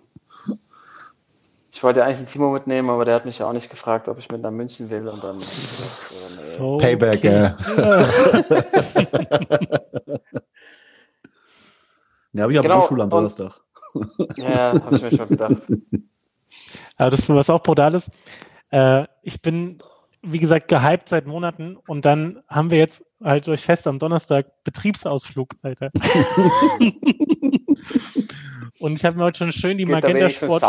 Ich 1.71 1.83
wollte 1.83 2.01
ja 2.01 2.07
eigentlich 2.07 2.19
einen 2.19 2.27
Timo 2.27 2.53
mitnehmen, 2.53 2.91
aber 2.91 3.05
der 3.07 3.15
hat 3.15 3.25
mich 3.25 3.39
ja 3.39 3.49
auch 3.49 3.53
nicht 3.53 3.71
gefragt, 3.71 4.07
ob 4.09 4.19
ich 4.19 4.31
mit 4.31 4.43
nach 4.43 4.51
München 4.51 4.91
will 4.91 5.09
und 5.09 5.25
dann. 5.25 5.41
äh, 5.41 6.61
nee. 6.61 6.77
Payback, 6.79 7.19
okay. 7.19 7.29
äh. 7.29 7.55
Ja, 12.35 12.43
habe 12.43 12.53
ich 12.53 12.59
aber 12.59 12.69
Genau, 12.69 12.79
auch 12.81 12.89
Schule 12.89 13.03
am 13.05 13.11
Donnerstag. 13.11 13.53
Ja, 14.37 14.73
habe 14.83 14.97
ich 14.97 15.03
mir 15.03 15.17
schon 15.17 15.29
gedacht. 15.29 15.63
Aber 16.97 17.11
das 17.11 17.21
ist 17.21 17.29
was 17.31 17.51
auch 17.51 17.63
Brutales. 17.63 18.11
Äh, 18.71 19.07
ich 19.23 19.41
bin, 19.41 19.79
wie 20.23 20.39
gesagt, 20.39 20.69
gehypt 20.69 21.09
seit 21.09 21.27
Monaten 21.27 21.77
und 21.77 22.05
dann 22.05 22.43
haben 22.49 22.71
wir 22.71 22.79
jetzt 22.79 23.03
halt 23.23 23.47
durch 23.47 23.63
Fest 23.63 23.87
am 23.87 23.99
Donnerstag 23.99 24.47
Betriebsausflug, 24.65 25.55
Alter. 25.63 25.91
und 28.83 28.93
ich 28.95 29.05
habe 29.05 29.17
mir 29.17 29.25
heute 29.25 29.39
schon 29.39 29.53
schön 29.53 29.79
die 29.79 29.85
Geht 29.85 29.93
Magenta 29.93 30.29
Sport, 30.31 30.63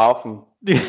die, 0.61 0.79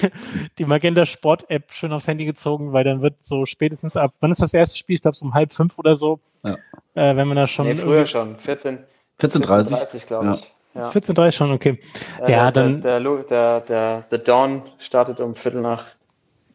die 0.58 0.64
Magenta 0.64 1.04
Sport 1.06 1.50
App 1.50 1.72
schön 1.72 1.92
aufs 1.92 2.06
Handy 2.06 2.24
gezogen, 2.24 2.72
weil 2.72 2.84
dann 2.84 3.02
wird 3.02 3.22
so 3.22 3.46
spätestens 3.46 3.96
ab, 3.96 4.12
wann 4.20 4.30
ist 4.30 4.42
das 4.42 4.54
erste 4.54 4.76
Spiel? 4.78 4.94
Ich 4.96 5.02
glaube, 5.02 5.16
so 5.16 5.24
um 5.26 5.34
halb 5.34 5.52
fünf 5.52 5.78
oder 5.78 5.96
so. 5.96 6.20
Ja. 6.44 6.54
Äh, 6.94 7.16
wenn 7.16 7.26
man 7.28 7.37
da 7.37 7.46
schon 7.48 7.66
Nee, 7.66 7.76
früher 7.76 7.92
irgendwie- 7.98 8.10
schon. 8.10 8.37
14, 8.38 8.78
14.30 9.18 9.74
14.30 9.74 10.06
glaube 10.06 10.26
Ja. 10.26 10.34
ich. 10.34 10.54
Ja. 10.74 10.88
14.30 10.90 11.32
schon, 11.32 11.52
okay. 11.52 11.78
Äh, 12.20 12.32
Ja, 12.32 12.50
der, 12.50 12.52
dann- 12.52 12.82
Der, 12.82 13.00
der, 13.00 13.16
der, 13.24 13.60
der, 13.60 14.00
der 14.10 14.18
Dawn 14.18 14.62
startet 14.78 15.20
um 15.20 15.34
Viertel 15.34 15.60
nach, 15.60 15.84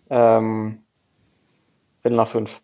ähm, 0.10 0.80
Viertel 2.02 2.16
nach 2.16 2.30
fünf. 2.30 2.62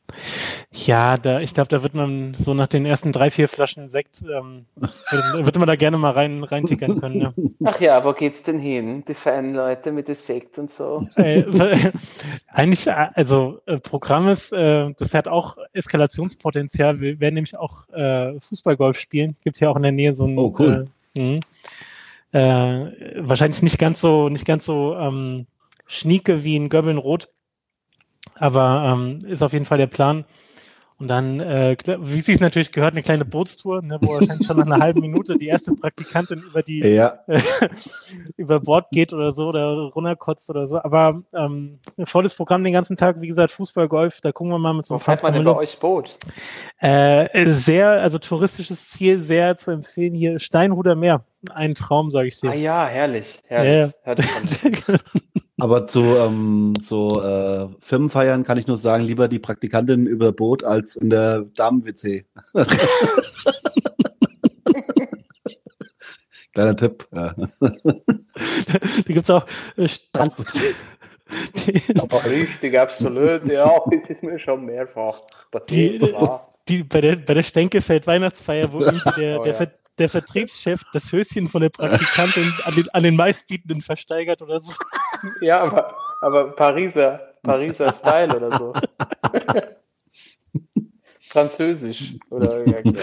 Ja, 0.72 1.18
da, 1.18 1.42
ich 1.42 1.54
glaube, 1.54 1.68
da 1.68 1.84
wird 1.84 1.94
man 1.94 2.36
so 2.36 2.54
nach 2.54 2.68
den 2.68 2.86
ersten 2.86 3.12
drei, 3.12 3.32
vier 3.32 3.50
Flaschen 3.50 3.90
Sekt, 3.90 4.24
ähm, 4.24 4.66
wird, 4.76 5.46
wird 5.46 5.58
man 5.58 5.68
da 5.68 5.76
gerne 5.76 5.98
mal 5.98 6.12
rein, 6.12 6.44
reintickern 6.44 7.00
können. 7.02 7.18
Ne? 7.18 7.34
Ach 7.66 7.80
ja, 7.82 8.04
wo 8.06 8.14
geht's 8.14 8.44
denn 8.44 8.60
hin? 8.60 9.04
Die 9.06 9.14
Fanleute 9.14 9.92
mit 9.92 10.08
dem 10.08 10.16
Sekt 10.16 10.58
und 10.58 10.72
so. 10.72 11.06
Äh, 11.18 11.44
eigentlich, 12.48 12.88
äh, 12.88 13.08
also 13.14 13.60
äh, 13.66 13.78
Programm 13.78 14.30
ist, 14.30 14.54
äh, 14.54 14.94
das 14.98 15.14
hat 15.14 15.28
auch 15.28 15.58
Eskalationspotenzial. 15.74 17.02
Wir 17.02 17.20
werden 17.20 17.36
nämlich 17.36 17.58
auch 17.58 17.90
äh, 17.90 18.40
Fußballgolf 18.40 18.98
spielen. 18.98 19.36
Gibt 19.44 19.58
hier 19.58 19.70
auch 19.70 19.76
in 19.76 19.84
der 19.84 19.92
Nähe 19.92 20.14
so 20.14 20.26
ein. 20.28 20.38
Oh, 20.38 20.56
cool. 20.58 20.88
Äh, 21.18 21.38
mh. 21.38 21.40
äh, 22.32 23.16
wahrscheinlich 23.18 23.62
nicht 23.62 23.80
ganz 23.80 24.00
so, 24.00 24.30
nicht 24.30 24.46
ganz 24.46 24.66
so 24.66 24.96
ähm, 24.96 25.48
schnieke 25.88 26.44
wie 26.44 26.56
in 26.56 26.70
Göbbeln-Rot, 26.70 27.30
aber 28.36 28.84
ähm, 28.94 29.20
ist 29.28 29.42
auf 29.42 29.54
jeden 29.54 29.66
Fall 29.66 29.78
der 29.78 29.88
Plan. 29.88 30.26
Und 30.98 31.10
dann, 31.10 31.42
äh, 31.42 31.76
wie 32.00 32.22
sie 32.22 32.32
es 32.32 32.40
natürlich 32.40 32.72
gehört, 32.72 32.94
eine 32.94 33.04
kleine 33.04 33.26
Bootstour, 33.26 33.82
ne, 33.82 33.98
wo 34.02 34.14
wahrscheinlich 34.14 34.48
schon 34.48 34.56
nach 34.56 34.66
einer 34.66 34.80
halben 34.80 35.02
Minute 35.02 35.38
die 35.38 35.48
erste 35.48 35.74
Praktikantin 35.74 36.42
über 36.42 36.64
die 36.64 36.80
Ja, 36.88 37.20
über 38.38 38.62
Bord 38.62 38.86
geht 38.92 39.12
oder 39.12 39.34
so 39.34 39.48
oder 39.48 39.74
runterkotzt 39.94 40.50
oder 40.50 40.68
so. 40.68 40.82
Aber 40.82 41.22
ähm, 41.34 41.80
ein 41.98 42.06
volles 42.06 42.34
Programm 42.34 42.64
den 42.64 42.72
ganzen 42.72 42.96
Tag, 42.96 43.20
wie 43.20 43.28
gesagt, 43.28 43.52
Fußball, 43.52 43.90
Golf, 43.90 44.22
da 44.22 44.32
gucken 44.32 44.54
wir 44.54 44.58
mal 44.58 44.74
mit 44.74 44.86
so 44.86 44.94
Wo 44.94 45.00
ein 45.00 45.04
paar 45.04 45.16
fährt 45.18 45.24
man 45.24 45.34
denn 45.34 45.44
bei 45.44 45.54
euch 45.58 45.78
Boot? 45.80 46.18
äh, 46.80 47.52
Sehr, 47.52 47.90
also 47.90 48.18
touristisches 48.18 48.90
Ziel, 48.92 49.20
sehr 49.20 49.58
zu 49.58 49.72
empfehlen 49.72 50.14
hier 50.14 50.40
Steinhuder 50.40 50.96
Meer. 50.96 51.26
Ein 51.54 51.76
Traum, 51.76 52.10
sage 52.10 52.30
ich 52.30 52.38
Ah 52.44 52.52
dir. 52.54 52.56
ja, 52.56 52.86
herrlich. 52.86 53.40
herrlich. 53.48 53.94
Hört 54.04 54.24
von- 54.24 55.00
aber 55.58 55.88
zu 55.88 56.02
ähm, 56.02 56.74
so 56.82 57.22
äh, 57.22 57.68
Firmenfeiern 57.80 58.44
kann 58.44 58.58
ich 58.58 58.68
nur 58.68 58.78
sagen, 58.78 59.04
lieber 59.04 59.28
die 59.28 59.40
Praktikantin 59.40 60.06
über 60.06 60.32
Boot 60.32 60.64
als 60.64 60.96
in 60.96 61.10
der 61.10 61.42
Damen-WC. 61.56 62.26
Kleiner 66.54 66.76
Tipp. 66.76 67.08
Ja. 67.16 67.34
da 67.36 67.48
gibt's 69.06 69.30
auch 69.30 69.46
äh, 69.78 69.88
Tanz. 70.14 70.46
die, 71.68 71.82
Richtig, 72.30 72.80
absolut. 72.80 73.46
Ja, 73.48 73.72
das 73.92 74.10
ist 74.10 74.24
mir 74.24 74.40
schon 74.40 74.66
mehrfach 74.66 75.20
Die- 75.70 75.98
passiert. 76.00 76.10
klar. 76.16 76.54
die, 76.70 76.84
bei 76.84 77.02
der, 77.02 77.16
bei 77.18 77.34
der 77.34 77.44
Stenkefeld 77.44 78.08
Weihnachtsfeier, 78.08 78.72
wo 78.72 78.80
irgendwie 78.80 79.12
der, 79.18 79.40
Oh, 79.40 79.44
der, 79.44 79.52
ja. 79.54 79.58
Ver, 79.58 79.72
der 79.98 80.10
Vertriebschef 80.10 80.82
das 80.94 81.12
Höschen 81.12 81.48
von 81.48 81.62
der 81.62 81.70
Praktikantin 81.70 82.54
an 82.66 82.76
den, 82.76 82.90
an 82.90 83.04
den 83.04 83.16
meistbietenden 83.16 83.82
versteigert 83.82 84.42
oder 84.42 84.62
so. 84.62 84.74
Ja, 85.42 85.62
aber, 85.62 85.88
aber 86.22 86.52
Pariser, 86.56 87.20
Pariser 87.44 87.94
Style 87.94 88.36
oder 88.36 88.52
so. 88.58 88.74
Französisch 91.30 92.16
oder 92.30 92.66
ja, 92.66 92.82
genau. 92.82 93.00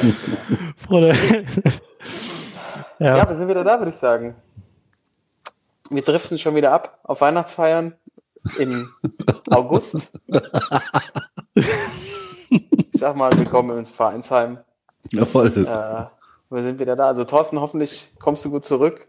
Ja, 2.99 3.17
Ja, 3.17 3.29
wir 3.29 3.37
sind 3.37 3.49
wieder 3.49 3.65
da, 3.65 3.79
würde 3.79 3.91
ich 3.91 3.97
sagen. 3.97 4.35
Wir 5.91 6.03
driften 6.03 6.39
schon 6.39 6.55
wieder 6.55 6.73
ab 6.73 7.01
auf 7.03 7.21
Weihnachtsfeiern 7.21 7.95
im 8.59 8.89
August. 9.51 9.97
Ich 11.55 13.01
sag 13.01 13.17
mal, 13.17 13.31
willkommen 13.37 13.77
ins 13.77 13.91
Vereinsheim. 13.91 14.59
Jawohl. 15.11 15.49
Äh, 15.49 16.07
wir 16.55 16.63
sind 16.63 16.79
wieder 16.79 16.97
da. 16.97 17.09
Also 17.09 17.25
Thorsten, 17.25 17.61
hoffentlich 17.61 18.15
kommst 18.19 18.45
du 18.45 18.51
gut 18.51 18.65
zurück 18.65 19.07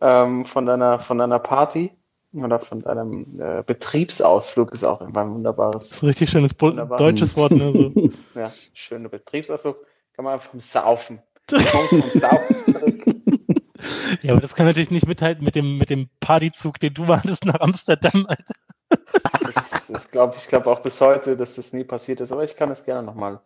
ähm, 0.00 0.44
von 0.44 0.66
deiner 0.66 0.98
von 0.98 1.18
deiner 1.18 1.38
Party 1.38 1.92
oder 2.34 2.58
von 2.58 2.82
deinem 2.82 3.40
äh, 3.40 3.62
Betriebsausflug 3.64 4.72
ist 4.72 4.84
auch 4.84 5.00
immer 5.00 5.20
ein 5.20 5.34
wunderbares, 5.34 5.88
das 5.88 5.96
ist 5.98 6.02
ein 6.02 6.06
richtig 6.06 6.30
schönes 6.30 6.52
Wunderbar. 6.58 6.98
deutsches 6.98 7.36
Wort. 7.36 7.52
Ne? 7.52 7.72
So. 7.72 8.10
ja, 8.34 8.50
schöner 8.72 9.08
Betriebsausflug. 9.08 9.76
Kann 10.14 10.24
man 10.24 10.34
einfach 10.34 10.50
vom 10.50 10.60
Saufen. 10.60 11.20
Vom 11.48 11.60
Saufen 11.60 12.72
zurück. 12.72 13.04
Ja, 14.22 14.32
aber 14.32 14.40
das 14.40 14.54
kann 14.54 14.64
natürlich 14.64 14.90
nicht 14.90 15.06
mithalten 15.06 15.44
mit 15.44 15.54
dem, 15.54 15.76
mit 15.76 15.90
dem 15.90 16.08
Partyzug, 16.20 16.80
den 16.80 16.94
du 16.94 17.04
mal 17.04 17.18
hattest 17.18 17.44
nach 17.44 17.60
Amsterdam. 17.60 18.26
Alter. 18.26 18.54
Das 19.42 19.90
ist, 19.90 20.12
glaube 20.12 20.36
ich, 20.38 20.48
glaube 20.48 20.70
auch 20.70 20.80
bis 20.80 21.00
heute, 21.00 21.36
dass 21.36 21.56
das 21.56 21.72
nie 21.72 21.84
passiert 21.84 22.20
ist, 22.20 22.32
aber 22.32 22.44
ich 22.44 22.56
kann 22.56 22.70
es 22.70 22.84
gerne 22.84 23.02
nochmal 23.02 23.40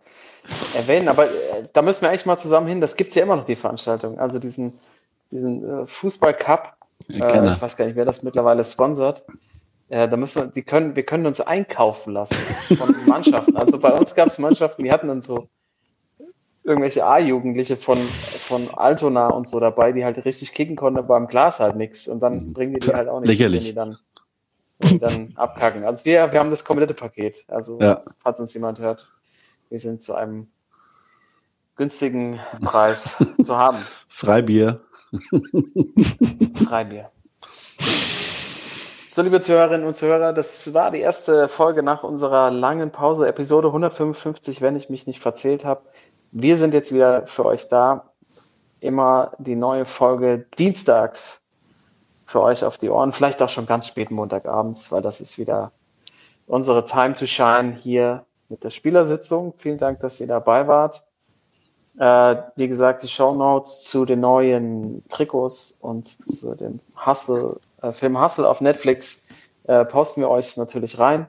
erwähnen. 0.76 1.08
Aber 1.08 1.24
äh, 1.26 1.68
da 1.72 1.82
müssen 1.82 2.02
wir 2.02 2.10
eigentlich 2.10 2.26
mal 2.26 2.38
zusammen 2.38 2.68
hin. 2.68 2.80
Das 2.80 2.96
gibt 2.96 3.10
es 3.10 3.16
ja 3.16 3.22
immer 3.22 3.36
noch, 3.36 3.44
die 3.44 3.56
Veranstaltung. 3.56 4.18
Also 4.18 4.38
diesen, 4.38 4.78
diesen 5.30 5.82
äh, 5.82 5.86
Fußball-Cup. 5.86 6.76
Ich 7.08 7.20
Äh, 7.22 7.52
ich 7.54 7.62
weiß 7.62 7.76
gar 7.76 7.86
nicht, 7.86 7.96
wer 7.96 8.04
das 8.04 8.22
mittlerweile 8.22 8.64
sponsert. 8.64 9.24
Äh, 9.88 10.08
da 10.08 10.16
müssen 10.16 10.42
wir, 10.42 10.46
die 10.46 10.62
können, 10.62 10.96
wir 10.96 11.04
können 11.04 11.26
uns 11.26 11.40
einkaufen 11.40 12.12
lassen 12.12 12.36
von 12.76 13.06
Mannschaften. 13.06 13.56
Also 13.56 13.78
bei 13.78 13.92
uns 13.98 14.14
gab 14.14 14.28
es 14.28 14.38
Mannschaften, 14.38 14.84
die 14.84 14.92
hatten 14.92 15.08
dann 15.08 15.22
so 15.22 15.48
irgendwelche 16.62 17.06
A-Jugendliche 17.06 17.76
von, 17.78 17.98
von 18.46 18.70
Altona 18.70 19.28
und 19.28 19.48
so 19.48 19.58
dabei, 19.58 19.92
die 19.92 20.04
halt 20.04 20.22
richtig 20.26 20.52
kicken 20.52 20.76
konnten, 20.76 20.98
aber 20.98 21.16
im 21.16 21.26
Glas 21.26 21.60
halt 21.60 21.76
nichts. 21.76 22.06
Und 22.08 22.20
dann 22.20 22.48
Mhm. 22.48 22.52
bringen 22.52 22.74
die 22.74 22.80
die 22.80 22.94
halt 22.94 23.08
auch 23.08 23.20
nicht, 23.20 23.40
wenn 23.40 23.64
die 23.64 23.74
dann, 23.74 23.96
wenn 24.78 24.90
die 24.90 24.98
dann 24.98 25.32
abkacken. 25.36 25.84
Also 25.84 26.04
wir, 26.04 26.30
wir 26.30 26.38
haben 26.38 26.50
das 26.50 26.64
komplette 26.64 26.92
Paket. 26.94 27.44
Also 27.48 27.80
Ja. 27.80 28.02
falls 28.18 28.38
uns 28.40 28.52
jemand 28.52 28.78
hört, 28.80 29.08
wir 29.70 29.80
sind 29.80 30.02
zu 30.02 30.14
einem 30.14 30.48
günstigen 31.76 32.38
Preis 32.62 33.16
zu 33.40 33.56
haben. 33.56 33.78
Freibier. 34.08 34.76
Freibier. 36.66 37.10
So, 39.18 39.22
liebe 39.22 39.40
Zuhörerinnen 39.40 39.86
und 39.86 39.94
Zuhörer, 39.94 40.32
das 40.32 40.72
war 40.74 40.90
die 40.90 41.00
erste 41.00 41.48
Folge 41.48 41.82
nach 41.82 42.04
unserer 42.04 42.50
langen 42.50 42.92
Pause, 42.92 43.26
Episode 43.26 43.68
155, 43.68 44.60
wenn 44.60 44.76
ich 44.76 44.90
mich 44.90 45.06
nicht 45.06 45.20
verzählt 45.20 45.64
habe. 45.64 45.82
Wir 46.30 46.56
sind 46.56 46.72
jetzt 46.72 46.94
wieder 46.94 47.26
für 47.26 47.44
euch 47.44 47.68
da. 47.68 48.12
Immer 48.80 49.32
die 49.38 49.56
neue 49.56 49.86
Folge 49.86 50.46
dienstags 50.56 51.48
für 52.26 52.42
euch 52.42 52.62
auf 52.62 52.78
die 52.78 52.90
Ohren. 52.90 53.12
Vielleicht 53.12 53.42
auch 53.42 53.48
schon 53.48 53.66
ganz 53.66 53.88
spät 53.88 54.12
Montagabends, 54.12 54.92
weil 54.92 55.02
das 55.02 55.20
ist 55.20 55.36
wieder 55.36 55.72
unsere 56.46 56.84
Time 56.84 57.14
to 57.14 57.26
Shine 57.26 57.74
hier 57.74 58.24
mit 58.48 58.62
der 58.62 58.70
Spielersitzung. 58.70 59.54
Vielen 59.58 59.78
Dank, 59.78 59.98
dass 60.00 60.20
ihr 60.20 60.28
dabei 60.28 60.68
wart. 60.68 61.02
Äh, 61.98 62.36
wie 62.56 62.68
gesagt, 62.68 63.02
die 63.02 63.08
Show 63.08 63.34
Notes 63.34 63.82
zu 63.82 64.04
den 64.04 64.20
neuen 64.20 65.02
Trikots 65.08 65.76
und 65.80 66.06
zu 66.26 66.54
dem 66.54 66.80
Hustle, 66.94 67.58
äh, 67.82 67.92
Film 67.92 68.20
Hustle 68.20 68.48
auf 68.48 68.60
Netflix 68.60 69.26
äh, 69.64 69.84
posten 69.84 70.20
wir 70.20 70.30
euch 70.30 70.56
natürlich 70.56 70.98
rein. 70.98 71.26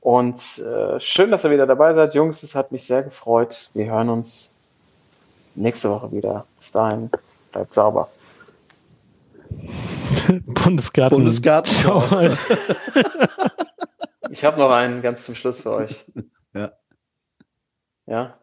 Und 0.00 0.58
äh, 0.58 0.98
schön, 1.00 1.30
dass 1.30 1.44
ihr 1.44 1.50
wieder 1.50 1.66
dabei 1.66 1.94
seid, 1.94 2.14
Jungs. 2.14 2.42
Es 2.42 2.54
hat 2.54 2.72
mich 2.72 2.84
sehr 2.84 3.02
gefreut. 3.02 3.70
Wir 3.74 3.86
hören 3.86 4.08
uns 4.08 4.58
nächste 5.54 5.90
Woche 5.90 6.10
wieder. 6.12 6.46
Bis 6.58 6.72
dahin, 6.72 7.10
bleibt 7.52 7.74
sauber. 7.74 8.08
Bundesgarten. 10.46 11.18
Bundesgarten. 11.18 11.72
Schau 11.72 12.00
mal. 12.10 12.36
Ich 14.32 14.46
habe 14.46 14.58
noch 14.58 14.70
einen 14.70 15.02
ganz 15.02 15.26
zum 15.26 15.34
Schluss 15.34 15.60
für 15.60 15.72
euch. 15.72 16.10
Ja. 16.54 16.70
Ja? 18.04 18.38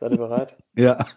Seid 0.00 0.12
ihr 0.12 0.18
bereit? 0.18 0.56
Ja. 0.76 0.98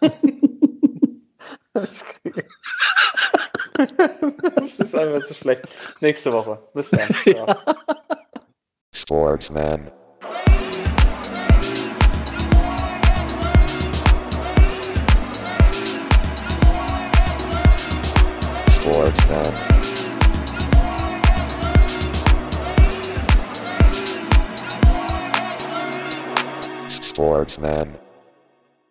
Das 4.56 4.78
ist 4.78 4.94
einfach 4.94 5.22
so 5.22 5.32
schlecht. 5.32 5.62
Nächste 6.02 6.32
Woche. 6.32 6.62
Bis 6.74 6.90
dann. 6.90 7.08
Ciao. 7.14 7.46
Sportsman. 8.92 9.90
Sportsman. 18.68 19.54
Sportsman. 26.90 28.09